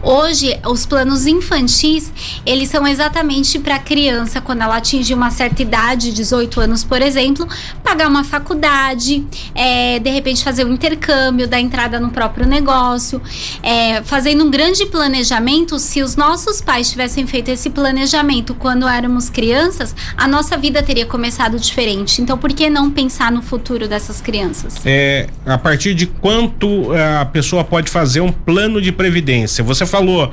Hoje, 0.03 0.59
os 0.67 0.85
planos 0.85 1.29
infantis, 1.29 2.13
eles 2.45 2.71
são 2.71 2.85
exatamente 2.89 3.61
para 3.61 3.77
a 3.77 3.79
criança, 3.79 4.41
quando 4.41 4.63
ela 4.63 4.79
atingir 4.79 5.15
uma 5.15 5.31
certa 5.31 5.63
idade, 5.63 6.13
18 6.13 6.61
anos, 6.61 6.83
por 6.83 7.01
exemplo, 7.03 7.47
pagar 7.85 8.09
uma 8.09 8.25
faculdade, 8.25 9.25
é, 9.55 10.01
de 10.01 10.11
repente 10.11 10.43
fazer 10.43 10.65
um 10.65 10.73
intercâmbio, 10.73 11.47
dar 11.47 11.61
entrada 11.61 12.01
no 12.01 12.11
próprio 12.11 12.49
negócio. 12.49 13.23
É, 13.63 14.03
fazendo 14.03 14.45
um 14.45 14.51
grande 14.51 14.87
planejamento, 14.87 15.79
se 15.79 16.03
os 16.03 16.17
nossos 16.17 16.61
pais 16.61 16.91
tivessem 16.91 17.29
feito 17.29 17.49
esse 17.49 17.71
planejamento 17.71 18.57
quando 18.57 18.89
éramos 18.89 19.31
crianças, 19.31 19.95
a 20.17 20.27
nossa 20.27 20.48
vida 20.57 20.83
teria 20.83 21.07
começado 21.07 21.59
diferente. 21.59 22.23
Então, 22.23 22.39
por 22.39 22.53
que 22.53 22.71
não 22.71 22.91
pensar 22.91 23.31
no 23.31 23.43
futuro 23.43 23.89
dessas 23.89 24.21
crianças? 24.21 24.77
É, 24.85 25.27
a 25.45 25.59
partir 25.59 25.95
de 25.95 26.07
quanto 26.07 26.95
é, 26.95 27.17
a 27.19 27.25
pessoa 27.25 27.65
pode 27.65 27.91
fazer 27.91 28.21
um 28.21 28.33
plano 28.33 28.81
de 28.81 28.93
previdência? 28.93 29.63
Você 29.65 29.85
falou 29.85 30.31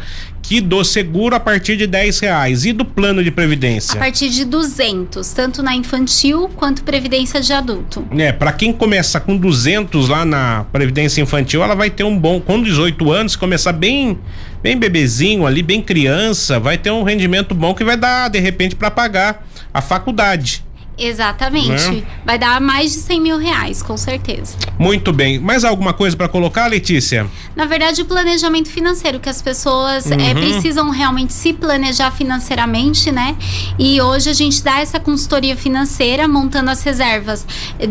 que 0.48 0.62
do 0.62 0.84
seguro 0.84 1.36
a 1.36 1.40
partir 1.40 1.76
de 1.76 1.88
10 1.88 2.20
reais 2.20 2.66
e 2.66 2.74
do 2.74 2.86
plano 2.86 3.24
de 3.24 3.32
previdência? 3.32 3.96
A 3.96 3.98
partir 3.98 4.30
de 4.30 4.46
200, 4.46 5.28
tanto 5.32 5.64
na 5.64 5.76
infantil 5.76 6.50
quanto 6.56 6.84
previdência 6.84 7.42
de 7.42 7.52
adulto. 7.52 8.08
É, 8.12 8.32
para 8.32 8.52
quem 8.52 8.72
começa 8.72 9.20
com 9.20 9.36
200 9.36 10.08
lá 10.08 10.24
na 10.24 10.66
previdência 10.72 11.22
infantil, 11.22 11.64
ela 11.64 11.74
vai 11.74 11.90
ter 11.90 12.04
um 12.04 12.18
bom 12.18 12.40
com 12.40 12.62
18 12.62 13.12
anos, 13.12 13.36
começar 13.36 13.74
bem 13.74 14.20
bem 14.62 14.78
bebezinho 14.78 15.46
ali, 15.46 15.62
bem 15.62 15.80
criança, 15.80 16.60
vai 16.60 16.76
ter 16.76 16.90
um 16.90 17.04
rendimento 17.04 17.54
bom 17.54 17.76
que 17.76 17.84
vai 17.84 17.96
dar 17.96 18.30
de 18.30 18.40
repente 18.40 18.76
para 18.76 18.90
pagar 18.90 19.46
a 19.76 19.82
faculdade. 19.82 20.65
Exatamente. 20.98 21.92
Né? 21.92 22.04
Vai 22.26 22.38
dar 22.38 22.60
mais 22.62 22.92
de 22.92 23.00
100 23.00 23.22
mil 23.22 23.38
reais, 23.38 23.82
com 23.82 23.98
certeza. 23.98 24.56
Muito 24.80 25.12
bem. 25.12 25.40
Mais 25.40 25.64
alguma 25.64 25.94
coisa 25.94 26.16
para 26.16 26.28
colocar, 26.28 26.68
Letícia? 26.68 27.28
Na 27.56 27.66
verdade, 27.66 28.02
o 28.02 28.06
planejamento 28.06 28.70
financeiro, 28.70 29.20
que 29.20 29.30
as 29.30 29.42
pessoas 29.42 30.10
é, 30.12 30.16
uhum. 30.16 30.22
é, 30.22 30.34
precisam 30.34 30.90
realmente 30.90 31.34
se 31.34 31.54
planejar 31.54 32.12
financeiramente, 32.12 33.12
né? 33.12 33.36
E 33.78 34.02
hoje 34.02 34.30
a 34.30 34.34
gente 34.34 34.64
dá 34.64 34.80
essa 34.80 35.00
consultoria 35.00 35.56
financeira, 35.56 36.28
montando 36.28 36.70
as 36.70 36.84
reservas 36.84 37.46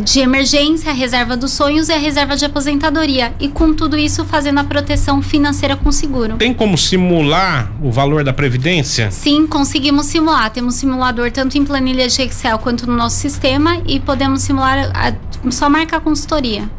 de 0.05 0.21
emergência, 0.21 0.91
a 0.91 0.95
reserva 0.95 1.37
dos 1.37 1.53
sonhos 1.53 1.89
e 1.89 1.93
a 1.93 1.99
reserva 1.99 2.37
de 2.37 2.45
aposentadoria. 2.45 3.35
E 3.41 3.49
com 3.49 3.73
tudo 3.75 3.97
isso, 3.97 4.25
fazendo 4.25 4.61
a 4.61 4.65
proteção 4.65 5.23
financeira 5.23 5.77
com 5.77 5.91
seguro. 5.93 6.37
Tem 6.37 6.53
como 6.53 6.77
simular 6.77 7.73
o 7.83 7.91
valor 7.91 8.25
da 8.25 8.33
Previdência? 8.33 9.11
Sim, 9.11 9.47
conseguimos 9.47 10.07
simular. 10.07 10.51
Temos 10.51 10.75
simulador 10.75 11.31
tanto 11.31 11.57
em 11.57 11.65
planilha 11.65 12.09
de 12.09 12.23
Excel 12.23 12.59
quanto 12.59 12.87
no 12.87 12.94
no 12.95 12.99
nosso 12.99 13.17
sistema 13.17 13.83
e 13.87 13.99
podemos 14.01 14.43
simular, 14.43 14.91
a, 14.95 15.51
só 15.51 15.69
marcar 15.69 15.99
a 15.99 16.01
consultoria. 16.01 16.71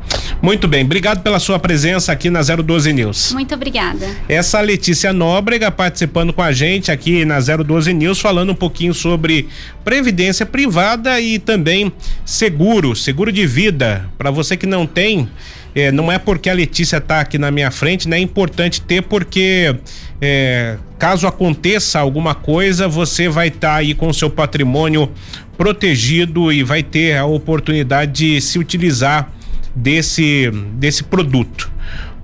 Muito 0.42 0.68
bem, 0.68 0.84
obrigado 0.84 1.22
pela 1.22 1.40
sua 1.40 1.60
presença 1.60 2.12
aqui 2.12 2.30
na 2.30 2.42
012 2.42 2.92
News. 2.94 3.32
Muito 3.34 3.54
obrigada. 3.54 4.08
Essa 4.28 4.60
Letícia 4.62 5.12
Nóbrega 5.12 5.70
participando 5.70 6.34
com 6.34 6.42
a 6.42 6.52
gente 6.52 6.92
aqui 6.92 7.26
na 7.26 7.40
012 7.40 7.94
News, 7.94 8.20
falando 8.20 8.52
um 8.52 8.56
pouquinho 8.56 8.94
sobre 8.94 9.48
previdência 9.84 10.46
privada 10.46 11.20
e 11.20 11.38
também 11.38 11.92
seguro, 12.26 12.96
seguro 12.96 13.32
de 13.32 13.46
vida. 13.46 14.10
Para 14.18 14.32
você 14.32 14.58
que 14.58 14.66
não 14.66 14.88
tem, 14.88 15.30
é, 15.76 15.92
não 15.92 16.12
é 16.12 16.18
porque 16.18 16.50
a 16.50 16.54
Letícia 16.54 16.98
está 16.98 17.20
aqui 17.20 17.38
na 17.38 17.52
minha 17.52 17.70
frente, 17.70 18.08
né? 18.08 18.18
É 18.18 18.22
importante 18.22 18.82
ter 18.82 19.02
porque 19.04 19.76
é, 20.22 20.78
caso 20.98 21.28
aconteça 21.28 22.00
alguma 22.00 22.34
coisa, 22.34 22.88
você 22.88 23.28
vai 23.28 23.50
estar 23.50 23.72
tá 23.72 23.76
aí 23.76 23.94
com 23.94 24.08
o 24.08 24.14
seu 24.14 24.30
patrimônio 24.30 25.12
protegido 25.58 26.52
e 26.52 26.64
vai 26.64 26.84
ter 26.84 27.18
a 27.18 27.26
oportunidade 27.26 28.12
de 28.12 28.42
se 28.42 28.60
utilizar 28.60 29.32
desse, 29.76 30.52
desse 30.74 31.04
produto. 31.04 31.72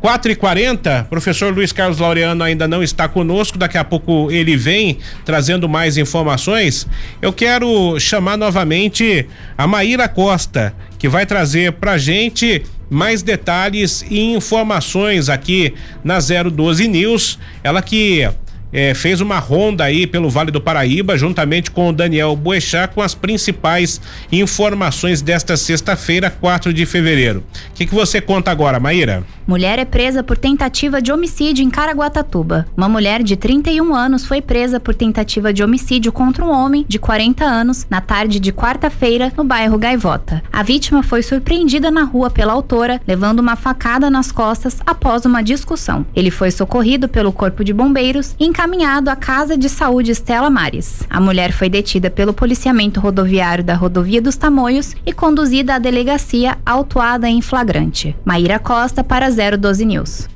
4 0.01 0.31
e 0.31 0.35
40 0.35 1.05
professor 1.11 1.53
Luiz 1.53 1.71
Carlos 1.71 1.99
Laureano 1.99 2.43
ainda 2.43 2.67
não 2.67 2.81
está 2.81 3.07
conosco, 3.07 3.59
daqui 3.59 3.77
a 3.77 3.83
pouco 3.83 4.31
ele 4.31 4.57
vem 4.57 4.97
trazendo 5.23 5.69
mais 5.69 5.95
informações. 5.95 6.87
Eu 7.21 7.31
quero 7.31 7.99
chamar 7.99 8.35
novamente 8.35 9.27
a 9.55 9.67
Maíra 9.67 10.09
Costa, 10.09 10.73
que 10.97 11.07
vai 11.07 11.25
trazer 11.25 11.73
pra 11.73 11.99
gente 11.99 12.63
mais 12.89 13.21
detalhes 13.21 14.03
e 14.09 14.19
informações 14.33 15.29
aqui 15.29 15.73
na 16.03 16.17
012 16.19 16.87
News. 16.87 17.39
Ela 17.63 17.81
que 17.83 18.27
eh, 18.71 18.93
fez 18.93 19.21
uma 19.21 19.39
ronda 19.39 19.83
aí 19.83 20.07
pelo 20.07 20.29
Vale 20.29 20.51
do 20.51 20.61
Paraíba, 20.61 21.17
juntamente 21.17 21.71
com 21.71 21.89
o 21.89 21.93
Daniel 21.93 22.35
Boechat, 22.35 22.93
com 22.93 23.01
as 23.01 23.13
principais 23.13 24.01
informações 24.31 25.21
desta 25.21 25.57
sexta-feira, 25.57 26.29
4 26.29 26.73
de 26.73 26.85
fevereiro. 26.85 27.43
O 27.71 27.73
que, 27.73 27.85
que 27.85 27.93
você 27.93 28.21
conta 28.21 28.51
agora, 28.51 28.79
Maíra? 28.79 29.23
Mulher 29.47 29.79
é 29.79 29.85
presa 29.85 30.23
por 30.23 30.37
tentativa 30.37 31.01
de 31.01 31.11
homicídio 31.11 31.63
em 31.63 31.69
Caraguatatuba. 31.69 32.65
Uma 32.77 32.87
mulher 32.87 33.21
de 33.23 33.35
31 33.35 33.93
anos 33.93 34.25
foi 34.25 34.41
presa 34.41 34.79
por 34.79 34.95
tentativa 34.95 35.51
de 35.51 35.63
homicídio 35.63 36.11
contra 36.11 36.45
um 36.45 36.49
homem 36.49 36.85
de 36.87 36.97
40 36.97 37.43
anos 37.43 37.85
na 37.89 37.99
tarde 37.99 38.39
de 38.39 38.53
quarta-feira 38.53 39.33
no 39.35 39.43
bairro 39.43 39.77
Gaivota. 39.77 40.41
A 40.53 40.63
vítima 40.63 41.03
foi 41.03 41.21
surpreendida 41.21 41.91
na 41.91 42.03
rua 42.03 42.29
pela 42.29 42.53
autora, 42.53 43.01
levando 43.07 43.39
uma 43.39 43.55
facada 43.55 44.09
nas 44.09 44.31
costas 44.31 44.77
após 44.85 45.25
uma 45.25 45.41
discussão. 45.41 46.05
Ele 46.15 46.31
foi 46.31 46.51
socorrido 46.51 47.09
pelo 47.09 47.33
Corpo 47.33 47.63
de 47.63 47.73
Bombeiros 47.73 48.35
e 48.39 48.45
encaminhado 48.61 49.09
à 49.09 49.15
Casa 49.15 49.57
de 49.57 49.67
Saúde 49.67 50.11
Estela 50.11 50.47
Mares. 50.47 51.01
A 51.09 51.19
mulher 51.19 51.51
foi 51.51 51.67
detida 51.67 52.11
pelo 52.11 52.31
policiamento 52.31 52.99
rodoviário 52.99 53.63
da 53.63 53.73
Rodovia 53.73 54.21
dos 54.21 54.35
Tamoios 54.35 54.95
e 55.03 55.11
conduzida 55.11 55.73
à 55.73 55.79
delegacia 55.79 56.59
autuada 56.63 57.27
em 57.27 57.41
flagrante. 57.41 58.15
Maíra 58.23 58.59
Costa 58.59 59.03
para 59.03 59.29
012 59.31 59.83
News. 59.83 60.29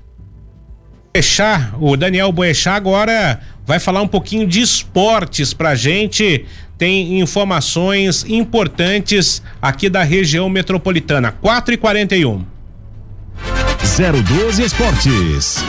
Boechat, 1.13 1.75
o 1.79 1.95
Daniel 1.95 2.31
Boechat 2.31 2.75
agora 2.75 3.39
vai 3.63 3.79
falar 3.79 4.01
um 4.01 4.07
pouquinho 4.07 4.47
de 4.47 4.59
esportes 4.59 5.53
pra 5.53 5.75
gente. 5.75 6.47
Tem 6.79 7.19
informações 7.19 8.25
importantes 8.27 9.39
aqui 9.61 9.87
da 9.87 10.01
região 10.01 10.49
metropolitana. 10.49 11.31
4 11.31 11.75
e 11.75 11.77
41 11.77 12.43
012 14.25 14.63
Esportes. 14.63 15.63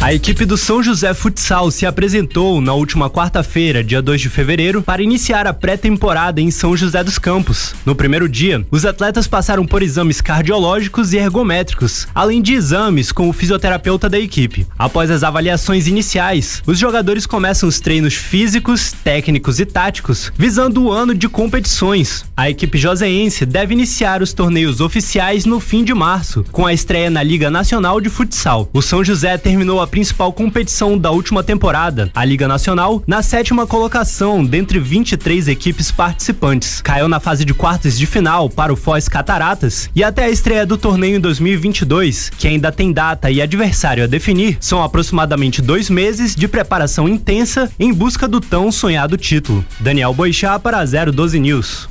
A 0.00 0.14
equipe 0.14 0.46
do 0.46 0.56
São 0.56 0.80
José 0.80 1.12
Futsal 1.12 1.72
se 1.72 1.84
apresentou 1.84 2.60
na 2.60 2.72
última 2.72 3.10
quarta-feira, 3.10 3.82
dia 3.82 4.00
2 4.00 4.20
de 4.20 4.28
fevereiro, 4.28 4.80
para 4.80 5.02
iniciar 5.02 5.44
a 5.44 5.52
pré-temporada 5.52 6.40
em 6.40 6.52
São 6.52 6.76
José 6.76 7.02
dos 7.02 7.18
Campos. 7.18 7.74
No 7.84 7.96
primeiro 7.96 8.28
dia, 8.28 8.64
os 8.70 8.86
atletas 8.86 9.26
passaram 9.26 9.66
por 9.66 9.82
exames 9.82 10.20
cardiológicos 10.20 11.12
e 11.12 11.16
ergométricos, 11.16 12.06
além 12.14 12.40
de 12.40 12.54
exames 12.54 13.10
com 13.10 13.28
o 13.28 13.32
fisioterapeuta 13.32 14.08
da 14.08 14.20
equipe. 14.20 14.68
Após 14.78 15.10
as 15.10 15.24
avaliações 15.24 15.88
iniciais, 15.88 16.62
os 16.64 16.78
jogadores 16.78 17.26
começam 17.26 17.68
os 17.68 17.80
treinos 17.80 18.14
físicos, 18.14 18.92
técnicos 19.02 19.58
e 19.58 19.66
táticos, 19.66 20.32
visando 20.38 20.84
o 20.84 20.92
ano 20.92 21.12
de 21.12 21.28
competições. 21.28 22.24
A 22.36 22.48
equipe 22.48 22.78
joseense 22.78 23.44
deve 23.44 23.74
iniciar 23.74 24.22
os 24.22 24.32
torneios 24.32 24.80
oficiais 24.80 25.44
no 25.44 25.58
fim 25.58 25.82
de 25.82 25.92
março, 25.92 26.44
com 26.52 26.64
a 26.64 26.72
estreia 26.72 27.10
na 27.10 27.22
Liga 27.22 27.50
Nacional 27.50 28.00
de 28.00 28.08
Futsal. 28.08 28.70
O 28.72 28.80
São 28.80 29.02
José 29.02 29.36
terminou 29.36 29.82
a 29.82 29.87
principal 29.88 30.32
competição 30.32 30.96
da 30.96 31.10
última 31.10 31.42
temporada, 31.42 32.10
a 32.14 32.24
Liga 32.24 32.46
Nacional, 32.46 33.02
na 33.06 33.22
sétima 33.22 33.66
colocação 33.66 34.44
dentre 34.44 34.78
23 34.78 35.48
equipes 35.48 35.90
participantes. 35.90 36.80
Caiu 36.82 37.08
na 37.08 37.18
fase 37.18 37.44
de 37.44 37.54
quartas 37.54 37.98
de 37.98 38.06
final 38.06 38.48
para 38.48 38.72
o 38.72 38.76
Foz 38.76 39.08
Cataratas 39.08 39.90
e 39.94 40.04
até 40.04 40.24
a 40.24 40.30
estreia 40.30 40.64
do 40.64 40.76
torneio 40.76 41.16
em 41.16 41.20
2022, 41.20 42.30
que 42.38 42.46
ainda 42.46 42.70
tem 42.70 42.92
data 42.92 43.30
e 43.30 43.42
adversário 43.42 44.04
a 44.04 44.06
definir, 44.06 44.58
são 44.60 44.82
aproximadamente 44.82 45.60
dois 45.60 45.90
meses 45.90 46.36
de 46.36 46.46
preparação 46.46 47.08
intensa 47.08 47.70
em 47.78 47.92
busca 47.92 48.28
do 48.28 48.40
tão 48.40 48.70
sonhado 48.70 49.16
título. 49.16 49.64
Daniel 49.80 50.14
Boixá 50.14 50.58
para 50.58 50.84
012 50.84 51.40
News. 51.40 51.88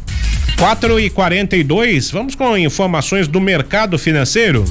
4 0.57 0.99
e 0.99 1.09
42 1.11 2.09
vamos 2.09 2.33
com 2.33 2.57
informações 2.57 3.27
do 3.27 3.39
mercado 3.39 3.99
financeiro. 3.99 4.65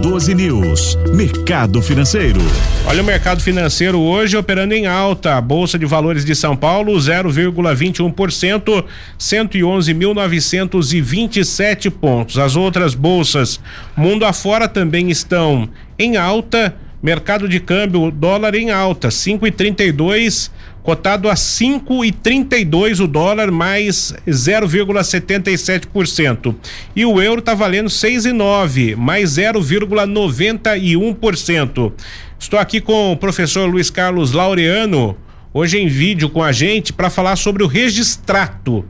012 0.00 0.34
News, 0.34 0.98
Mercado 1.14 1.80
Financeiro. 1.80 2.40
Olha 2.86 3.00
o 3.02 3.04
mercado 3.04 3.40
financeiro 3.40 3.98
hoje 3.98 4.36
operando 4.36 4.74
em 4.74 4.86
alta. 4.86 5.36
A 5.36 5.40
Bolsa 5.40 5.78
de 5.78 5.86
Valores 5.86 6.26
de 6.26 6.34
São 6.34 6.54
Paulo 6.54 6.92
0,21%, 6.92 8.84
111.927 9.18 11.90
pontos. 11.90 12.36
As 12.38 12.54
outras 12.54 12.94
bolsas 12.94 13.58
mundo 13.96 14.26
afora 14.26 14.68
também 14.68 15.10
estão 15.10 15.70
em 15.98 16.18
alta. 16.18 16.76
Mercado 17.02 17.48
de 17.48 17.60
câmbio, 17.60 18.10
dólar 18.10 18.54
em 18.54 18.70
alta, 18.70 19.08
5,32 19.08 20.50
cotado 20.82 21.28
a 21.28 21.34
5,32 21.34 23.04
o 23.04 23.06
dólar 23.06 23.50
mais 23.50 24.14
0,77%. 24.26 26.54
E 26.96 27.04
o 27.04 27.20
euro 27.20 27.40
está 27.40 27.52
valendo 27.54 27.88
6,9 27.88 28.96
mais 28.96 29.32
0,91%. 29.32 31.92
Estou 32.38 32.58
aqui 32.58 32.80
com 32.80 33.12
o 33.12 33.16
professor 33.16 33.68
Luiz 33.68 33.90
Carlos 33.90 34.32
Laureano, 34.32 35.14
hoje 35.52 35.78
em 35.78 35.88
vídeo 35.88 36.30
com 36.30 36.42
a 36.42 36.52
gente 36.52 36.90
para 36.92 37.10
falar 37.10 37.36
sobre 37.36 37.62
o 37.62 37.66
registrato. 37.66 38.84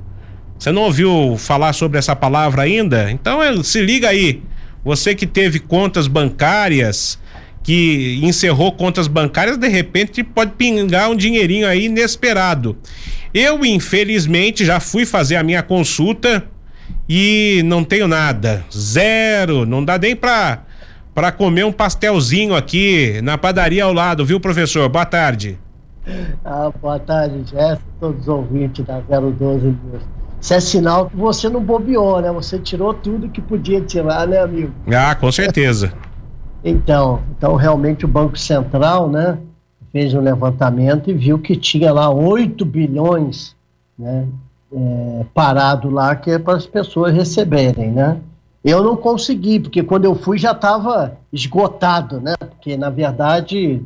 Você 0.58 0.70
não 0.70 0.82
ouviu 0.82 1.36
falar 1.38 1.72
sobre 1.72 1.98
essa 1.98 2.14
palavra 2.14 2.62
ainda? 2.62 3.10
Então 3.10 3.42
é, 3.42 3.62
se 3.62 3.80
liga 3.80 4.08
aí. 4.08 4.42
Você 4.84 5.14
que 5.14 5.26
teve 5.26 5.58
contas 5.58 6.06
bancárias, 6.06 7.18
que 7.62 8.18
encerrou 8.22 8.72
contas 8.72 9.06
bancárias, 9.06 9.56
de 9.56 9.68
repente 9.68 10.22
pode 10.22 10.52
pingar 10.52 11.10
um 11.10 11.16
dinheirinho 11.16 11.66
aí 11.66 11.86
inesperado. 11.86 12.76
Eu, 13.32 13.64
infelizmente, 13.64 14.64
já 14.64 14.80
fui 14.80 15.06
fazer 15.06 15.36
a 15.36 15.42
minha 15.42 15.62
consulta 15.62 16.44
e 17.08 17.62
não 17.64 17.84
tenho 17.84 18.08
nada. 18.08 18.64
Zero. 18.72 19.64
Não 19.64 19.84
dá 19.84 19.98
nem 19.98 20.16
pra, 20.16 20.64
pra 21.14 21.30
comer 21.30 21.64
um 21.64 21.72
pastelzinho 21.72 22.54
aqui 22.54 23.20
na 23.22 23.38
padaria 23.38 23.84
ao 23.84 23.92
lado, 23.92 24.24
viu, 24.24 24.40
professor? 24.40 24.88
Boa 24.88 25.06
tarde. 25.06 25.58
Ah, 26.44 26.72
boa 26.80 26.98
tarde, 26.98 27.44
Jéssica, 27.50 27.82
todos 28.00 28.22
os 28.22 28.28
ouvintes 28.28 28.84
da 28.84 29.00
012 29.00 29.66
News. 29.66 30.02
Isso 30.40 30.54
é 30.54 30.60
sinal 30.60 31.10
que 31.10 31.16
você 31.16 31.48
não 31.48 31.62
bobeou, 31.62 32.20
né? 32.20 32.32
Você 32.32 32.58
tirou 32.58 32.94
tudo 32.94 33.28
que 33.28 33.42
podia 33.42 33.80
tirar, 33.82 34.26
né, 34.26 34.40
amigo? 34.40 34.72
Ah, 34.90 35.14
com 35.14 35.30
certeza. 35.30 35.92
Então, 36.64 37.20
então 37.36 37.54
realmente 37.54 38.04
o 38.04 38.08
Banco 38.08 38.38
Central, 38.38 39.08
né, 39.08 39.38
fez 39.92 40.14
um 40.14 40.20
levantamento 40.20 41.10
e 41.10 41.14
viu 41.14 41.38
que 41.38 41.56
tinha 41.56 41.92
lá 41.92 42.10
8 42.10 42.64
bilhões, 42.64 43.56
né, 43.98 44.26
é, 44.72 45.24
parado 45.34 45.90
lá 45.90 46.14
que 46.14 46.30
é 46.30 46.38
para 46.38 46.56
as 46.56 46.66
pessoas 46.66 47.12
receberem, 47.12 47.90
né? 47.90 48.18
Eu 48.62 48.84
não 48.84 48.94
consegui, 48.94 49.58
porque 49.58 49.82
quando 49.82 50.04
eu 50.04 50.14
fui 50.14 50.38
já 50.38 50.52
estava 50.52 51.16
esgotado, 51.32 52.20
né? 52.20 52.34
Porque 52.38 52.76
na 52.76 52.90
verdade 52.90 53.82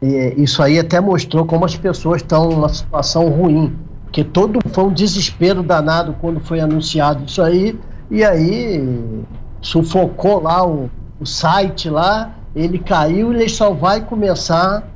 é, 0.00 0.34
isso 0.36 0.62
aí 0.62 0.78
até 0.78 1.00
mostrou 1.00 1.44
como 1.44 1.64
as 1.64 1.76
pessoas 1.76 2.22
estão 2.22 2.50
numa 2.50 2.68
situação 2.68 3.28
ruim, 3.28 3.74
porque 4.04 4.22
todo 4.22 4.60
foi 4.70 4.84
um 4.84 4.92
desespero 4.92 5.62
danado 5.62 6.14
quando 6.20 6.38
foi 6.38 6.60
anunciado 6.60 7.24
isso 7.24 7.42
aí 7.42 7.78
e 8.10 8.22
aí 8.22 9.24
sufocou 9.60 10.42
lá 10.42 10.64
o, 10.66 10.88
o 11.20 11.26
site 11.26 11.88
lá, 11.88 12.34
ele 12.54 12.78
caiu 12.78 13.32
e 13.32 13.36
ele 13.36 13.48
só 13.48 13.72
vai 13.72 14.00
começar 14.00 14.88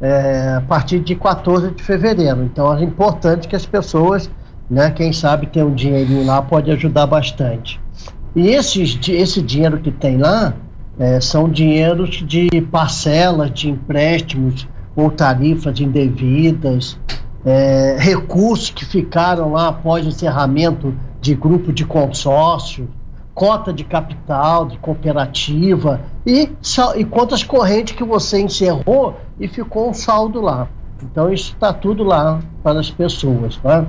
é, 0.00 0.54
a 0.58 0.60
partir 0.62 1.00
de 1.00 1.14
14 1.14 1.70
de 1.70 1.82
fevereiro. 1.82 2.44
Então 2.44 2.74
é 2.74 2.82
importante 2.82 3.48
que 3.48 3.56
as 3.56 3.66
pessoas, 3.66 4.30
né, 4.70 4.90
quem 4.90 5.12
sabe 5.12 5.46
ter 5.46 5.64
um 5.64 5.74
dinheirinho 5.74 6.24
lá 6.24 6.42
pode 6.42 6.70
ajudar 6.70 7.06
bastante. 7.06 7.80
E 8.34 8.48
esses, 8.48 8.98
esse 9.08 9.40
dinheiro 9.40 9.78
que 9.78 9.90
tem 9.90 10.18
lá 10.18 10.54
é, 10.98 11.20
são 11.20 11.48
dinheiros 11.48 12.22
de 12.26 12.48
parcelas 12.70 13.50
de 13.50 13.70
empréstimos 13.70 14.66
ou 14.94 15.10
tarifas 15.10 15.78
indevidas, 15.80 16.98
é, 17.44 17.96
recursos 17.98 18.70
que 18.70 18.84
ficaram 18.84 19.52
lá 19.52 19.68
após 19.68 20.04
o 20.04 20.08
encerramento 20.08 20.94
de 21.20 21.34
grupo 21.34 21.72
de 21.72 21.84
consórcio, 21.84 22.88
cota 23.36 23.70
de 23.70 23.84
capital, 23.84 24.64
de 24.64 24.78
cooperativa 24.78 26.00
e, 26.26 26.50
e 26.96 27.04
contas 27.04 27.44
correntes 27.44 27.94
que 27.94 28.02
você 28.02 28.40
encerrou 28.40 29.14
e 29.38 29.46
ficou 29.46 29.90
um 29.90 29.92
saldo 29.92 30.40
lá. 30.40 30.66
Então 31.02 31.30
isso 31.30 31.52
está 31.52 31.70
tudo 31.70 32.02
lá 32.02 32.40
para 32.62 32.80
as 32.80 32.90
pessoas, 32.90 33.58
tá? 33.58 33.84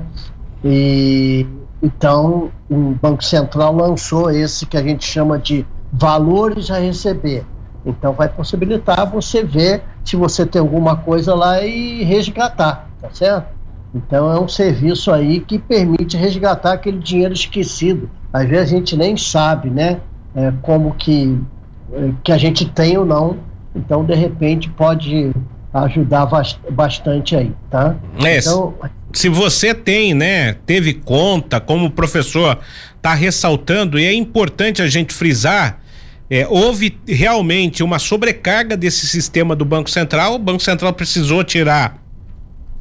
E 0.66 1.48
então 1.82 2.52
o 2.70 2.93
Banco 3.02 3.24
Central 3.24 3.74
lançou 3.74 4.30
esse 4.30 4.66
que 4.66 4.76
a 4.76 4.84
gente 4.84 5.06
chama 5.06 5.39
de 5.39 5.66
valores 5.93 6.70
a 6.70 6.78
receber. 6.78 7.45
Então 7.86 8.12
vai 8.12 8.28
possibilitar 8.28 9.10
você 9.10 9.45
ver 9.45 9.82
se 10.04 10.18
você 10.18 10.45
tem 10.45 10.60
alguma 10.60 10.98
coisa 10.98 11.34
lá 11.34 11.64
e 11.64 12.04
resgatar, 12.04 12.89
tá 13.00 13.10
certo? 13.14 13.56
Então 13.95 14.30
é 14.30 14.38
um 14.38 14.50
serviço 14.50 15.10
aí 15.10 15.39
que 15.39 15.58
permite 15.58 16.18
resgatar 16.18 16.74
aquele 16.74 17.00
dinheiro 17.00 17.34
esquecido 17.34 18.10
às 18.38 18.49
vezes 18.49 18.73
a 18.73 18.77
gente 18.77 18.95
nem 18.95 19.17
sabe, 19.17 19.69
né, 19.69 19.99
é, 20.35 20.53
como 20.61 20.93
que, 20.93 21.38
é, 21.93 22.11
que 22.23 22.31
a 22.31 22.38
gente 22.38 22.65
tem 22.69 22.97
ou 22.97 23.05
não. 23.05 23.38
Então, 23.75 24.03
de 24.03 24.13
repente, 24.15 24.69
pode 24.69 25.31
ajudar 25.73 26.27
bastante 26.71 27.35
aí, 27.35 27.51
tá? 27.69 27.95
É, 28.23 28.39
então, 28.39 28.73
se 29.13 29.29
você 29.29 29.73
tem, 29.73 30.13
né, 30.13 30.53
teve 30.65 30.93
conta, 30.93 31.59
como 31.59 31.85
o 31.85 31.91
professor 31.91 32.59
está 32.95 33.13
ressaltando, 33.13 33.99
e 33.99 34.05
é 34.05 34.13
importante 34.13 34.81
a 34.81 34.88
gente 34.88 35.13
frisar, 35.13 35.79
é, 36.29 36.45
houve 36.47 36.99
realmente 37.07 37.83
uma 37.83 37.99
sobrecarga 37.99 38.75
desse 38.75 39.07
sistema 39.07 39.55
do 39.55 39.63
Banco 39.63 39.89
Central. 39.89 40.35
O 40.35 40.39
Banco 40.39 40.61
Central 40.61 40.93
precisou 40.93 41.43
tirar 41.43 42.01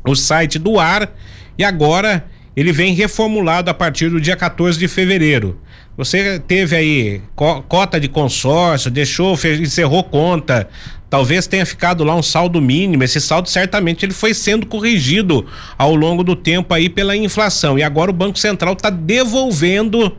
o 0.06 0.14
site 0.14 0.58
do 0.58 0.78
ar 0.78 1.12
e 1.56 1.64
agora 1.64 2.24
ele 2.56 2.72
vem 2.72 2.94
reformulado 2.94 3.70
a 3.70 3.74
partir 3.74 4.08
do 4.08 4.18
dia 4.18 4.34
14 4.34 4.78
de 4.78 4.88
fevereiro. 4.88 5.60
Você 5.96 6.38
teve 6.38 6.74
aí 6.74 7.22
co 7.34 7.62
cota 7.62 8.00
de 8.00 8.08
consórcio, 8.08 8.90
deixou, 8.90 9.38
encerrou 9.60 10.02
conta, 10.02 10.68
talvez 11.10 11.46
tenha 11.46 11.66
ficado 11.66 12.02
lá 12.02 12.14
um 12.14 12.22
saldo 12.22 12.60
mínimo. 12.60 13.04
Esse 13.04 13.20
saldo 13.20 13.48
certamente 13.48 14.06
ele 14.06 14.12
foi 14.12 14.32
sendo 14.32 14.66
corrigido 14.66 15.46
ao 15.76 15.94
longo 15.94 16.24
do 16.24 16.34
tempo 16.34 16.72
aí 16.72 16.88
pela 16.88 17.14
inflação. 17.14 17.78
E 17.78 17.82
agora 17.82 18.10
o 18.10 18.14
Banco 18.14 18.38
Central 18.38 18.72
está 18.72 18.88
devolvendo 18.88 20.16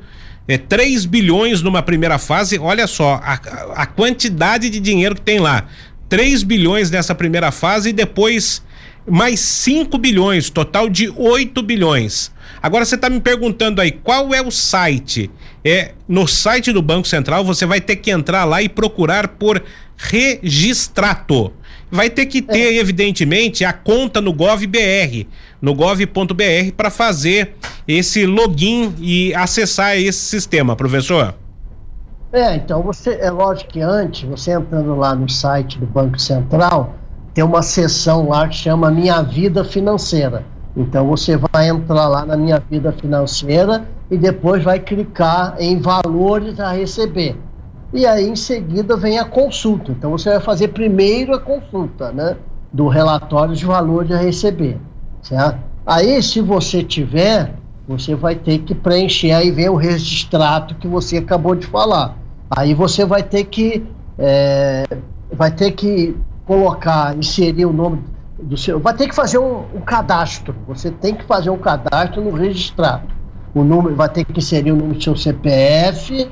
é, 0.47 0.57
3 0.57 1.05
bilhões 1.05 1.61
numa 1.61 1.81
primeira 1.81 2.19
fase. 2.19 2.59
Olha 2.59 2.85
só 2.85 3.19
a, 3.23 3.33
a 3.75 3.85
quantidade 3.85 4.69
de 4.69 4.79
dinheiro 4.79 5.15
que 5.15 5.21
tem 5.21 5.39
lá. 5.39 5.65
3 6.07 6.43
bilhões 6.43 6.89
nessa 6.89 7.13
primeira 7.13 7.51
fase 7.51 7.89
e 7.89 7.93
depois 7.93 8.63
mais 9.07 9.39
5 9.39 9.97
bilhões, 9.97 10.49
total 10.49 10.89
de 10.89 11.11
8 11.15 11.61
bilhões. 11.61 12.31
Agora 12.61 12.83
você 12.83 12.95
está 12.95 13.09
me 13.09 13.21
perguntando 13.21 13.81
aí 13.81 13.91
qual 13.91 14.33
é 14.33 14.41
o 14.41 14.51
site? 14.51 15.31
É 15.63 15.93
no 16.07 16.27
site 16.27 16.71
do 16.71 16.81
Banco 16.81 17.07
Central 17.07 17.43
você 17.43 17.65
vai 17.65 17.79
ter 17.79 17.97
que 17.97 18.11
entrar 18.11 18.43
lá 18.45 18.61
e 18.61 18.69
procurar 18.69 19.27
por 19.29 19.63
registrato. 19.95 21.53
Vai 21.89 22.09
ter 22.09 22.25
que 22.25 22.41
ter, 22.41 22.73
é. 22.73 22.77
evidentemente, 22.77 23.63
a 23.63 23.71
conta 23.71 24.19
no 24.19 24.33
GovBR, 24.33 25.25
no 25.61 25.73
gov.br 25.73 26.73
para 26.75 26.89
fazer 26.89 27.53
esse 27.87 28.25
login 28.25 28.93
e 28.99 29.33
acessar 29.33 29.97
esse 29.97 30.19
sistema, 30.19 30.75
professor. 30.75 31.33
É, 32.33 32.55
então 32.55 32.83
você 32.83 33.17
é 33.21 33.31
lógico 33.31 33.71
que 33.71 33.79
antes, 33.79 34.27
você 34.27 34.51
entrando 34.51 34.95
lá 34.95 35.15
no 35.15 35.29
site 35.29 35.79
do 35.79 35.85
Banco 35.85 36.19
Central, 36.19 36.95
tem 37.37 37.43
uma 37.43 37.61
seção 37.61 38.29
lá 38.29 38.47
que 38.47 38.55
chama 38.55 38.89
Minha 38.89 39.21
Vida 39.21 39.63
Financeira. 39.63 40.43
Então 40.75 41.05
você 41.05 41.37
vai 41.37 41.69
entrar 41.69 42.07
lá 42.07 42.25
na 42.25 42.35
minha 42.35 42.57
vida 42.57 42.91
financeira 42.91 43.85
e 44.09 44.17
depois 44.17 44.63
vai 44.63 44.79
clicar 44.79 45.55
em 45.59 45.79
valores 45.79 46.59
a 46.59 46.71
receber. 46.71 47.37
E 47.93 48.07
aí 48.07 48.27
em 48.27 48.35
seguida 48.35 48.97
vem 48.97 49.19
a 49.19 49.23
consulta. 49.23 49.91
Então 49.91 50.09
você 50.09 50.31
vai 50.31 50.39
fazer 50.39 50.69
primeiro 50.69 51.35
a 51.35 51.39
consulta, 51.39 52.11
né, 52.11 52.37
do 52.73 52.87
relatório 52.87 53.53
de 53.53 53.67
valores 53.67 54.09
a 54.09 54.17
receber, 54.17 54.79
certo? 55.21 55.59
Aí 55.85 56.23
se 56.23 56.41
você 56.41 56.81
tiver, 56.81 57.53
você 57.87 58.15
vai 58.15 58.33
ter 58.33 58.57
que 58.63 58.73
preencher 58.73 59.31
aí 59.31 59.51
vem 59.51 59.69
o 59.69 59.75
registrato 59.75 60.73
que 60.73 60.87
você 60.87 61.17
acabou 61.17 61.53
de 61.53 61.67
falar. 61.67 62.17
Aí 62.49 62.73
você 62.73 63.05
vai 63.05 63.21
ter 63.21 63.43
que 63.43 63.85
é, 64.17 64.85
vai 65.31 65.51
ter 65.51 65.69
que 65.73 66.15
colocar, 66.47 67.15
inserir 67.15 67.65
o 67.65 67.73
nome 67.73 68.01
do 68.41 68.55
seu. 68.57 68.79
Vai 68.79 68.95
ter 68.95 69.07
que 69.09 69.13
fazer 69.13 69.37
um, 69.37 69.65
um, 69.75 69.81
cadastro. 69.81 70.55
Você 70.67 70.89
tem 70.89 71.13
que 71.13 71.25
fazer 71.25 71.49
um 71.49 71.57
cadastro 71.57 72.23
no 72.23 72.31
registrado. 72.31 73.05
O 73.53 73.63
número 73.63 73.95
vai 73.95 74.07
ter 74.07 74.23
que 74.23 74.39
inserir 74.39 74.71
o 74.71 74.75
número 74.75 74.97
do 74.97 75.03
seu 75.03 75.15
CPF 75.15 76.29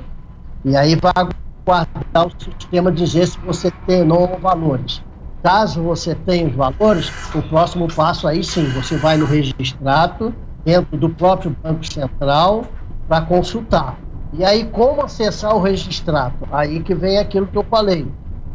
e 0.64 0.76
aí 0.76 0.96
vai 0.96 1.12
aguardar 1.14 2.26
o 2.26 2.32
sistema 2.38 2.90
dizer 2.90 3.26
se 3.26 3.38
você 3.40 3.70
tem 3.86 4.00
ou 4.00 4.06
não 4.06 4.38
valores. 4.38 5.02
Caso 5.42 5.82
você 5.82 6.14
tenha 6.14 6.48
os 6.48 6.54
valores, 6.54 7.12
o 7.34 7.42
próximo 7.42 7.86
passo 7.92 8.26
aí 8.26 8.42
sim, 8.42 8.64
você 8.70 8.96
vai 8.96 9.16
no 9.16 9.26
registrado 9.26 10.34
dentro 10.64 10.96
do 10.96 11.10
próprio 11.10 11.54
Banco 11.62 11.84
Central 11.84 12.64
para 13.06 13.20
consultar. 13.20 13.98
E 14.32 14.44
aí, 14.44 14.64
como 14.64 15.02
acessar 15.02 15.54
o 15.54 15.60
registrado? 15.60 16.34
Aí 16.50 16.80
que 16.82 16.94
vem 16.94 17.18
aquilo 17.18 17.46
que 17.46 17.56
eu 17.56 17.64
falei 17.64 18.06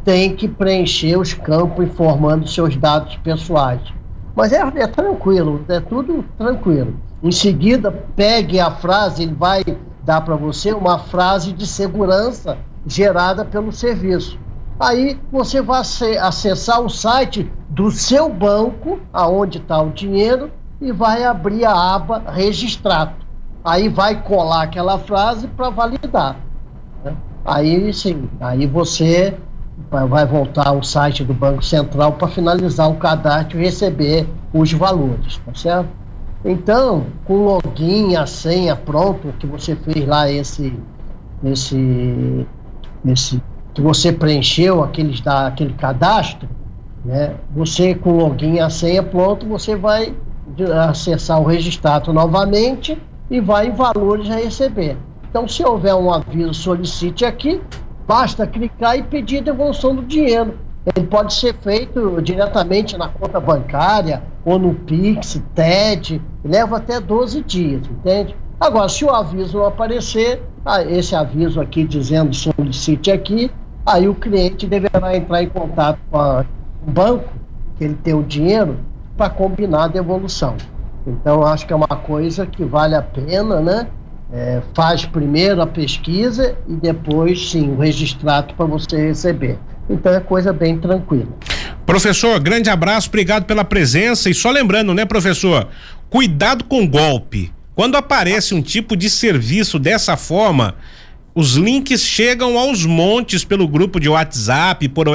tem 0.03 0.35
que 0.35 0.47
preencher 0.47 1.17
os 1.17 1.33
campos 1.33 1.85
informando 1.85 2.47
seus 2.47 2.75
dados 2.75 3.15
pessoais. 3.17 3.81
Mas 4.35 4.53
é, 4.53 4.61
é 4.61 4.87
tranquilo, 4.87 5.63
é 5.67 5.79
tudo 5.79 6.23
tranquilo. 6.37 6.95
Em 7.21 7.31
seguida, 7.31 7.91
pegue 8.15 8.59
a 8.59 8.71
frase, 8.71 9.23
ele 9.23 9.33
vai 9.33 9.63
dar 10.03 10.21
para 10.21 10.35
você 10.35 10.73
uma 10.73 10.97
frase 10.97 11.51
de 11.51 11.67
segurança 11.67 12.57
gerada 12.85 13.45
pelo 13.45 13.71
serviço. 13.71 14.39
Aí 14.79 15.19
você 15.31 15.61
vai 15.61 15.81
acessar 16.19 16.81
o 16.81 16.89
site 16.89 17.51
do 17.69 17.91
seu 17.91 18.27
banco, 18.27 18.99
aonde 19.13 19.59
está 19.59 19.79
o 19.79 19.91
dinheiro, 19.91 20.49
e 20.81 20.91
vai 20.91 21.23
abrir 21.23 21.65
a 21.65 21.95
aba 21.95 22.23
registrado. 22.27 23.13
Aí 23.63 23.87
vai 23.87 24.23
colar 24.23 24.63
aquela 24.63 24.97
frase 24.97 25.47
para 25.47 25.69
validar. 25.69 26.37
Né? 27.03 27.15
Aí 27.45 27.93
sim, 27.93 28.27
aí 28.39 28.65
você 28.65 29.37
vai 29.91 30.25
voltar 30.25 30.69
ao 30.69 30.81
site 30.81 31.23
do 31.23 31.33
Banco 31.33 31.63
Central 31.63 32.13
para 32.13 32.29
finalizar 32.29 32.89
o 32.89 32.95
cadastro 32.95 33.59
e 33.59 33.63
receber 33.65 34.25
os 34.53 34.71
valores, 34.71 35.37
tá 35.45 35.53
certo? 35.53 35.89
Então, 36.45 37.05
com 37.25 37.33
o 37.33 37.45
login, 37.45 38.15
a 38.15 38.25
senha 38.25 38.75
pronto, 38.75 39.33
que 39.37 39.45
você 39.45 39.75
fez 39.75 40.07
lá 40.07 40.31
esse, 40.31 40.73
esse, 41.43 42.47
esse 43.05 43.43
que 43.73 43.81
você 43.81 44.11
preencheu 44.11 44.81
aqueles 44.81 45.19
da, 45.19 45.47
aquele 45.47 45.73
cadastro, 45.73 46.49
né? 47.03 47.35
Você 47.53 47.93
com 47.93 48.11
o 48.11 48.17
login 48.17 48.59
a 48.59 48.69
senha 48.69 49.03
pronto, 49.03 49.45
você 49.45 49.75
vai 49.75 50.15
acessar 50.89 51.39
o 51.39 51.45
registrado 51.45 52.11
novamente 52.11 52.97
e 53.29 53.39
vai 53.39 53.67
em 53.67 53.71
valores 53.71 54.29
a 54.29 54.35
receber. 54.35 54.97
Então, 55.29 55.47
se 55.47 55.63
houver 55.63 55.95
um 55.95 56.11
aviso, 56.11 56.53
solicite 56.53 57.23
aqui, 57.23 57.61
Basta 58.11 58.45
clicar 58.45 58.97
e 58.97 59.03
pedir 59.03 59.37
a 59.37 59.43
devolução 59.43 59.95
do 59.95 60.01
dinheiro. 60.01 60.55
Ele 60.85 61.07
pode 61.07 61.33
ser 61.33 61.55
feito 61.55 62.21
diretamente 62.21 62.97
na 62.97 63.07
conta 63.07 63.39
bancária 63.39 64.21
ou 64.43 64.59
no 64.59 64.73
Pix, 64.73 65.41
TED, 65.55 66.21
leva 66.43 66.75
até 66.75 66.99
12 66.99 67.41
dias, 67.41 67.87
entende? 67.87 68.35
Agora, 68.59 68.89
se 68.89 69.05
o 69.05 69.09
aviso 69.09 69.63
aparecer, 69.63 70.43
ah, 70.65 70.83
esse 70.83 71.15
aviso 71.15 71.61
aqui 71.61 71.85
dizendo 71.85 72.35
solicite 72.35 73.09
aqui, 73.09 73.49
aí 73.85 74.09
o 74.09 74.15
cliente 74.15 74.67
deverá 74.67 75.15
entrar 75.15 75.41
em 75.41 75.47
contato 75.47 75.97
com 76.11 76.19
a, 76.19 76.43
o 76.85 76.91
banco, 76.91 77.29
que 77.77 77.85
ele 77.85 77.95
tem 77.95 78.13
o 78.13 78.23
dinheiro, 78.23 78.77
para 79.15 79.29
combinar 79.29 79.85
a 79.85 79.87
devolução. 79.87 80.57
Então, 81.07 81.45
acho 81.45 81.65
que 81.65 81.71
é 81.71 81.75
uma 81.77 81.87
coisa 81.87 82.45
que 82.45 82.65
vale 82.65 82.93
a 82.93 83.01
pena, 83.01 83.61
né? 83.61 83.87
É, 84.33 84.61
faz 84.73 85.05
primeiro 85.05 85.61
a 85.61 85.67
pesquisa 85.67 86.55
e 86.67 86.73
depois, 86.73 87.51
sim, 87.51 87.69
o 87.69 87.77
registrado 87.77 88.53
para 88.53 88.65
você 88.65 89.07
receber. 89.07 89.59
Então 89.89 90.13
é 90.13 90.19
coisa 90.19 90.53
bem 90.53 90.77
tranquila. 90.77 91.27
Professor, 91.85 92.39
grande 92.39 92.69
abraço, 92.69 93.09
obrigado 93.09 93.45
pela 93.45 93.65
presença. 93.65 94.29
E 94.29 94.33
só 94.33 94.49
lembrando, 94.49 94.93
né, 94.93 95.05
professor? 95.05 95.67
Cuidado 96.09 96.63
com 96.63 96.87
golpe. 96.87 97.51
Quando 97.75 97.95
aparece 97.95 98.53
um 98.53 98.61
tipo 98.61 98.95
de 98.95 99.09
serviço 99.09 99.77
dessa 99.77 100.15
forma, 100.15 100.75
os 101.33 101.55
links 101.55 102.01
chegam 102.01 102.57
aos 102.57 102.85
montes 102.85 103.43
pelo 103.43 103.67
grupo 103.67 103.99
de 103.99 104.07
WhatsApp, 104.07 104.87
por, 104.89 105.07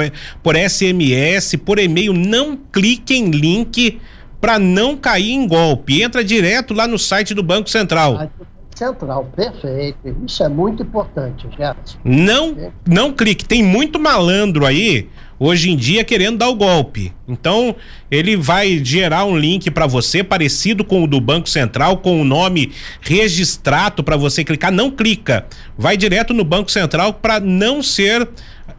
por 0.43 0.55
SMS, 0.55 1.55
por 1.63 1.79
e-mail. 1.79 2.13
Não 2.13 2.57
clique 2.57 3.15
em 3.15 3.31
link 3.31 3.99
para 4.39 4.59
não 4.59 4.95
cair 4.95 5.31
em 5.31 5.47
golpe. 5.47 6.01
Entra 6.01 6.23
direto 6.23 6.73
lá 6.73 6.87
no 6.87 6.99
site 6.99 7.33
do 7.33 7.41
Banco 7.41 7.69
Central. 7.69 8.31
Central, 8.77 9.29
perfeito. 9.35 9.97
Isso 10.25 10.43
é 10.43 10.47
muito 10.47 10.83
importante, 10.83 11.47
Gerson. 11.57 11.97
Não, 12.03 12.71
não 12.87 13.11
clique. 13.11 13.43
Tem 13.43 13.63
muito 13.63 13.99
malandro 13.99 14.65
aí 14.65 15.09
hoje 15.39 15.71
em 15.71 15.75
dia 15.75 16.03
querendo 16.03 16.37
dar 16.37 16.49
o 16.49 16.55
golpe. 16.55 17.11
Então, 17.27 17.75
ele 18.09 18.35
vai 18.35 18.83
gerar 18.83 19.25
um 19.25 19.37
link 19.37 19.71
para 19.71 19.87
você 19.87 20.23
parecido 20.23 20.83
com 20.83 21.03
o 21.03 21.07
do 21.07 21.19
Banco 21.19 21.49
Central, 21.49 21.97
com 21.97 22.21
o 22.21 22.25
nome 22.25 22.71
registrado 23.01 24.03
para 24.03 24.15
você 24.15 24.43
clicar. 24.43 24.71
Não 24.71 24.91
clica. 24.91 25.45
Vai 25.77 25.97
direto 25.97 26.33
no 26.33 26.43
Banco 26.43 26.71
Central 26.71 27.13
para 27.13 27.39
não 27.39 27.81
ser 27.81 28.29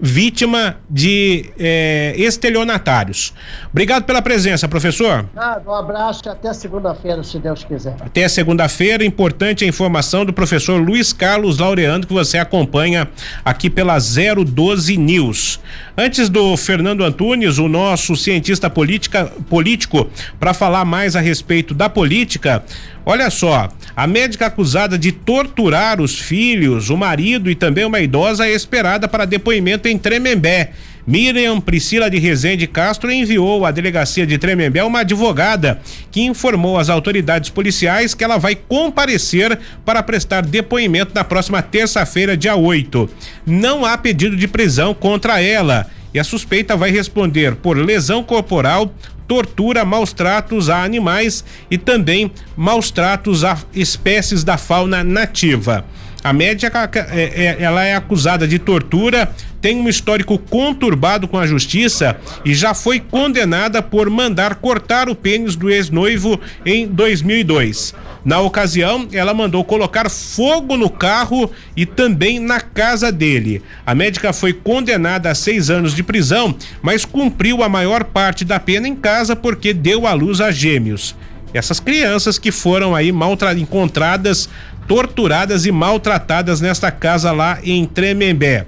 vítima 0.01 0.77
de 0.89 1.51
é, 1.59 2.15
estelionatários. 2.17 3.35
Obrigado 3.71 4.05
pela 4.05 4.23
presença, 4.23 4.69
professor. 4.69 5.27
Ah, 5.37 5.61
um 5.67 5.73
abraço 5.73 6.23
e 6.27 6.29
até 6.29 6.53
segunda-feira, 6.53 7.23
se 7.23 7.39
Deus 7.39 7.65
quiser. 7.65 7.97
Até 8.01 8.29
segunda-feira. 8.29 9.05
Importante 9.05 9.65
a 9.65 9.69
informação 9.69 10.25
do 10.25 10.33
professor 10.33 10.81
Luiz 10.81 11.13
Carlos 11.13 11.59
Laureano, 11.59 12.07
que 12.07 12.13
você 12.13 12.39
acompanha 12.39 13.09
aqui 13.45 13.69
pela 13.69 13.99
012 13.99 14.97
News. 14.97 15.61
Antes 15.97 16.29
do 16.29 16.57
Fernando 16.57 17.05
Antunes, 17.05 17.59
o 17.59 17.69
nosso 17.69 18.15
cientista 18.15 18.71
política, 18.71 19.27
político, 19.49 20.09
para 20.39 20.55
falar 20.55 20.85
mais 20.85 21.17
a 21.17 21.21
respeito 21.21 21.75
da 21.75 21.89
política, 21.89 22.63
Olha 23.11 23.31
só, 23.31 23.71
a 23.97 24.07
médica 24.07 24.49
acusada 24.49 24.99
de 24.99 25.13
torturar 25.13 25.99
os 25.99 26.19
filhos, 26.19 26.91
o 26.91 26.97
marido 26.99 27.51
e 27.51 27.55
também 27.55 27.87
uma 27.87 28.01
idosa 28.01 28.47
é 28.47 28.53
esperada 28.53 29.09
para 29.09 29.25
depoimento 29.25 29.89
em 29.89 29.97
Tremembé. 29.97 30.73
Miriam 31.07 31.59
Priscila 31.59 32.11
de 32.11 32.19
Rezende 32.19 32.67
Castro 32.67 33.11
enviou 33.11 33.65
à 33.65 33.71
delegacia 33.71 34.27
de 34.27 34.37
Tremembé 34.37 34.85
uma 34.85 35.01
advogada 35.01 35.81
que 36.11 36.21
informou 36.21 36.77
às 36.77 36.91
autoridades 36.91 37.49
policiais 37.49 38.13
que 38.13 38.23
ela 38.23 38.37
vai 38.37 38.55
comparecer 38.55 39.59
para 39.87 40.03
prestar 40.03 40.45
depoimento 40.45 41.13
na 41.15 41.25
próxima 41.25 41.63
terça-feira, 41.63 42.37
dia 42.37 42.57
8. 42.57 43.09
Não 43.47 43.87
há 43.87 43.97
pedido 43.97 44.37
de 44.37 44.47
prisão 44.47 44.93
contra 44.93 45.41
ela 45.41 45.87
e 46.13 46.19
a 46.19 46.25
suspeita 46.25 46.77
vai 46.77 46.91
responder 46.91 47.57
por 47.57 47.77
lesão 47.77 48.23
corporal, 48.23 48.93
tortura, 49.27 49.85
maus 49.85 50.13
tratos 50.13 50.71
a 50.71 50.83
animais 50.83 51.45
e 51.71 51.77
também 51.77 52.31
maus 52.57 52.91
tratos 52.91 53.45
a 53.45 53.59
espécies 53.75 54.43
da 54.43 54.57
fauna 54.57 55.05
nativa. 55.05 55.85
A 56.23 56.33
médica 56.33 56.91
é, 57.11 57.23
é, 57.23 57.57
ela 57.61 57.85
é 57.85 57.95
acusada 57.95 58.47
de 58.47 58.59
tortura, 58.59 59.31
tem 59.61 59.77
um 59.77 59.89
histórico 59.89 60.39
conturbado 60.39 61.29
com 61.29 61.39
a 61.39 61.47
justiça 61.47 62.17
e 62.45 62.55
já 62.55 62.75
foi 62.75 63.01
condenada 63.01 63.81
por 63.83 64.11
mandar 64.11 64.57
cortar 64.57 65.09
o 65.09 65.15
pênis 65.15 65.57
do 65.57 65.71
ex-noivo 65.71 66.41
em 66.65 66.87
2002. 66.87 67.95
Na 68.25 68.41
ocasião, 68.41 69.09
ela 69.13 69.33
mandou 69.33 69.65
colocar 69.65 70.11
fogo 70.11 70.77
no 70.77 70.91
carro 70.91 71.51
e 71.77 71.87
também 71.87 72.39
na 72.39 72.61
casa 72.61 73.11
dele. 73.13 73.63
A 73.87 73.95
médica 73.95 74.33
foi 74.33 74.53
condenada 74.53 75.31
a 75.31 75.35
seis 75.35 75.71
anos 75.71 75.95
de 75.95 76.03
prisão, 76.03 76.55
mas 76.83 77.05
cumpriu 77.05 77.63
a 77.63 77.69
maior 77.69 78.05
parte 78.05 78.45
da 78.45 78.59
pena 78.59 78.89
em 78.89 78.95
casa 78.95 79.35
porque 79.37 79.73
deu 79.73 80.07
à 80.07 80.13
luz 80.13 80.41
a 80.41 80.51
gêmeos. 80.51 81.15
Essas 81.53 81.81
crianças 81.81 82.39
que 82.39 82.53
foram 82.53 82.95
aí 82.95 83.13
encontradas 83.57 84.49
torturadas 84.87 85.67
e 85.67 85.71
maltratadas 85.71 86.61
nesta 86.61 86.91
casa 86.91 87.31
lá 87.31 87.59
em 87.63 87.85
Tremembé. 87.85 88.67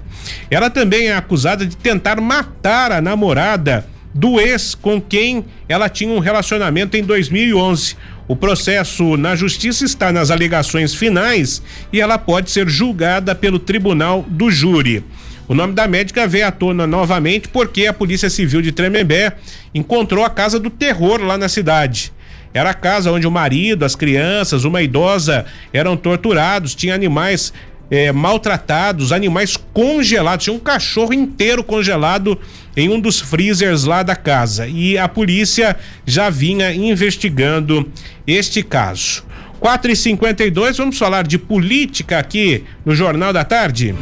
Ela 0.49 0.69
também 0.69 1.07
é 1.07 1.15
acusada 1.15 1.65
de 1.65 1.75
tentar 1.75 2.21
matar 2.21 2.91
a 2.91 3.01
namorada 3.01 3.85
do 4.13 4.39
ex 4.39 4.75
com 4.75 5.01
quem 5.01 5.45
ela 5.67 5.89
tinha 5.89 6.13
um 6.13 6.19
relacionamento 6.19 6.95
em 6.95 7.03
2011. 7.03 7.95
O 8.27 8.35
processo 8.35 9.17
na 9.17 9.35
justiça 9.35 9.83
está 9.83 10.11
nas 10.11 10.29
alegações 10.29 10.93
finais 10.93 11.61
e 11.91 11.99
ela 11.99 12.17
pode 12.17 12.51
ser 12.51 12.69
julgada 12.69 13.33
pelo 13.33 13.57
tribunal 13.57 14.23
do 14.29 14.51
júri. 14.51 15.03
O 15.47 15.55
nome 15.55 15.73
da 15.73 15.87
médica 15.87 16.27
veio 16.27 16.47
à 16.47 16.51
tona 16.51 16.85
novamente 16.85 17.49
porque 17.49 17.87
a 17.87 17.93
Polícia 17.93 18.29
Civil 18.29 18.61
de 18.61 18.71
Tremembé 18.71 19.33
encontrou 19.73 20.23
a 20.23 20.29
casa 20.29 20.59
do 20.59 20.69
terror 20.69 21.21
lá 21.21 21.37
na 21.37 21.49
cidade. 21.49 22.13
Era 22.53 22.71
a 22.71 22.73
casa 22.73 23.11
onde 23.11 23.25
o 23.25 23.31
marido, 23.31 23.85
as 23.85 23.95
crianças, 23.95 24.63
uma 24.63 24.81
idosa 24.81 25.45
eram 25.71 25.95
torturados, 25.95 26.75
tinha 26.75 26.93
animais 26.93 27.53
é, 27.89 28.11
maltratados, 28.11 29.11
animais 29.11 29.57
congelados, 29.73 30.45
tinha 30.45 30.55
um 30.55 30.59
cachorro 30.59 31.13
inteiro 31.13 31.63
congelado 31.63 32.39
em 32.75 32.89
um 32.89 32.99
dos 32.99 33.19
freezers 33.19 33.83
lá 33.83 34.01
da 34.01 34.15
casa. 34.15 34.67
E 34.67 34.97
a 34.97 35.07
polícia 35.07 35.75
já 36.05 36.29
vinha 36.29 36.73
investigando 36.73 37.91
este 38.25 38.63
caso. 38.63 39.23
4 39.59 39.91
e 39.91 39.95
52 39.95 40.77
vamos 40.77 40.97
falar 40.97 41.27
de 41.27 41.37
política 41.37 42.17
aqui 42.17 42.63
no 42.83 42.95
Jornal 42.95 43.31
da 43.31 43.43
Tarde. 43.43 43.93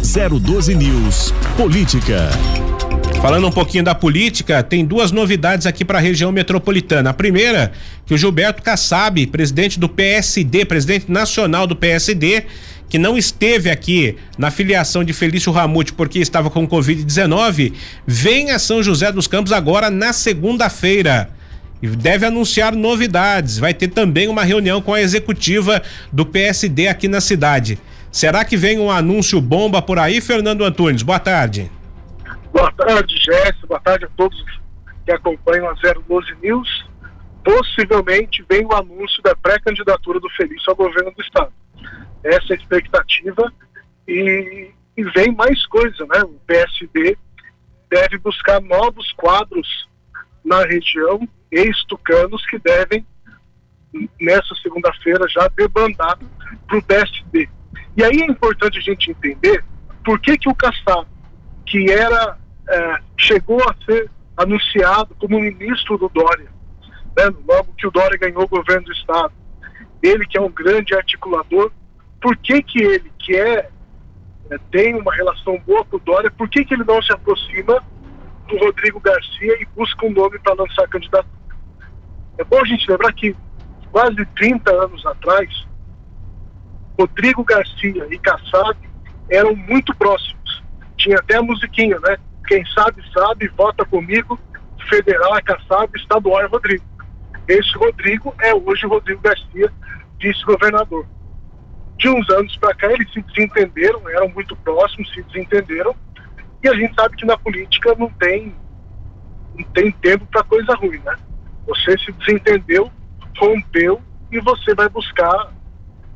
012 0.00 0.74
News 0.74 1.34
Política. 1.56 2.30
Falando 3.24 3.46
um 3.46 3.50
pouquinho 3.50 3.82
da 3.82 3.94
política, 3.94 4.62
tem 4.62 4.84
duas 4.84 5.10
novidades 5.10 5.66
aqui 5.66 5.82
para 5.82 5.96
a 5.96 6.00
região 6.02 6.30
metropolitana. 6.30 7.08
A 7.08 7.14
primeira, 7.14 7.72
que 8.04 8.12
o 8.12 8.18
Gilberto 8.18 8.62
Kassab, 8.62 9.26
presidente 9.28 9.80
do 9.80 9.88
PSD, 9.88 10.66
presidente 10.66 11.10
nacional 11.10 11.66
do 11.66 11.74
PSD, 11.74 12.44
que 12.86 12.98
não 12.98 13.16
esteve 13.16 13.70
aqui 13.70 14.16
na 14.36 14.50
filiação 14.50 15.02
de 15.02 15.14
Felício 15.14 15.50
Ramute 15.50 15.94
porque 15.94 16.18
estava 16.18 16.50
com 16.50 16.68
Covid-19, 16.68 17.72
vem 18.06 18.50
a 18.50 18.58
São 18.58 18.82
José 18.82 19.10
dos 19.10 19.26
Campos 19.26 19.52
agora 19.52 19.88
na 19.88 20.12
segunda-feira. 20.12 21.30
E 21.80 21.88
deve 21.88 22.26
anunciar 22.26 22.76
novidades. 22.76 23.56
Vai 23.56 23.72
ter 23.72 23.88
também 23.88 24.28
uma 24.28 24.44
reunião 24.44 24.82
com 24.82 24.92
a 24.92 25.00
executiva 25.00 25.82
do 26.12 26.26
PSD 26.26 26.88
aqui 26.88 27.08
na 27.08 27.22
cidade. 27.22 27.78
Será 28.12 28.44
que 28.44 28.58
vem 28.58 28.78
um 28.78 28.90
anúncio 28.90 29.40
bomba 29.40 29.80
por 29.80 29.98
aí, 29.98 30.20
Fernando 30.20 30.62
Antunes? 30.62 31.02
Boa 31.02 31.18
tarde. 31.18 31.70
Boa 32.54 32.70
tarde, 32.70 33.16
Jéssica. 33.16 33.66
Boa 33.66 33.80
tarde 33.80 34.04
a 34.04 34.08
todos 34.16 34.40
que 35.04 35.10
acompanham 35.10 35.68
a 35.68 35.74
012 35.74 36.36
News. 36.40 36.88
Possivelmente 37.42 38.46
vem 38.48 38.64
o 38.64 38.72
anúncio 38.72 39.20
da 39.24 39.34
pré-candidatura 39.34 40.20
do 40.20 40.30
Felício 40.30 40.70
ao 40.70 40.76
governo 40.76 41.10
do 41.10 41.20
Estado. 41.20 41.52
Essa 42.22 42.52
é 42.52 42.56
a 42.56 42.56
expectativa. 42.56 43.52
E, 44.06 44.70
e 44.96 45.02
vem 45.02 45.34
mais 45.34 45.66
coisa, 45.66 46.06
né? 46.06 46.22
O 46.22 46.38
PSD 46.46 47.18
deve 47.90 48.18
buscar 48.18 48.60
novos 48.62 49.10
quadros 49.14 49.88
na 50.44 50.62
região, 50.62 51.28
ex-tucanos, 51.50 52.46
que 52.46 52.60
devem, 52.60 53.04
nessa 54.20 54.54
segunda-feira, 54.62 55.26
já 55.28 55.48
debandar 55.56 56.16
para 56.68 56.78
o 56.78 56.82
PSD. 56.82 57.48
E 57.96 58.04
aí 58.04 58.22
é 58.22 58.26
importante 58.26 58.78
a 58.78 58.80
gente 58.80 59.10
entender 59.10 59.64
por 60.04 60.20
que, 60.20 60.38
que 60.38 60.48
o 60.48 60.54
Kassab, 60.54 61.08
que 61.66 61.90
era 61.90 62.43
é, 62.68 62.98
chegou 63.18 63.60
a 63.62 63.74
ser 63.84 64.10
anunciado 64.36 65.14
como 65.16 65.40
ministro 65.40 65.96
do 65.98 66.08
Dória, 66.08 66.48
né? 67.16 67.24
logo 67.46 67.72
que 67.76 67.86
o 67.86 67.90
Dória 67.90 68.18
ganhou 68.18 68.42
o 68.42 68.48
governo 68.48 68.84
do 68.84 68.92
Estado. 68.92 69.32
Ele 70.02 70.26
que 70.26 70.36
é 70.36 70.40
um 70.40 70.50
grande 70.50 70.94
articulador, 70.94 71.70
por 72.20 72.36
que 72.36 72.62
que 72.62 72.82
ele, 72.82 73.10
que 73.18 73.36
é, 73.36 73.70
é 74.50 74.58
tem 74.70 74.94
uma 74.94 75.14
relação 75.14 75.58
boa 75.60 75.84
com 75.84 75.96
o 75.96 76.00
Dória, 76.00 76.30
por 76.30 76.48
que 76.48 76.64
que 76.64 76.74
ele 76.74 76.84
não 76.84 77.00
se 77.02 77.12
aproxima 77.12 77.82
do 78.48 78.58
Rodrigo 78.58 79.00
Garcia 79.00 79.62
e 79.62 79.66
busca 79.76 80.06
um 80.06 80.12
nome 80.12 80.38
para 80.38 80.54
lançar 80.54 80.88
candidatura? 80.88 81.34
É 82.36 82.44
bom 82.44 82.60
a 82.60 82.64
gente 82.64 82.90
lembrar 82.90 83.12
que 83.12 83.34
quase 83.92 84.24
30 84.36 84.72
anos 84.72 85.06
atrás, 85.06 85.48
Rodrigo 86.98 87.44
Garcia 87.44 88.06
e 88.10 88.18
Kassab 88.18 88.76
eram 89.30 89.54
muito 89.54 89.94
próximos. 89.94 90.62
Tinha 90.96 91.16
até 91.18 91.36
a 91.36 91.42
musiquinha, 91.42 91.98
né? 92.00 92.16
Quem 92.46 92.64
sabe, 92.66 93.02
sabe, 93.12 93.48
vota 93.48 93.84
comigo. 93.84 94.38
Federal 94.88 95.36
é 95.36 95.42
Kassab, 95.42 95.90
estadual 95.96 96.42
é 96.42 96.46
Rodrigo. 96.46 96.84
Esse 97.48 97.76
Rodrigo 97.76 98.34
é 98.40 98.54
hoje 98.54 98.86
Rodrigo 98.86 99.20
Garcia, 99.20 99.72
vice-governador. 100.20 101.06
De 101.96 102.08
uns 102.08 102.28
anos 102.30 102.56
para 102.56 102.74
cá, 102.74 102.92
eles 102.92 103.10
se 103.12 103.22
desentenderam, 103.22 104.08
eram 104.08 104.28
muito 104.28 104.56
próximos, 104.56 105.10
se 105.12 105.22
desentenderam. 105.22 105.94
E 106.62 106.68
a 106.68 106.74
gente 106.74 106.94
sabe 106.94 107.16
que 107.16 107.26
na 107.26 107.36
política 107.36 107.94
não 107.98 108.08
tem, 108.10 108.54
não 109.54 109.64
tem 109.66 109.90
tempo 109.92 110.26
para 110.26 110.42
coisa 110.42 110.74
ruim, 110.74 110.98
né? 111.04 111.16
Você 111.66 111.96
se 111.98 112.12
desentendeu, 112.12 112.90
rompeu 113.38 114.02
e 114.32 114.40
você 114.40 114.74
vai 114.74 114.88
buscar 114.88 115.52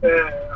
é, 0.02 0.48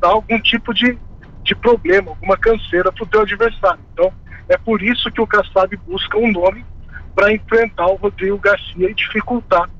dar 0.00 0.08
algum 0.08 0.40
tipo 0.40 0.74
de, 0.74 0.98
de 1.42 1.54
problema, 1.54 2.10
alguma 2.10 2.36
canseira 2.36 2.92
para 2.92 3.04
o 3.04 3.06
teu 3.06 3.20
adversário. 3.22 3.80
Então, 3.92 4.12
é 4.50 4.58
por 4.58 4.82
isso 4.82 5.10
que 5.12 5.20
o 5.20 5.26
Kassab 5.26 5.74
busca 5.86 6.18
um 6.18 6.30
nome 6.32 6.66
para 7.14 7.32
enfrentar 7.32 7.86
o 7.86 7.94
Rodrigo 7.94 8.36
Garcia 8.36 8.90
e 8.90 8.94
dificultar 8.94 9.70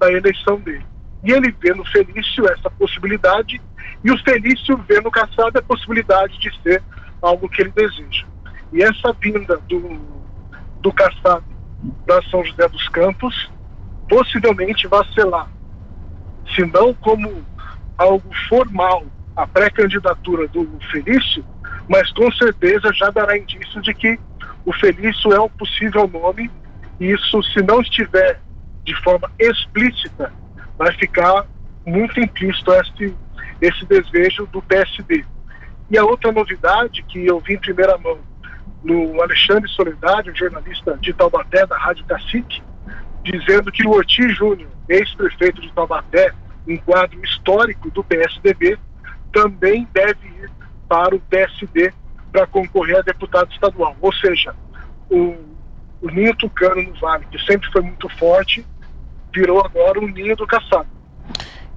a 0.00 0.08
eleição 0.08 0.58
dele. 0.60 0.86
E 1.24 1.32
ele 1.32 1.54
vê 1.60 1.74
no 1.74 1.84
Felício 1.84 2.48
essa 2.48 2.70
possibilidade, 2.70 3.60
e 4.04 4.10
o 4.10 4.18
Felício 4.22 4.76
vê 4.88 5.00
no 5.00 5.10
Kassab 5.10 5.58
a 5.58 5.62
possibilidade 5.62 6.38
de 6.38 6.50
ser 6.62 6.80
algo 7.20 7.48
que 7.48 7.60
ele 7.60 7.72
deseja. 7.72 8.24
E 8.72 8.82
essa 8.84 9.12
vinda 9.12 9.56
do, 9.68 9.98
do 10.80 10.92
Kassab 10.92 11.44
para 12.06 12.22
São 12.30 12.44
José 12.44 12.68
dos 12.68 12.88
Campos 12.90 13.50
possivelmente 14.08 14.86
vai 14.86 15.04
selar, 15.12 15.50
se 16.54 16.64
não 16.66 16.94
como 16.94 17.44
algo 17.98 18.30
formal, 18.48 19.04
a 19.34 19.44
pré-candidatura 19.46 20.46
do 20.46 20.68
Felício, 20.92 21.44
mas 21.90 22.12
com 22.12 22.30
certeza 22.30 22.92
já 22.94 23.10
dará 23.10 23.36
indício 23.36 23.82
de 23.82 23.92
que 23.92 24.16
o 24.64 24.72
Felício 24.72 25.32
é 25.32 25.40
um 25.40 25.48
possível 25.48 26.06
nome 26.06 26.48
e 27.00 27.10
isso, 27.10 27.42
se 27.42 27.60
não 27.62 27.80
estiver 27.80 28.40
de 28.84 28.94
forma 29.02 29.28
explícita, 29.40 30.32
vai 30.78 30.92
ficar 30.92 31.46
muito 31.84 32.20
implícito 32.20 32.72
esse, 32.74 33.16
esse 33.60 33.84
desejo 33.86 34.46
do 34.46 34.62
PSD. 34.62 35.24
E 35.90 35.98
a 35.98 36.04
outra 36.04 36.30
novidade 36.30 37.02
que 37.02 37.26
eu 37.26 37.40
vi 37.40 37.54
em 37.54 37.58
primeira 37.60 37.98
mão 37.98 38.20
no 38.84 39.20
Alexandre 39.20 39.68
Soledade, 39.70 40.30
um 40.30 40.36
jornalista 40.36 40.96
de 41.00 41.12
Taubaté, 41.12 41.66
da 41.66 41.76
Rádio 41.76 42.04
Cacique, 42.04 42.62
dizendo 43.24 43.72
que 43.72 43.84
o 43.84 43.90
Ortiz 43.90 44.36
Júnior, 44.36 44.70
ex-prefeito 44.88 45.60
de 45.60 45.72
Taubaté, 45.72 46.32
um 46.68 46.76
quadro 46.76 47.20
histórico 47.24 47.90
do 47.90 48.04
PSDB, 48.04 48.78
também 49.32 49.88
deve 49.92 50.28
ir 50.28 50.59
para 50.90 51.14
o 51.14 51.20
PSD 51.20 51.92
para 52.32 52.48
concorrer 52.48 52.98
a 52.98 53.02
deputado 53.02 53.50
estadual. 53.52 53.96
Ou 54.00 54.12
seja, 54.12 54.52
o, 55.08 55.36
o 56.02 56.10
ninho 56.10 56.34
tucano 56.34 56.82
no 56.82 56.94
Vale, 56.94 57.24
que 57.30 57.38
sempre 57.44 57.70
foi 57.70 57.80
muito 57.80 58.08
forte, 58.18 58.66
virou 59.32 59.64
agora 59.64 60.00
o 60.00 60.08
ninho 60.08 60.34
do 60.34 60.44
caçado. 60.48 60.88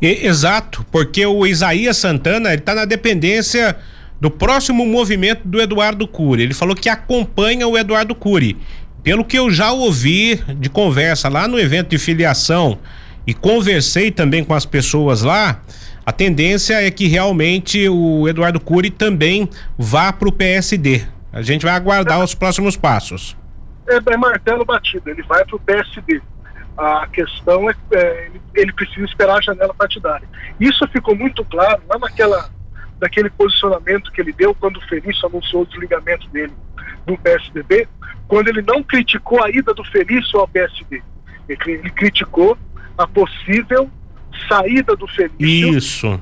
exato, 0.02 0.84
porque 0.92 1.24
o 1.24 1.46
Isaías 1.46 1.98
Santana 1.98 2.56
está 2.56 2.74
na 2.74 2.86
dependência 2.86 3.78
do 4.20 4.32
próximo 4.32 4.84
movimento 4.84 5.48
do 5.48 5.62
Eduardo 5.62 6.08
Cury. 6.08 6.44
Ele 6.44 6.54
falou 6.56 6.76
que 6.76 6.90
acompanha 6.90 7.68
o 7.68 7.78
Eduardo 7.78 8.16
Cury. 8.16 8.58
Pelo 9.04 9.24
que 9.24 9.38
eu 9.38 9.52
já 9.52 9.72
ouvi 9.72 10.38
de 10.58 10.70
conversa 10.70 11.30
lá 11.30 11.48
no 11.48 11.60
evento 11.60 11.90
de 11.90 12.00
filiação 12.00 12.80
e 13.28 13.34
conversei 13.34 14.10
também 14.10 14.44
com 14.44 14.56
as 14.56 14.66
pessoas 14.66 15.22
lá, 15.22 15.62
a 16.06 16.12
tendência 16.12 16.86
é 16.86 16.92
que 16.92 17.08
realmente 17.08 17.88
o 17.88 18.28
Eduardo 18.28 18.60
Cury 18.60 18.90
também 18.90 19.50
vá 19.78 20.12
para 20.12 20.28
o 20.28 20.32
PSD. 20.32 21.06
A 21.32 21.42
gente 21.42 21.66
vai 21.66 21.74
aguardar 21.74 22.22
os 22.22 22.36
próximos 22.36 22.76
passos. 22.76 23.38
É, 23.88 23.96
é 23.96 24.18
martelo 24.18 24.66
batido, 24.66 25.10
ele 25.10 25.24
vai 25.24 25.46
para 25.46 25.56
o 25.56 25.60
PSD. 25.60 26.22
A 26.78 27.08
questão 27.08 27.70
é, 27.70 27.76
é 27.94 28.32
ele, 28.56 28.74
precisa 28.74 29.06
esperar 29.06 29.38
a 29.38 29.42
janela 29.42 29.74
partidária. 29.74 30.28
Isso 30.60 30.86
ficou 30.90 31.16
muito 31.16 31.46
claro 31.46 31.82
lá 31.88 31.98
naquela, 31.98 32.50
naquele 33.00 33.30
posicionamento 33.30 34.12
que 34.12 34.20
ele 34.20 34.34
deu 34.34 34.54
quando 34.56 34.78
o 34.78 34.88
Felício 34.88 35.28
anunciou 35.28 35.64
o 35.64 35.66
desligamento 35.66 36.28
dele 36.30 36.54
do 37.06 37.18
PSDB, 37.18 37.88
quando 38.28 38.50
ele 38.50 38.62
não 38.62 38.84
criticou 38.84 39.44
a 39.44 39.50
ida 39.50 39.74
do 39.74 39.84
Felício 39.86 40.40
ao 40.40 40.48
PSD. 40.48 41.02
Ele, 41.48 41.72
ele 41.72 41.90
criticou 41.92 42.58
a 42.98 43.08
possível 43.08 43.90
saída 44.48 44.96
do 44.96 45.08
Felício. 45.08 45.78
Isso. 45.78 46.20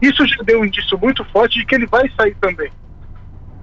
Isso 0.00 0.26
já 0.26 0.42
deu 0.44 0.60
um 0.60 0.64
indício 0.64 0.96
muito 0.98 1.24
forte 1.26 1.58
de 1.58 1.66
que 1.66 1.74
ele 1.74 1.86
vai 1.86 2.08
sair 2.16 2.36
também. 2.40 2.70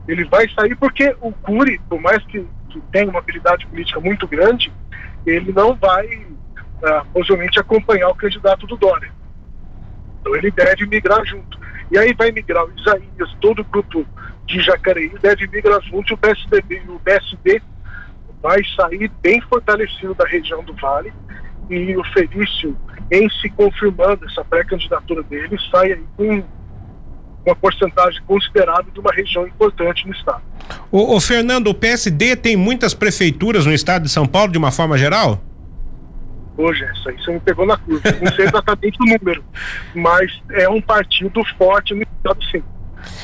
Ele 0.08 0.26
vai 0.26 0.48
sair 0.50 0.76
porque 0.76 1.16
o 1.22 1.32
Cury, 1.32 1.80
por 1.90 2.00
mais 2.00 2.24
que, 2.26 2.46
que 2.70 2.82
tenha 2.92 3.10
uma 3.10 3.20
habilidade 3.20 3.66
política 3.68 4.00
muito 4.00 4.28
grande, 4.28 4.72
ele 5.26 5.52
não 5.52 5.74
vai, 5.76 6.06
uh, 6.08 7.06
possivelmente, 7.14 7.60
acompanhar 7.60 8.10
o 8.10 8.16
candidato 8.16 8.68
do 8.68 8.76
Dória. 8.76 9.12
Então 10.20 10.36
ele 10.36 10.52
deve 10.52 10.86
migrar 10.86 11.26
junto. 11.26 11.60
E 11.92 11.98
aí 11.98 12.14
vai 12.14 12.32
migrar 12.32 12.66
o 12.66 12.74
Isaías, 12.78 13.36
todo 13.40 13.60
o 13.60 13.66
grupo 13.66 14.06
de 14.46 14.62
Jacareí 14.62 15.12
deve 15.22 15.48
migrar 15.48 15.82
junto, 15.82 16.12
e 16.12 16.14
o 16.14 16.18
PSDB 16.18 16.84
e 16.86 16.90
o 16.90 17.00
PSD 17.00 17.62
vai 18.42 18.60
sair 18.76 19.10
bem 19.22 19.42
fortalecido 19.42 20.14
da 20.14 20.26
região 20.26 20.64
do 20.64 20.74
Vale 20.74 21.12
e 21.70 21.98
o 21.98 22.04
Felício, 22.06 22.76
em 23.12 23.30
se 23.42 23.50
confirmando 23.50 24.26
essa 24.26 24.44
pré-candidatura 24.44 25.24
dele, 25.24 25.58
sai 25.72 25.94
aí 25.94 26.04
com 26.16 26.44
uma 27.46 27.56
porcentagem 27.56 28.22
considerável 28.26 28.92
de 28.92 29.00
uma 29.00 29.12
região 29.12 29.46
importante 29.48 30.08
no 30.08 30.14
estado. 30.14 30.42
O, 30.92 31.16
o, 31.16 31.22
Fernando, 31.22 31.68
o 31.68 31.76
PSD 31.76 32.36
tem 32.36 32.56
muitas 32.56 32.94
prefeituras 32.94 33.66
no 33.66 33.74
estado 33.74 34.04
de 34.04 34.10
São 34.10 34.26
Paulo 34.26 34.52
de 34.52 34.58
uma 34.58 34.72
forma 34.72 34.98
geral? 34.98 35.40
Hoje, 36.58 36.84
isso 36.94 37.10
aí 37.10 37.18
você 37.18 37.32
me 37.34 37.40
pegou 37.40 37.66
na 37.66 37.78
curva. 37.78 38.02
Não 38.22 38.32
sei 38.32 38.46
exatamente 38.46 38.98
o 39.00 39.06
número, 39.06 39.44
mas 39.94 40.32
é 40.52 40.68
um 40.68 40.82
partido 40.82 41.44
forte 41.58 41.94
no 41.94 42.02
estado 42.02 42.44
sim 42.46 42.64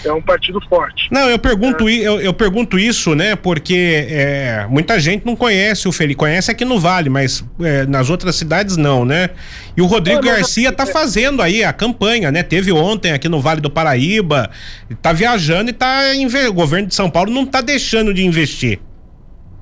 é 0.03 0.11
um 0.11 0.21
partido 0.21 0.59
forte. 0.67 1.07
Não, 1.11 1.29
eu 1.29 1.37
pergunto, 1.37 1.87
é. 1.87 1.93
eu, 1.93 2.19
eu, 2.19 2.33
pergunto 2.33 2.77
isso, 2.77 3.15
né? 3.15 3.35
Porque 3.35 4.07
é, 4.09 4.65
muita 4.69 4.99
gente 4.99 5.25
não 5.25 5.35
conhece 5.35 5.87
o 5.87 5.91
Felipe, 5.91 6.15
conhece 6.15 6.51
aqui 6.51 6.65
no 6.65 6.79
Vale, 6.79 7.09
mas 7.09 7.45
é, 7.61 7.85
nas 7.85 8.09
outras 8.09 8.35
cidades 8.35 8.77
não, 8.77 9.05
né? 9.05 9.29
E 9.75 9.81
o 9.81 9.85
Rodrigo 9.85 10.21
Garcia 10.21 10.69
está 10.69 10.85
fazendo 10.85 11.41
aí 11.41 11.63
a 11.63 11.71
campanha, 11.71 12.31
né? 12.31 12.43
Teve 12.43 12.71
ontem 12.71 13.11
aqui 13.11 13.29
no 13.29 13.39
Vale 13.39 13.61
do 13.61 13.69
Paraíba, 13.69 14.49
está 14.89 15.13
viajando 15.13 15.69
e 15.69 15.73
tá 15.73 16.01
o 16.49 16.53
governo 16.53 16.87
de 16.87 16.95
São 16.95 17.09
Paulo 17.09 17.31
não 17.31 17.43
está 17.43 17.61
deixando 17.61 18.13
de 18.13 18.25
investir. 18.25 18.79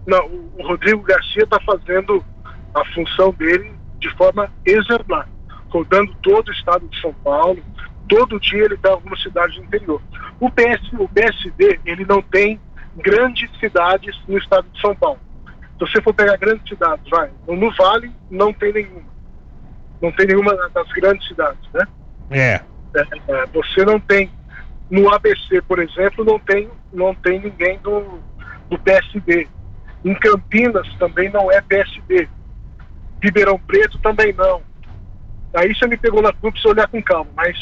Não, 0.07 0.25
o 0.57 0.67
Rodrigo 0.67 1.01
Garcia 1.03 1.43
está 1.43 1.59
fazendo 1.59 2.23
a 2.73 2.85
função 2.93 3.33
dele 3.33 3.71
de 3.99 4.09
forma 4.15 4.51
exemplar, 4.65 5.27
rodando 5.69 6.13
todo 6.23 6.47
o 6.47 6.51
estado 6.51 6.87
de 6.87 6.99
São 7.01 7.13
Paulo, 7.23 7.59
todo 8.09 8.39
dia 8.39 8.65
ele 8.65 8.73
está 8.73 8.89
em 8.89 8.93
alguma 8.93 9.15
cidade 9.17 9.55
do 9.55 9.63
interior. 9.63 10.01
O, 10.39 10.49
PS, 10.49 10.91
o 10.99 11.07
PSD, 11.07 11.79
ele 11.85 12.03
não 12.05 12.21
tem 12.21 12.59
grandes 12.97 13.49
cidades 13.59 14.19
no 14.27 14.37
estado 14.37 14.67
de 14.73 14.81
São 14.81 14.95
Paulo. 14.95 15.19
Se 15.73 15.79
você 15.79 16.01
for 16.01 16.13
pegar 16.13 16.35
grandes 16.35 16.67
cidades, 16.67 17.07
vai, 17.09 17.29
no 17.47 17.71
Vale 17.71 18.11
não 18.29 18.51
tem 18.51 18.73
nenhuma. 18.73 19.07
Não 20.01 20.11
tem 20.11 20.27
nenhuma 20.27 20.53
das 20.69 20.87
grandes 20.89 21.25
cidades, 21.27 21.61
né? 21.73 21.87
É. 22.31 22.61
é, 22.95 23.07
é 23.27 23.45
você 23.47 23.85
não 23.85 23.99
tem, 23.99 24.29
no 24.89 25.13
ABC, 25.13 25.61
por 25.61 25.79
exemplo, 25.79 26.25
não 26.25 26.39
tem, 26.39 26.69
não 26.91 27.13
tem 27.13 27.39
ninguém 27.39 27.77
do, 27.79 28.19
do 28.69 28.79
PSD. 28.79 29.47
Em 30.03 30.15
Campinas 30.15 30.87
também 30.97 31.29
não 31.29 31.51
é 31.51 31.61
PSD. 31.61 32.27
Ribeirão 33.21 33.59
Preto 33.59 33.99
também 33.99 34.33
não. 34.33 34.61
Aí 35.53 35.73
você 35.73 35.87
me 35.87 35.97
pegou 35.97 36.21
na 36.21 36.31
curva 36.31 36.57
para 36.61 36.71
olhar 36.71 36.87
com 36.87 37.01
calma, 37.01 37.31
mas 37.35 37.57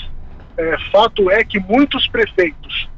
é, 0.58 0.78
fato 0.92 1.30
é 1.30 1.44
que 1.44 1.60
muitos 1.60 2.08
prefeitos 2.08 2.90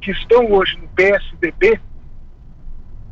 que 0.00 0.10
estão 0.10 0.52
hoje 0.52 0.76
no 0.76 0.88
PSDB 0.88 1.80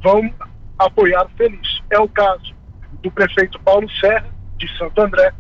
vão 0.02 0.32
apoiar 0.78 1.24
o 1.24 1.30
Feliz. 1.30 1.82
É 1.90 1.98
o 1.98 2.08
caso 2.08 2.54
do 3.02 3.10
prefeito 3.10 3.58
Paulo 3.60 3.90
Serra, 4.00 4.26
de 4.56 4.78
Santo 4.78 5.00
André, 5.00 5.32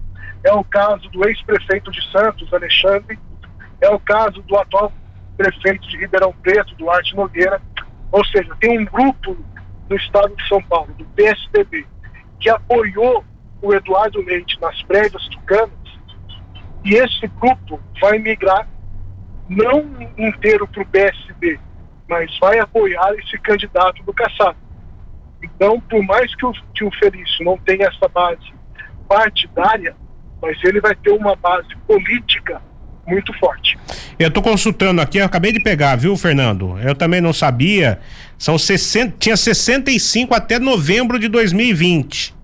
é 0.42 0.52
o 0.52 0.64
caso 0.64 1.08
do 1.10 1.26
ex-prefeito 1.28 1.90
de 1.90 2.10
Santos, 2.10 2.52
Alexandre, 2.52 3.18
é 3.80 3.88
o 3.88 4.00
caso 4.00 4.42
do 4.42 4.56
atual 4.56 4.92
prefeito 5.36 5.86
de 5.88 5.98
Ribeirão 5.98 6.32
Preto, 6.42 6.74
Duarte 6.76 7.14
Nogueira. 7.14 7.60
Ou 8.10 8.24
seja, 8.26 8.54
tem 8.60 8.78
um 8.78 8.84
grupo 8.84 9.36
no 9.88 9.96
estado 9.96 10.34
de 10.36 10.48
São 10.48 10.62
Paulo, 10.62 10.92
do 10.94 11.04
PSDB, 11.06 11.86
que 12.40 12.48
apoiou 12.48 13.24
o 13.60 13.74
Eduardo 13.74 14.20
Leite 14.22 14.60
nas 14.60 14.82
prévias 14.82 15.26
tucanas 15.28 15.83
e 16.84 16.94
esse 16.94 17.26
grupo 17.40 17.80
vai 18.00 18.18
migrar 18.18 18.68
não 19.48 19.84
inteiro 20.18 20.66
para 20.68 20.82
o 20.82 20.86
PSB, 20.86 21.58
mas 22.08 22.30
vai 22.38 22.58
apoiar 22.58 23.14
esse 23.14 23.38
candidato 23.38 24.02
do 24.02 24.12
Caçado. 24.12 24.56
Então, 25.42 25.80
por 25.80 26.02
mais 26.02 26.34
que 26.34 26.46
o, 26.46 26.52
que 26.74 26.84
o 26.84 26.90
Felício 26.92 27.44
não 27.44 27.58
tenha 27.58 27.86
essa 27.86 28.08
base 28.08 28.52
partidária, 29.08 29.94
mas 30.40 30.56
ele 30.64 30.80
vai 30.80 30.94
ter 30.94 31.10
uma 31.10 31.36
base 31.36 31.68
política 31.86 32.60
muito 33.06 33.32
forte. 33.38 33.78
Eu 34.18 34.28
estou 34.28 34.42
consultando 34.42 35.00
aqui, 35.00 35.18
eu 35.18 35.26
acabei 35.26 35.52
de 35.52 35.60
pegar, 35.60 35.96
viu, 35.96 36.16
Fernando? 36.16 36.78
Eu 36.78 36.94
também 36.94 37.20
não 37.20 37.32
sabia. 37.32 38.00
São 38.38 38.58
60, 38.58 39.16
tinha 39.18 39.36
65 39.36 40.34
até 40.34 40.58
novembro 40.58 41.18
de 41.18 41.28
2020. 41.28 42.34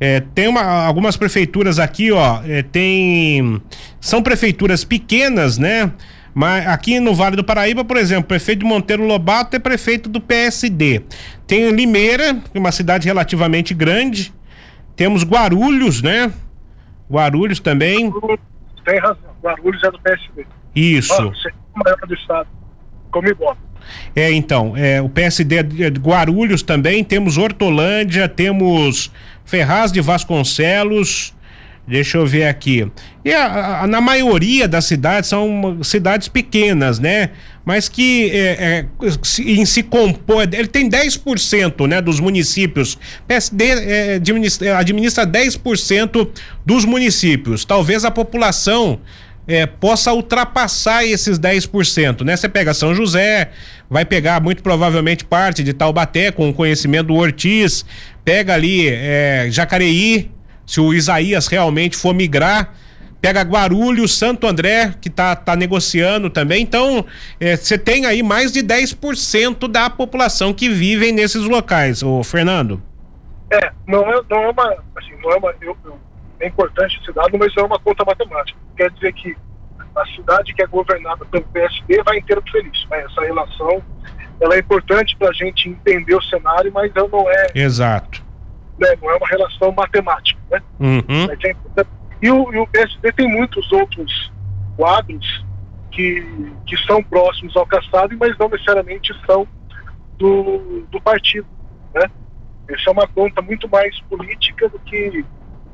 É, 0.00 0.20
tem 0.20 0.48
uma, 0.48 0.62
algumas 0.62 1.16
prefeituras 1.16 1.78
aqui, 1.78 2.10
ó, 2.10 2.40
é, 2.44 2.62
tem 2.62 3.62
são 4.00 4.22
prefeituras 4.22 4.84
pequenas, 4.84 5.56
né? 5.56 5.92
Mas 6.34 6.66
aqui 6.66 6.98
no 6.98 7.14
Vale 7.14 7.36
do 7.36 7.44
Paraíba, 7.44 7.84
por 7.84 7.96
exemplo, 7.96 8.24
prefeito 8.24 8.60
de 8.60 8.64
Monteiro 8.66 9.06
Lobato 9.06 9.54
é 9.54 9.58
prefeito 9.60 10.08
do 10.08 10.20
PSD. 10.20 11.02
Tem 11.46 11.70
Limeira, 11.70 12.36
é 12.52 12.58
uma 12.58 12.72
cidade 12.72 13.06
relativamente 13.06 13.72
grande. 13.72 14.34
Temos 14.96 15.22
Guarulhos, 15.22 16.02
né? 16.02 16.32
Guarulhos 17.08 17.60
também. 17.60 18.12
Tem 18.84 18.98
razão. 18.98 19.30
Guarulhos 19.40 19.82
é 19.84 19.90
do 19.92 19.98
PSD. 20.00 20.46
Isso. 20.74 21.12
Ah, 21.12 21.50
o 21.74 21.84
maior 21.84 21.98
do 22.06 22.14
estado. 22.14 22.48
Igual. 23.24 23.56
É, 24.14 24.32
então, 24.32 24.74
é, 24.76 25.00
o 25.00 25.08
PSD 25.08 25.62
de 25.62 26.00
Guarulhos 26.00 26.62
também, 26.62 27.02
temos 27.02 27.36
Hortolândia, 27.38 28.28
temos 28.28 29.10
Ferraz 29.44 29.92
de 29.92 30.00
Vasconcelos, 30.00 31.34
deixa 31.86 32.18
eu 32.18 32.26
ver 32.26 32.44
aqui. 32.46 32.90
E 33.24 33.32
a, 33.32 33.82
a, 33.82 33.86
na 33.86 34.00
maioria 34.00 34.66
das 34.66 34.86
cidades 34.86 35.28
são 35.28 35.78
cidades 35.82 36.28
pequenas, 36.28 36.98
né? 36.98 37.30
Mas 37.64 37.88
que 37.88 38.30
é, 38.30 38.46
é, 38.60 38.86
se, 39.22 39.58
em 39.58 39.64
se 39.64 39.82
compõe, 39.82 40.44
ele 40.52 40.68
tem 40.68 40.88
10% 40.88 41.86
né, 41.86 42.00
dos 42.00 42.20
municípios. 42.20 42.98
PSD 43.26 43.64
é, 43.64 44.14
administra, 44.16 44.78
administra 44.78 45.26
10% 45.26 46.28
dos 46.64 46.84
municípios. 46.84 47.64
Talvez 47.64 48.04
a 48.04 48.10
população 48.10 49.00
é, 49.46 49.66
possa 49.66 50.12
ultrapassar 50.12 51.04
esses 51.04 51.38
10%, 51.38 52.22
né? 52.22 52.36
Você 52.36 52.48
pega 52.48 52.72
São 52.72 52.94
José, 52.94 53.50
vai 53.88 54.04
pegar 54.04 54.40
muito 54.40 54.62
provavelmente 54.62 55.24
parte 55.24 55.62
de 55.62 55.72
Taubaté 55.72 56.32
com 56.32 56.48
o 56.48 56.54
conhecimento 56.54 57.08
do 57.08 57.14
Ortiz, 57.14 57.84
pega 58.24 58.54
ali 58.54 58.88
é, 58.88 59.48
Jacareí, 59.50 60.30
se 60.66 60.80
o 60.80 60.94
Isaías 60.94 61.46
realmente 61.46 61.96
for 61.96 62.14
migrar, 62.14 62.74
pega 63.20 63.42
Guarulhos, 63.42 64.16
Santo 64.16 64.46
André, 64.46 64.94
que 65.00 65.10
tá, 65.10 65.36
tá 65.36 65.54
negociando 65.56 66.30
também. 66.30 66.62
Então, 66.62 67.04
é, 67.38 67.56
você 67.56 67.74
é, 67.74 67.78
tem 67.78 68.06
aí 68.06 68.22
mais 68.22 68.52
de 68.52 68.62
10% 68.62 69.68
da 69.68 69.90
população 69.90 70.52
que 70.54 70.68
vivem 70.68 71.12
nesses 71.12 71.42
locais, 71.42 72.02
o 72.02 72.22
Fernando. 72.22 72.82
É, 73.50 73.70
não 73.86 74.00
é, 74.10 74.20
não 74.30 74.42
é 74.42 74.50
uma, 74.50 74.76
assim, 74.96 75.12
não 75.22 75.32
é 75.32 75.36
uma, 75.36 75.54
eu, 75.60 75.76
eu 75.84 75.98
é 76.44 76.48
importante 76.48 77.00
esse 77.02 77.12
dado, 77.12 77.38
mas 77.38 77.56
é 77.56 77.62
uma 77.62 77.78
conta 77.78 78.04
matemática. 78.04 78.58
Quer 78.76 78.90
dizer 78.90 79.12
que 79.14 79.36
a 79.96 80.06
cidade 80.06 80.52
que 80.52 80.62
é 80.62 80.66
governada 80.66 81.24
pelo 81.24 81.44
PSD 81.44 82.02
vai 82.02 82.18
inteiro 82.18 82.42
feliz. 82.50 82.86
Né? 82.90 83.04
Essa 83.04 83.22
relação 83.22 83.82
ela 84.40 84.56
é 84.56 84.58
importante 84.58 85.16
para 85.16 85.30
a 85.30 85.32
gente 85.32 85.68
entender 85.68 86.14
o 86.14 86.22
cenário, 86.22 86.70
mas 86.72 86.94
ela 86.94 87.08
não 87.08 87.30
é. 87.30 87.46
Exato. 87.54 88.22
Né, 88.78 88.88
não 89.00 89.10
é 89.10 89.16
uma 89.16 89.28
relação 89.28 89.72
matemática. 89.72 90.40
Né? 90.50 90.62
Uhum. 90.80 91.26
É 91.30 91.86
e, 92.20 92.30
o, 92.30 92.52
e 92.52 92.58
o 92.58 92.66
PSD 92.66 93.12
tem 93.12 93.28
muitos 93.28 93.70
outros 93.72 94.32
quadros 94.76 95.44
que, 95.92 96.26
que 96.66 96.76
são 96.84 97.02
próximos 97.02 97.56
ao 97.56 97.66
Kassab, 97.66 98.14
mas 98.16 98.36
não 98.36 98.48
necessariamente 98.48 99.14
são 99.24 99.46
do, 100.18 100.84
do 100.90 101.00
partido. 101.00 101.46
Né? 101.94 102.10
Essa 102.68 102.90
é 102.90 102.92
uma 102.92 103.06
conta 103.06 103.40
muito 103.40 103.68
mais 103.68 103.98
política 104.02 104.68
do 104.68 104.78
que 104.80 105.24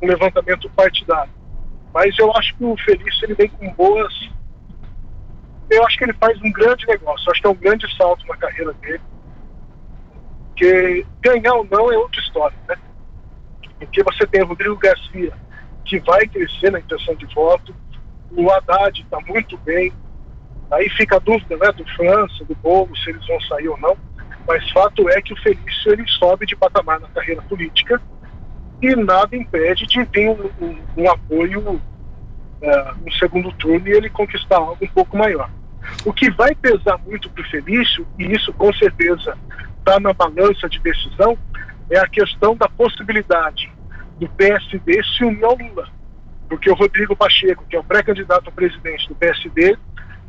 um 0.03 0.07
levantamento 0.07 0.69
partidário. 0.71 1.33
Mas 1.93 2.17
eu 2.19 2.35
acho 2.37 2.57
que 2.57 2.65
o 2.65 2.77
Felício 2.77 3.25
ele 3.25 3.35
vem 3.35 3.49
com 3.49 3.73
boas. 3.73 4.31
Eu 5.69 5.85
acho 5.87 5.99
que 5.99 6.05
ele 6.05 6.13
faz 6.15 6.41
um 6.43 6.53
grande 6.53 6.87
negócio. 6.87 7.27
Eu 7.27 7.33
acho 7.33 7.41
que 7.41 7.47
é 7.47 7.51
um 7.51 7.55
grande 7.55 7.97
salto 7.97 8.27
na 8.27 8.37
carreira 8.37 8.73
dele. 8.75 9.01
Porque 10.49 11.07
ganhar 11.21 11.55
ou 11.55 11.65
não 11.65 11.93
é 11.93 11.97
outra 11.97 12.21
história, 12.21 12.57
né? 12.69 12.77
Porque 13.79 14.03
você 14.03 14.27
tem 14.27 14.43
o 14.43 14.47
Rodrigo 14.47 14.77
Garcia, 14.77 15.33
que 15.85 15.99
vai 16.01 16.27
crescer 16.27 16.71
na 16.71 16.81
intenção 16.81 17.15
de 17.15 17.27
voto, 17.35 17.75
o 18.33 18.51
Haddad 18.51 19.01
está 19.01 19.19
muito 19.21 19.57
bem. 19.59 19.93
Aí 20.71 20.89
fica 20.91 21.17
a 21.17 21.19
dúvida 21.19 21.57
né, 21.57 21.73
do 21.73 21.85
França, 21.97 22.45
do 22.45 22.55
Bolo, 22.57 22.95
se 22.97 23.11
eles 23.11 23.27
vão 23.27 23.41
sair 23.41 23.69
ou 23.69 23.79
não. 23.79 23.97
Mas 24.47 24.71
fato 24.71 25.09
é 25.09 25.21
que 25.21 25.33
o 25.33 25.43
Felício 25.43 25.93
ele 25.93 26.07
sobe 26.07 26.47
de 26.47 26.55
patamar 26.57 27.01
na 27.01 27.09
carreira 27.09 27.43
política 27.43 28.01
e 28.83 28.97
nada 28.97 29.37
impede 29.37 29.87
de 29.87 30.05
ter 30.07 30.29
um, 30.29 30.51
um, 30.61 30.79
um 30.97 31.11
apoio 31.11 31.61
uh, 31.61 31.81
no 33.05 33.13
segundo 33.13 33.53
turno 33.53 33.87
e 33.89 33.93
ele 33.93 34.11
conquistar 34.11 34.57
algo 34.57 34.79
um 34.81 34.89
pouco 34.89 35.17
maior. 35.17 35.51
O 36.05 36.13
que 36.13 36.31
vai 36.31 36.55
pesar 36.55 36.99
muito 36.99 37.29
para 37.31 37.43
o 37.43 37.51
Felício, 37.51 38.07
e 38.19 38.33
isso 38.33 38.53
com 38.53 38.73
certeza 38.75 39.37
está 39.79 39.99
na 39.99 40.13
balança 40.13 40.69
de 40.69 40.79
decisão, 40.81 41.37
é 41.91 41.99
a 41.99 42.07
questão 42.07 42.57
da 42.57 42.69
possibilidade 42.69 43.73
do 44.19 44.29
PSD 44.29 45.03
se 45.03 45.25
unir 45.25 45.45
ao 45.45 45.57
Lula 45.57 46.01
porque 46.51 46.69
o 46.69 46.75
Rodrigo 46.75 47.15
Pacheco, 47.15 47.65
que 47.71 47.77
é 47.77 47.79
o 47.79 47.85
pré-candidato 47.85 48.49
a 48.49 48.53
presidente 48.53 49.09
do 49.09 49.15
PSD, 49.15 49.79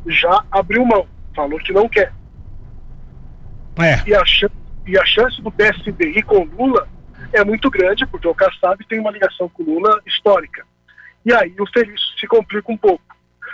já 0.07 0.43
abriu 0.51 0.85
mão, 0.85 1.07
falou 1.35 1.59
que 1.59 1.73
não 1.73 1.89
quer. 1.89 2.13
É. 3.79 4.07
E, 4.07 4.13
a 4.13 4.23
chance, 4.23 4.53
e 4.85 4.97
a 4.99 5.03
chance 5.03 5.41
do 5.41 5.51
PSD 5.51 6.11
ir 6.11 6.23
com 6.23 6.43
Lula 6.43 6.87
é 7.33 7.43
muito 7.43 7.69
grande, 7.69 8.05
porque 8.05 8.27
o 8.27 8.35
Kassab 8.35 8.83
tem 8.85 8.99
uma 8.99 9.11
ligação 9.11 9.49
com 9.49 9.63
Lula 9.63 10.01
histórica. 10.05 10.65
E 11.25 11.33
aí 11.33 11.55
o 11.59 11.67
Felício 11.67 12.19
se 12.19 12.27
complica 12.27 12.71
um 12.71 12.77
pouco. 12.77 13.03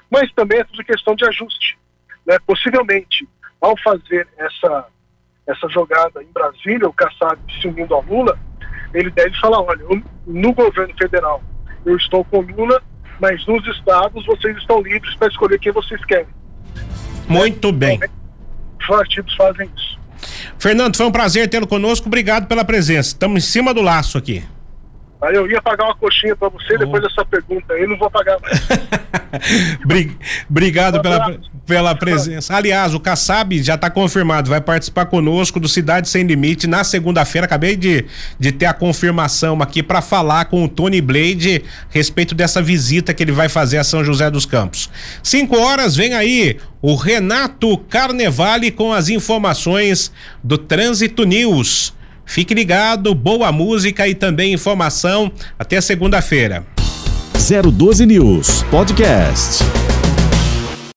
Mas 0.09 0.31
também 0.33 0.59
é 0.59 0.63
tudo 0.63 0.83
questão 0.83 1.15
de 1.15 1.25
ajuste. 1.25 1.77
Né? 2.25 2.37
Possivelmente, 2.45 3.27
ao 3.61 3.77
fazer 3.77 4.27
essa, 4.37 4.87
essa 5.45 5.69
jogada 5.69 6.23
em 6.23 6.31
Brasília, 6.31 6.87
o 6.87 6.93
Kassab 6.93 7.39
se 7.61 7.67
unindo 7.67 7.93
ao 7.93 8.03
Lula, 8.03 8.37
ele 8.93 9.09
deve 9.11 9.37
falar, 9.39 9.61
olha, 9.61 9.83
no 10.25 10.53
governo 10.53 10.93
federal 10.97 11.41
eu 11.85 11.95
estou 11.97 12.23
com 12.25 12.41
Lula, 12.41 12.81
mas 13.19 13.45
nos 13.47 13.65
estados 13.67 14.25
vocês 14.25 14.57
estão 14.57 14.81
livres 14.81 15.15
para 15.15 15.27
escolher 15.27 15.59
quem 15.59 15.71
vocês 15.71 16.03
querem. 16.05 16.27
Muito 17.27 17.71
bem. 17.71 17.99
Os 18.79 18.87
partidos 18.87 19.35
fazem 19.35 19.69
isso. 19.75 19.86
Fernando, 20.57 20.95
foi 20.95 21.05
um 21.05 21.11
prazer 21.11 21.49
tê-lo 21.49 21.67
conosco. 21.67 22.07
Obrigado 22.07 22.47
pela 22.47 22.65
presença. 22.65 23.09
Estamos 23.09 23.43
em 23.43 23.47
cima 23.47 23.73
do 23.73 23.81
laço 23.81 24.17
aqui. 24.17 24.43
Aí 25.19 25.35
eu 25.35 25.49
ia 25.49 25.59
pagar 25.61 25.85
uma 25.85 25.95
coxinha 25.95 26.35
para 26.35 26.49
você 26.49 26.75
oh. 26.75 26.77
depois 26.77 27.01
dessa 27.01 27.25
pergunta 27.25 27.73
aí, 27.73 27.87
não 27.87 27.97
vou 27.97 28.09
pagar 28.09 28.37
mais. 28.39 28.67
Obrigado 30.49 31.01
pela, 31.01 31.39
pela 31.65 31.95
presença. 31.95 32.55
Aliás, 32.55 32.93
o 32.93 32.99
Kassab 32.99 33.61
já 33.63 33.73
está 33.75 33.89
confirmado, 33.89 34.49
vai 34.49 34.61
participar 34.61 35.07
conosco 35.07 35.59
do 35.59 35.67
Cidade 35.67 36.07
Sem 36.07 36.23
Limite 36.23 36.67
na 36.67 36.83
segunda-feira. 36.83 37.45
Acabei 37.45 37.75
de, 37.75 38.05
de 38.39 38.51
ter 38.51 38.67
a 38.67 38.73
confirmação 38.73 39.59
aqui 39.61 39.81
para 39.81 40.01
falar 40.01 40.45
com 40.45 40.63
o 40.63 40.69
Tony 40.69 41.01
Blade 41.01 41.63
a 41.65 41.93
respeito 41.93 42.35
dessa 42.35 42.61
visita 42.61 43.13
que 43.13 43.23
ele 43.23 43.31
vai 43.31 43.49
fazer 43.49 43.79
a 43.79 43.83
São 43.83 44.03
José 44.03 44.29
dos 44.29 44.45
Campos. 44.45 44.89
Cinco 45.23 45.57
horas, 45.57 45.95
vem 45.95 46.13
aí 46.13 46.57
o 46.79 46.95
Renato 46.95 47.75
Carnevale 47.89 48.69
com 48.69 48.93
as 48.93 49.09
informações 49.09 50.11
do 50.43 50.59
Trânsito 50.59 51.23
News. 51.23 51.96
Fique 52.27 52.53
ligado, 52.53 53.15
boa 53.15 53.51
música 53.51 54.07
e 54.07 54.13
também 54.13 54.53
informação. 54.53 55.31
Até 55.57 55.79
segunda-feira. 55.79 56.65
012 57.33 58.05
News 58.05 58.63
Podcast. 58.69 59.63